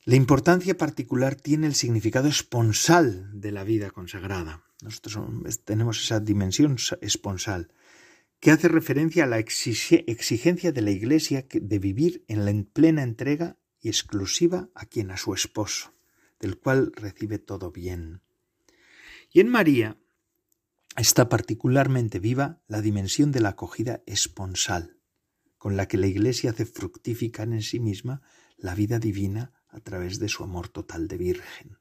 La 0.09 0.17
importancia 0.17 0.75
particular 0.75 1.35
tiene 1.35 1.67
el 1.67 1.75
significado 1.75 2.29
esponsal 2.29 3.29
de 3.39 3.53
la 3.53 3.63
vida 3.63 3.91
consagrada. 3.91 4.65
Nosotros 4.81 5.19
tenemos 5.67 6.03
esa 6.03 6.19
dimensión 6.19 6.79
esponsal 7.03 7.75
que 8.41 8.51
hace 8.51 8.69
referencia 8.69 9.25
a 9.25 9.27
la 9.27 9.39
exigencia 9.39 10.73
de 10.73 10.81
la 10.81 10.93
Iglesia 10.93 11.45
de 11.53 11.79
vivir 11.79 12.25
en 12.27 12.65
plena 12.65 13.03
entrega 13.03 13.59
y 13.83 13.89
exclusiva 13.89 14.71
a 14.75 14.87
quien 14.87 15.11
a 15.11 15.19
su 15.19 15.35
esposo, 15.35 15.93
del 16.41 16.59
cual 16.59 16.91
recibe 16.97 17.39
todo 17.39 17.71
bien. 17.71 18.23
Y 19.31 19.41
en 19.41 19.51
María 19.51 19.99
está 20.97 21.29
particularmente 21.29 22.19
viva 22.19 22.63
la 22.67 22.81
dimensión 22.81 23.31
de 23.31 23.41
la 23.41 23.51
acogida 23.51 24.03
esponsal, 24.07 24.97
con 25.59 25.77
la 25.77 25.87
que 25.87 25.99
la 25.99 26.07
Iglesia 26.07 26.53
hace 26.53 26.65
fructificar 26.65 27.49
en 27.49 27.61
sí 27.61 27.79
misma 27.79 28.23
la 28.57 28.75
vida 28.75 28.99
divina 28.99 29.53
a 29.69 29.81
través 29.81 30.19
de 30.19 30.29
su 30.29 30.43
amor 30.45 30.69
total 30.69 31.09
de 31.09 31.19
Virgen. 31.19 31.79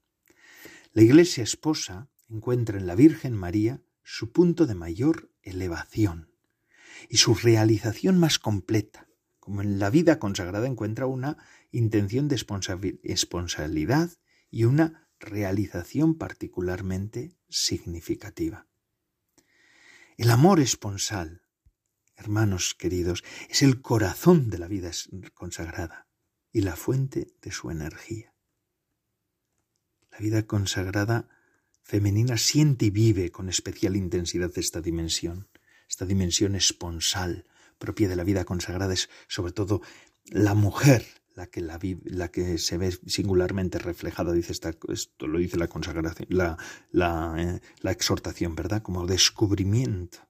La 0.94 1.04
Iglesia 1.04 1.44
esposa 1.44 2.10
encuentra 2.30 2.78
en 2.78 2.88
la 2.88 2.96
Virgen 2.96 3.34
María 3.34 3.82
su 4.04 4.32
punto 4.32 4.66
de 4.66 4.76
mayor 4.76 5.32
elevación 5.42 6.32
y 7.10 7.18
su 7.18 7.36
realización 7.36 8.18
más 8.18 8.40
completa, 8.40 9.08
como 9.40 9.62
en 9.62 9.80
la 9.80 9.90
vida 9.90 10.20
consagrada 10.20 10.68
encuentra 10.68 11.06
una 11.06 11.38
intención 11.72 12.28
de 12.28 12.36
responsabilidad 13.04 14.12
y 14.50 14.64
una 14.64 15.10
realización 15.20 16.18
particularmente 16.18 17.38
significativa. 17.50 18.68
El 20.18 20.32
amor 20.32 20.60
esponsal, 20.60 21.44
hermanos 22.16 22.76
queridos, 22.76 23.24
es 23.50 23.62
el 23.62 23.82
corazón 23.82 24.50
de 24.50 24.58
la 24.58 24.68
vida 24.68 24.92
consagrada 25.34 26.07
y 26.52 26.62
la 26.62 26.76
fuente 26.76 27.34
de 27.42 27.52
su 27.52 27.70
energía. 27.72 28.34
La 30.12 30.20
vida 30.20 30.48
consagrada 30.48 31.30
femenina 31.84 32.38
siente 32.38 32.86
y 32.86 32.90
vive 32.90 33.32
con 33.32 33.50
especial 33.50 33.96
intensidad 33.96 34.52
esta 34.56 34.82
dimensión, 34.82 35.48
esta 35.88 36.06
dimensión 36.06 36.56
esponsal 36.56 37.46
propia 37.78 38.10
de 38.10 38.16
la 38.16 38.24
vida 38.24 38.44
consagrada 38.44 38.94
es 38.94 39.10
sobre 39.28 39.54
todo 39.54 39.82
la 40.26 40.54
mujer 40.54 41.06
la 41.38 41.46
que, 41.46 41.62
la, 41.62 41.80
la 42.04 42.30
que 42.30 42.58
se 42.58 42.78
ve 42.80 42.92
singularmente 43.06 43.78
reflejada, 43.78 44.34
dice 44.34 44.54
esto 44.54 45.28
lo 45.28 45.38
dice 45.38 45.56
la 45.58 45.68
consagración, 45.68 46.28
la, 46.32 46.58
la, 46.92 47.36
eh, 47.38 47.62
la 47.82 47.92
exhortación, 47.92 48.56
¿verdad? 48.56 48.82
Como 48.82 49.06
descubrimiento, 49.06 50.27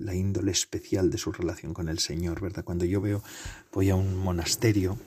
la 0.00 0.14
índole 0.14 0.52
especial 0.52 1.10
de 1.10 1.18
su 1.18 1.32
relación 1.32 1.74
con 1.74 1.88
el 1.88 1.98
Señor, 1.98 2.40
¿verdad? 2.40 2.64
Cuando 2.64 2.84
yo 2.84 3.00
veo, 3.00 3.22
voy 3.72 3.90
a 3.90 3.94
un 3.94 4.16
monasterio 4.16 4.98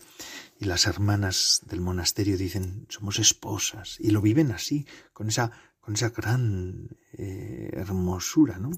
y 0.60 0.66
las 0.66 0.88
hermanas 0.88 1.62
del 1.66 1.82
monasterio 1.82 2.38
dicen, 2.38 2.86
somos 2.90 3.20
esposas, 3.20 3.98
y 4.00 4.12
lo 4.12 4.22
viven 4.22 4.52
así, 4.52 4.86
con 5.14 5.30
esa, 5.30 5.52
con 5.80 5.94
esa 5.94 6.10
gran 6.10 6.98
eh, 7.14 7.70
hermosura, 7.74 8.60
¿no? 8.60 8.72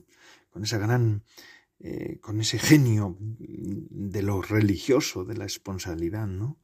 Con 0.51 0.64
esa 0.64 0.78
gran 0.78 1.24
eh, 1.84 2.20
con 2.22 2.39
ese 2.39 2.59
genio 2.59 3.18
de 3.20 4.22
lo 4.22 4.43
religioso, 4.43 5.26
de 5.26 5.36
la 5.36 5.45
esponsalidad, 5.45 6.28
¿no? 6.28 6.59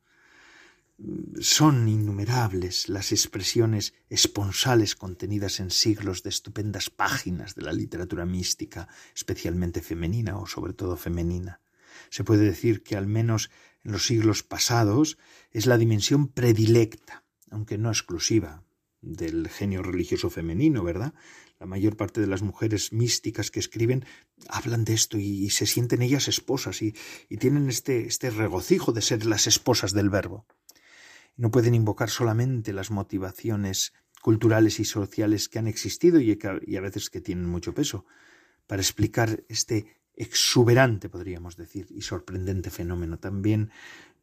Son 1.39 1.87
innumerables 1.87 2.89
las 2.89 3.11
expresiones 3.11 3.93
esponsales 4.09 4.95
contenidas 4.95 5.59
en 5.59 5.69
siglos 5.69 6.23
de 6.23 6.29
estupendas 6.29 6.89
páginas 6.89 7.53
de 7.53 7.61
la 7.61 7.71
literatura 7.71 8.25
mística, 8.25 8.87
especialmente 9.15 9.81
femenina 9.81 10.39
o 10.39 10.47
sobre 10.47 10.73
todo 10.73 10.97
femenina. 10.97 11.61
Se 12.09 12.23
puede 12.23 12.45
decir 12.45 12.81
que 12.81 12.95
al 12.95 13.05
menos 13.05 13.51
en 13.83 13.91
los 13.91 14.07
siglos 14.07 14.41
pasados 14.41 15.19
es 15.51 15.67
la 15.67 15.77
dimensión 15.77 16.29
predilecta, 16.29 17.23
aunque 17.51 17.77
no 17.77 17.89
exclusiva, 17.89 18.63
del 19.01 19.49
genio 19.49 19.83
religioso 19.83 20.31
femenino, 20.31 20.83
¿verdad? 20.83 21.13
La 21.59 21.67
mayor 21.67 21.95
parte 21.95 22.21
de 22.21 22.27
las 22.27 22.41
mujeres 22.41 22.91
místicas 22.91 23.51
que 23.51 23.59
escriben 23.59 24.03
hablan 24.49 24.83
de 24.83 24.93
esto 24.93 25.19
y, 25.19 25.49
se 25.51 25.67
sienten 25.67 26.01
ellas 26.01 26.27
esposas 26.27 26.81
y, 26.81 26.95
tienen 27.39 27.69
este, 27.69 28.07
este 28.07 28.31
regocijo 28.31 28.93
de 28.93 29.01
ser 29.01 29.25
las 29.25 29.45
esposas 29.45 29.93
del 29.93 30.09
verbo. 30.09 30.45
No 31.37 31.51
pueden 31.51 31.75
invocar 31.75 32.09
solamente 32.09 32.73
las 32.73 32.91
motivaciones 32.91 33.93
culturales 34.21 34.79
y 34.79 34.85
sociales 34.85 35.47
que 35.47 35.59
han 35.59 35.67
existido 35.67 36.19
y, 36.19 36.37
a 36.41 36.81
veces 36.81 37.09
que 37.09 37.21
tienen 37.21 37.45
mucho 37.45 37.73
peso 37.73 38.05
para 38.65 38.81
explicar 38.81 39.43
este 39.47 40.01
exuberante, 40.15 41.09
podríamos 41.09 41.55
decir, 41.55 41.87
y 41.91 42.01
sorprendente 42.01 42.71
fenómeno. 42.71 43.19
También 43.19 43.69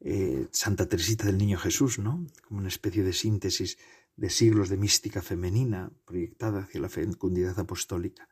eh, 0.01 0.49
Santa 0.51 0.87
Teresita 0.89 1.25
del 1.25 1.39
Niño 1.39 1.57
Jesús, 1.57 1.99
¿no? 1.99 2.27
Como 2.43 2.59
una 2.59 2.69
especie 2.69 3.05
de 3.05 3.13
síntesis 3.13 3.79
de 4.17 4.29
siglos 4.31 4.69
de 4.69 4.77
mística 4.77 5.23
femenina 5.23 5.91
proyectada 6.05 6.61
hacia 6.61 6.81
la 6.81 6.89
fecundidad 6.89 7.59
apostólica. 7.59 8.29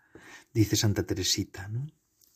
Dice 0.52 0.76
Santa 0.76 1.04
Teresita, 1.04 1.68
¿no? 1.68 1.86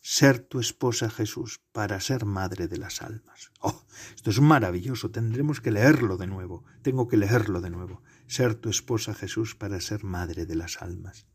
Ser 0.09 0.39
tu 0.39 0.61
esposa 0.61 1.11
Jesús 1.11 1.61
para 1.73 1.99
ser 2.01 2.27
madre 2.27 2.69
de 2.69 2.79
las 2.79 3.03
almas. 3.03 3.51
Oh, 3.59 3.83
esto 4.15 4.31
es 4.31 4.41
maravilloso, 4.41 5.11
tendremos 5.11 5.61
que 5.61 5.73
leerlo 5.73 6.17
de 6.17 6.29
nuevo, 6.29 6.65
tengo 6.83 7.09
que 7.09 7.17
leerlo 7.17 7.61
de 7.61 7.71
nuevo. 7.71 8.05
Ser 8.29 8.55
tu 8.55 8.71
esposa 8.71 9.15
Jesús 9.15 9.57
para 9.57 9.81
ser 9.81 10.05
madre 10.05 10.47
de 10.47 10.55
las 10.55 10.81
almas. 10.81 11.27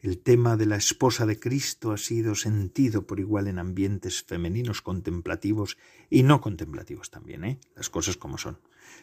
El 0.00 0.18
tema 0.18 0.56
de 0.56 0.66
la 0.66 0.74
esposa 0.74 1.24
de 1.24 1.38
Cristo 1.38 1.92
ha 1.92 1.98
sido 1.98 2.34
sentido 2.34 3.06
por 3.06 3.20
igual 3.20 3.46
en 3.46 3.60
ambientes 3.60 4.24
femeninos 4.24 4.82
contemplativos 4.82 5.78
y 6.10 6.24
no 6.24 6.40
contemplativos 6.40 7.10
también, 7.12 7.44
¿eh? 7.44 7.60
Las 7.76 7.90
cosas 7.90 8.16
como 8.16 8.38
son. 8.38 8.58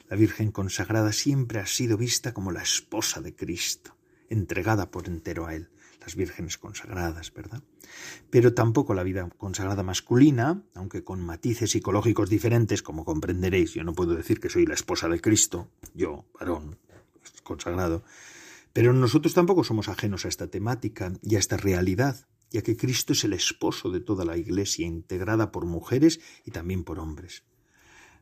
La 0.10 0.18
Virgen 0.18 0.52
consagrada 0.52 1.14
siempre 1.14 1.60
ha 1.60 1.66
sido 1.66 1.96
vista 1.96 2.34
como 2.34 2.52
la 2.52 2.62
esposa 2.62 3.22
de 3.22 3.34
Cristo, 3.34 3.96
entregada 4.30 4.92
por 4.92 5.08
entero 5.08 5.46
a 5.46 5.56
Él, 5.56 5.70
las 6.02 6.16
vírgenes 6.16 6.58
consagradas, 6.58 7.34
¿verdad? 7.34 7.62
Pero 8.30 8.54
tampoco 8.54 8.94
la 8.94 9.04
vida 9.04 9.30
consagrada 9.38 9.84
masculina, 9.84 10.64
aunque 10.76 11.04
con 11.04 11.22
matices 11.22 11.72
psicológicos 11.72 12.30
diferentes, 12.30 12.82
como 12.82 13.06
comprenderéis, 13.06 13.74
yo 13.74 13.84
no 13.84 13.94
puedo 13.94 14.16
decir 14.16 14.40
que 14.40 14.50
soy 14.50 14.66
la 14.66 14.74
esposa 14.74 15.08
de 15.10 15.22
Cristo, 15.22 15.70
yo, 15.94 16.26
varón, 16.40 16.78
consagrado, 17.44 18.04
pero 18.74 18.94
nosotros 18.94 19.34
tampoco 19.34 19.64
somos 19.64 19.90
ajenos 19.90 20.26
a 20.26 20.30
esta 20.30 20.48
temática 20.48 21.14
y 21.24 21.36
a 21.36 21.40
esta 21.40 21.58
realidad, 21.58 22.28
ya 22.52 22.62
que 22.62 22.78
Cristo 22.78 23.14
es 23.14 23.24
el 23.24 23.34
esposo 23.34 23.90
de 23.90 24.00
toda 24.00 24.24
la 24.24 24.38
Iglesia, 24.38 24.86
integrada 24.86 25.52
por 25.52 25.66
mujeres 25.66 26.20
y 26.46 26.52
también 26.52 26.84
por 26.84 27.00
hombres. 27.00 27.44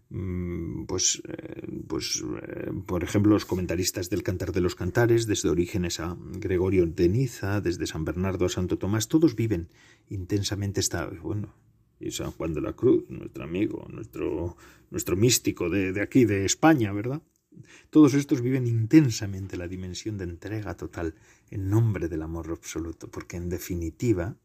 Mm, 0.09 0.85
pues, 0.85 1.21
eh, 1.27 1.67
pues 1.87 2.23
eh, 2.47 2.71
por 2.85 3.03
ejemplo, 3.03 3.33
los 3.33 3.45
comentaristas 3.45 4.09
del 4.09 4.21
Cantar 4.21 4.51
de 4.51 4.61
los 4.61 4.75
Cantares, 4.75 5.25
desde 5.25 5.49
Orígenes 5.49 5.99
a 5.99 6.15
Gregorio 6.19 6.85
de 6.85 7.09
Niza, 7.09 7.59
desde 7.59 7.87
San 7.87 8.05
Bernardo 8.05 8.45
a 8.45 8.49
Santo 8.49 8.77
Tomás, 8.77 9.07
todos 9.07 9.35
viven 9.35 9.69
intensamente 10.09 10.79
esta, 10.79 11.07
bueno, 11.07 11.55
y 11.99 12.11
San 12.11 12.31
Juan 12.31 12.53
de 12.53 12.61
la 12.61 12.73
Cruz, 12.73 13.09
nuestro 13.09 13.43
amigo, 13.43 13.87
nuestro, 13.89 14.57
nuestro 14.91 15.15
místico 15.15 15.69
de, 15.69 15.91
de 15.91 16.01
aquí, 16.01 16.25
de 16.25 16.45
España, 16.45 16.91
¿verdad? 16.91 17.21
Todos 17.89 18.13
estos 18.13 18.41
viven 18.41 18.67
intensamente 18.67 19.57
la 19.57 19.67
dimensión 19.67 20.17
de 20.17 20.25
entrega 20.25 20.75
total 20.75 21.15
en 21.49 21.69
nombre 21.69 22.09
del 22.09 22.21
amor 22.21 22.51
absoluto, 22.51 23.09
porque 23.09 23.37
en 23.37 23.49
definitiva, 23.49 24.37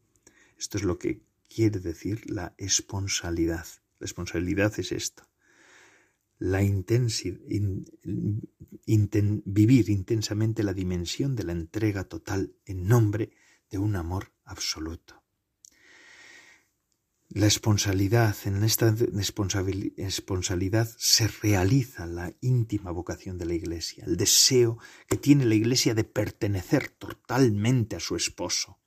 esto 0.57 0.77
es 0.77 0.83
lo 0.83 0.97
que 0.97 1.21
quiere 1.53 1.79
decir 1.81 2.31
la 2.31 2.55
esponsalidad. 2.57 3.65
La 3.99 4.05
responsabilidad 4.05 4.73
es 4.79 4.91
esto 4.93 5.30
la 6.41 6.59
vivir 9.45 9.89
intensamente 9.91 10.63
la 10.63 10.73
dimensión 10.73 11.35
de 11.35 11.43
la 11.43 11.51
entrega 11.51 12.05
total 12.05 12.55
en 12.65 12.87
nombre 12.87 13.29
de 13.69 13.77
un 13.77 13.95
amor 13.95 14.33
absoluto. 14.43 15.21
La 17.29 17.45
esponsalidad, 17.45 18.35
en 18.45 18.63
esta 18.63 18.93
esponsalidad 19.17 20.89
se 20.97 21.27
realiza 21.27 22.07
la 22.07 22.33
íntima 22.41 22.89
vocación 22.89 23.37
de 23.37 23.45
la 23.45 23.53
Iglesia, 23.53 24.03
el 24.07 24.17
deseo 24.17 24.79
que 25.07 25.17
tiene 25.17 25.45
la 25.45 25.53
Iglesia 25.53 25.93
de 25.93 26.05
pertenecer 26.05 26.89
totalmente 26.89 27.95
a 27.95 27.99
su 27.99 28.15
esposo, 28.15 28.79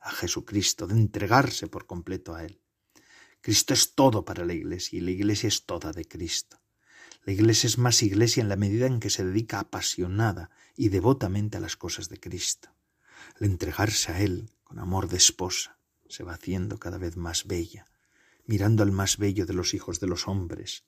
a 0.00 0.10
Jesucristo, 0.10 0.88
de 0.88 0.94
entregarse 0.94 1.68
por 1.68 1.86
completo 1.86 2.34
a 2.34 2.44
Él. 2.44 2.60
Cristo 3.40 3.72
es 3.72 3.94
todo 3.94 4.24
para 4.24 4.44
la 4.44 4.54
Iglesia 4.54 4.98
y 4.98 5.00
la 5.00 5.12
Iglesia 5.12 5.46
es 5.46 5.64
toda 5.64 5.92
de 5.92 6.04
Cristo. 6.04 6.60
La 7.28 7.34
Iglesia 7.34 7.66
es 7.66 7.76
más 7.76 8.02
Iglesia 8.02 8.40
en 8.40 8.48
la 8.48 8.56
medida 8.56 8.86
en 8.86 9.00
que 9.00 9.10
se 9.10 9.22
dedica 9.22 9.60
apasionada 9.60 10.48
y 10.78 10.88
devotamente 10.88 11.58
a 11.58 11.60
las 11.60 11.76
cosas 11.76 12.08
de 12.08 12.18
Cristo. 12.18 12.70
Al 13.38 13.48
entregarse 13.48 14.12
a 14.12 14.22
Él 14.22 14.48
con 14.64 14.78
amor 14.78 15.10
de 15.10 15.18
esposa, 15.18 15.78
se 16.08 16.24
va 16.24 16.32
haciendo 16.32 16.78
cada 16.78 16.96
vez 16.96 17.18
más 17.18 17.46
bella, 17.46 17.84
mirando 18.46 18.82
al 18.82 18.92
más 18.92 19.18
bello 19.18 19.44
de 19.44 19.52
los 19.52 19.74
hijos 19.74 20.00
de 20.00 20.06
los 20.06 20.26
hombres. 20.26 20.84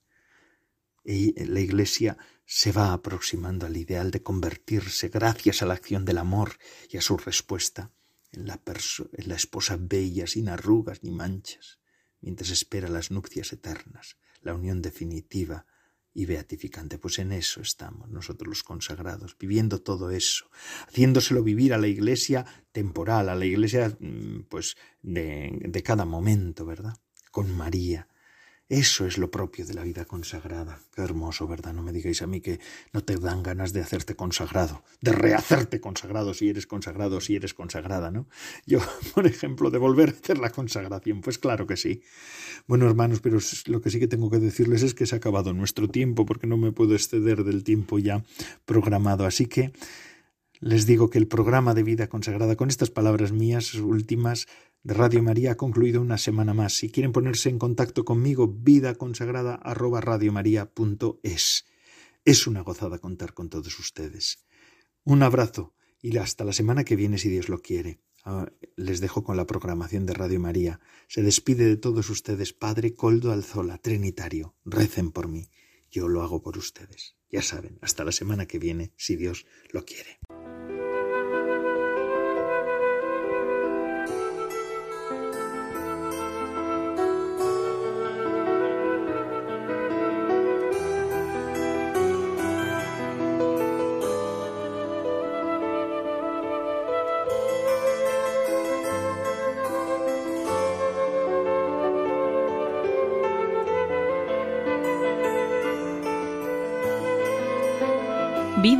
Y 1.05 1.39
la 1.45 1.61
Iglesia 1.61 2.17
se 2.47 2.73
va 2.73 2.95
aproximando 2.95 3.67
al 3.67 3.77
ideal 3.77 4.11
de 4.11 4.23
convertirse, 4.23 5.11
gracias 5.11 5.61
a 5.61 5.67
la 5.67 5.75
acción 5.75 6.07
del 6.07 6.17
amor 6.17 6.57
y 6.89 6.97
a 6.97 7.03
su 7.03 7.19
respuesta, 7.19 7.91
en 8.33 8.47
la, 8.47 8.59
en 8.65 9.29
la 9.29 9.35
esposa 9.35 9.77
bella, 9.79 10.27
sin 10.27 10.49
arrugas 10.49 11.03
ni 11.03 11.11
manchas, 11.11 11.81
mientras 12.23 12.49
espera 12.49 12.89
las 12.89 13.11
nupcias 13.11 13.53
eternas, 13.53 14.17
la 14.41 14.55
unión 14.55 14.81
definitiva 14.81 15.67
y 16.13 16.27
beatificante. 16.27 16.99
Pues 16.99 17.19
en 17.19 17.33
eso 17.33 17.61
estamos 17.61 18.09
nosotros 18.11 18.49
los 18.49 18.63
consagrados, 18.63 19.37
viviendo 19.39 19.81
todo 19.83 20.11
eso, 20.11 20.51
haciéndoselo 20.89 21.43
vivir 21.43 21.73
a 21.73 21.79
la 21.79 21.89
iglesia 21.89 22.45
temporal, 22.73 23.29
a 23.29 23.35
la 23.35 23.45
iglesia 23.45 23.97
mm, 23.99 24.43
pues 24.49 24.77
de, 25.03 25.59
de 25.63 25.83
cada 25.83 26.05
momento, 26.05 26.65
¿verdad? 26.65 26.97
Con 27.31 27.57
María, 27.57 28.09
Eso 28.71 29.05
es 29.05 29.19
lo 29.19 29.33
propio 29.33 29.67
de 29.67 29.75
la 29.75 29.83
vida 29.83 30.05
consagrada. 30.05 30.79
Qué 30.95 31.03
hermoso, 31.03 31.49
¿verdad? 31.49 31.75
No 31.75 31.83
me 31.83 31.91
digáis 31.91 32.23
a 32.23 32.29
mí 32.29 32.41
que 32.41 32.61
no 32.93 33.03
te 33.03 33.17
dan 33.17 33.43
ganas 33.43 33.73
de 33.73 33.81
hacerte 33.81 34.15
consagrado, 34.15 34.85
de 35.01 35.11
rehacerte 35.11 35.81
consagrado 35.81 36.35
si 36.35 36.51
eres 36.51 36.69
consagrado, 36.69 37.21
si 37.21 37.35
eres 37.35 37.53
consagrada, 37.53 38.13
¿no? 38.13 38.29
Yo, 38.67 38.79
por 39.15 39.27
ejemplo, 39.27 39.71
de 39.71 39.79
volver 39.79 40.11
a 40.11 40.13
hacer 40.13 40.39
la 40.39 40.51
consagración, 40.51 41.21
pues 41.21 41.39
claro 41.39 41.67
que 41.67 41.77
sí. 41.77 42.03
Bueno, 42.69 42.87
hermanos, 42.87 43.19
pero 43.19 43.39
lo 43.67 43.81
que 43.81 43.91
sí 43.91 43.99
que 43.99 44.07
tengo 44.07 44.31
que 44.31 44.39
decirles 44.39 44.85
es 44.85 44.95
que 44.95 45.05
se 45.05 45.17
ha 45.17 45.19
acabado 45.19 45.53
nuestro 45.53 45.89
tiempo, 45.89 46.25
porque 46.25 46.47
no 46.47 46.57
me 46.57 46.71
puedo 46.71 46.95
exceder 46.95 47.43
del 47.43 47.65
tiempo 47.65 47.99
ya 47.99 48.23
programado. 48.67 49.27
Así 49.27 49.47
que 49.47 49.73
les 50.61 50.85
digo 50.85 51.09
que 51.09 51.19
el 51.19 51.27
programa 51.27 51.73
de 51.73 51.83
vida 51.83 52.09
consagrada, 52.09 52.55
con 52.55 52.69
estas 52.69 52.91
palabras 52.91 53.33
mías 53.33 53.75
últimas, 53.75 54.47
de 54.83 54.95
Radio 54.95 55.23
María 55.23 55.53
ha 55.53 55.57
concluido 55.57 56.01
una 56.01 56.19
semana 56.19 56.55
más. 56.55 56.75
Si 56.75 56.91
quieren 56.91 57.13
ponerse 57.13 57.49
en 57.49 57.59
contacto 57.59 58.05
conmigo, 58.05 58.47
vida 58.49 58.95
consagrada 58.95 59.55
arroba 59.55 60.01
es. 61.23 61.65
Es 62.25 62.47
una 62.47 62.61
gozada 62.61 62.99
contar 62.99 63.33
con 63.35 63.49
todos 63.49 63.79
ustedes. 63.79 64.45
Un 65.05 65.23
abrazo 65.23 65.75
y 66.03 66.17
hasta 66.19 66.45
la 66.45 66.53
semana 66.53 66.85
que 66.85 66.97
viene, 66.97 67.19
si 67.19 67.29
Dios 67.31 67.49
lo 67.49 67.61
quiere. 67.63 68.01
Ah, 68.25 68.51
les 68.77 69.01
dejo 69.01 69.25
con 69.25 69.37
la 69.37 69.47
programación 69.47 70.05
de 70.05 70.15
Radio 70.15 70.41
María. 70.41 70.81
Se 71.09 71.23
despide 71.23 71.65
de 71.65 71.77
todos 71.77 72.11
ustedes, 72.11 72.53
Padre 72.53 72.95
Coldo 72.95 73.33
Alzola, 73.33 73.79
Trinitario. 73.79 74.57
Recen 74.65 75.11
por 75.11 75.29
mí. 75.29 75.49
Yo 75.91 76.09
lo 76.09 76.23
hago 76.23 76.43
por 76.43 76.59
ustedes. 76.59 77.20
Ya 77.31 77.43
saben, 77.43 77.79
hasta 77.81 78.05
la 78.05 78.13
semana 78.13 78.47
que 78.47 78.59
viene, 78.59 78.93
si 78.97 79.17
Dios 79.17 79.47
lo 79.71 79.85
quiere. 79.85 80.19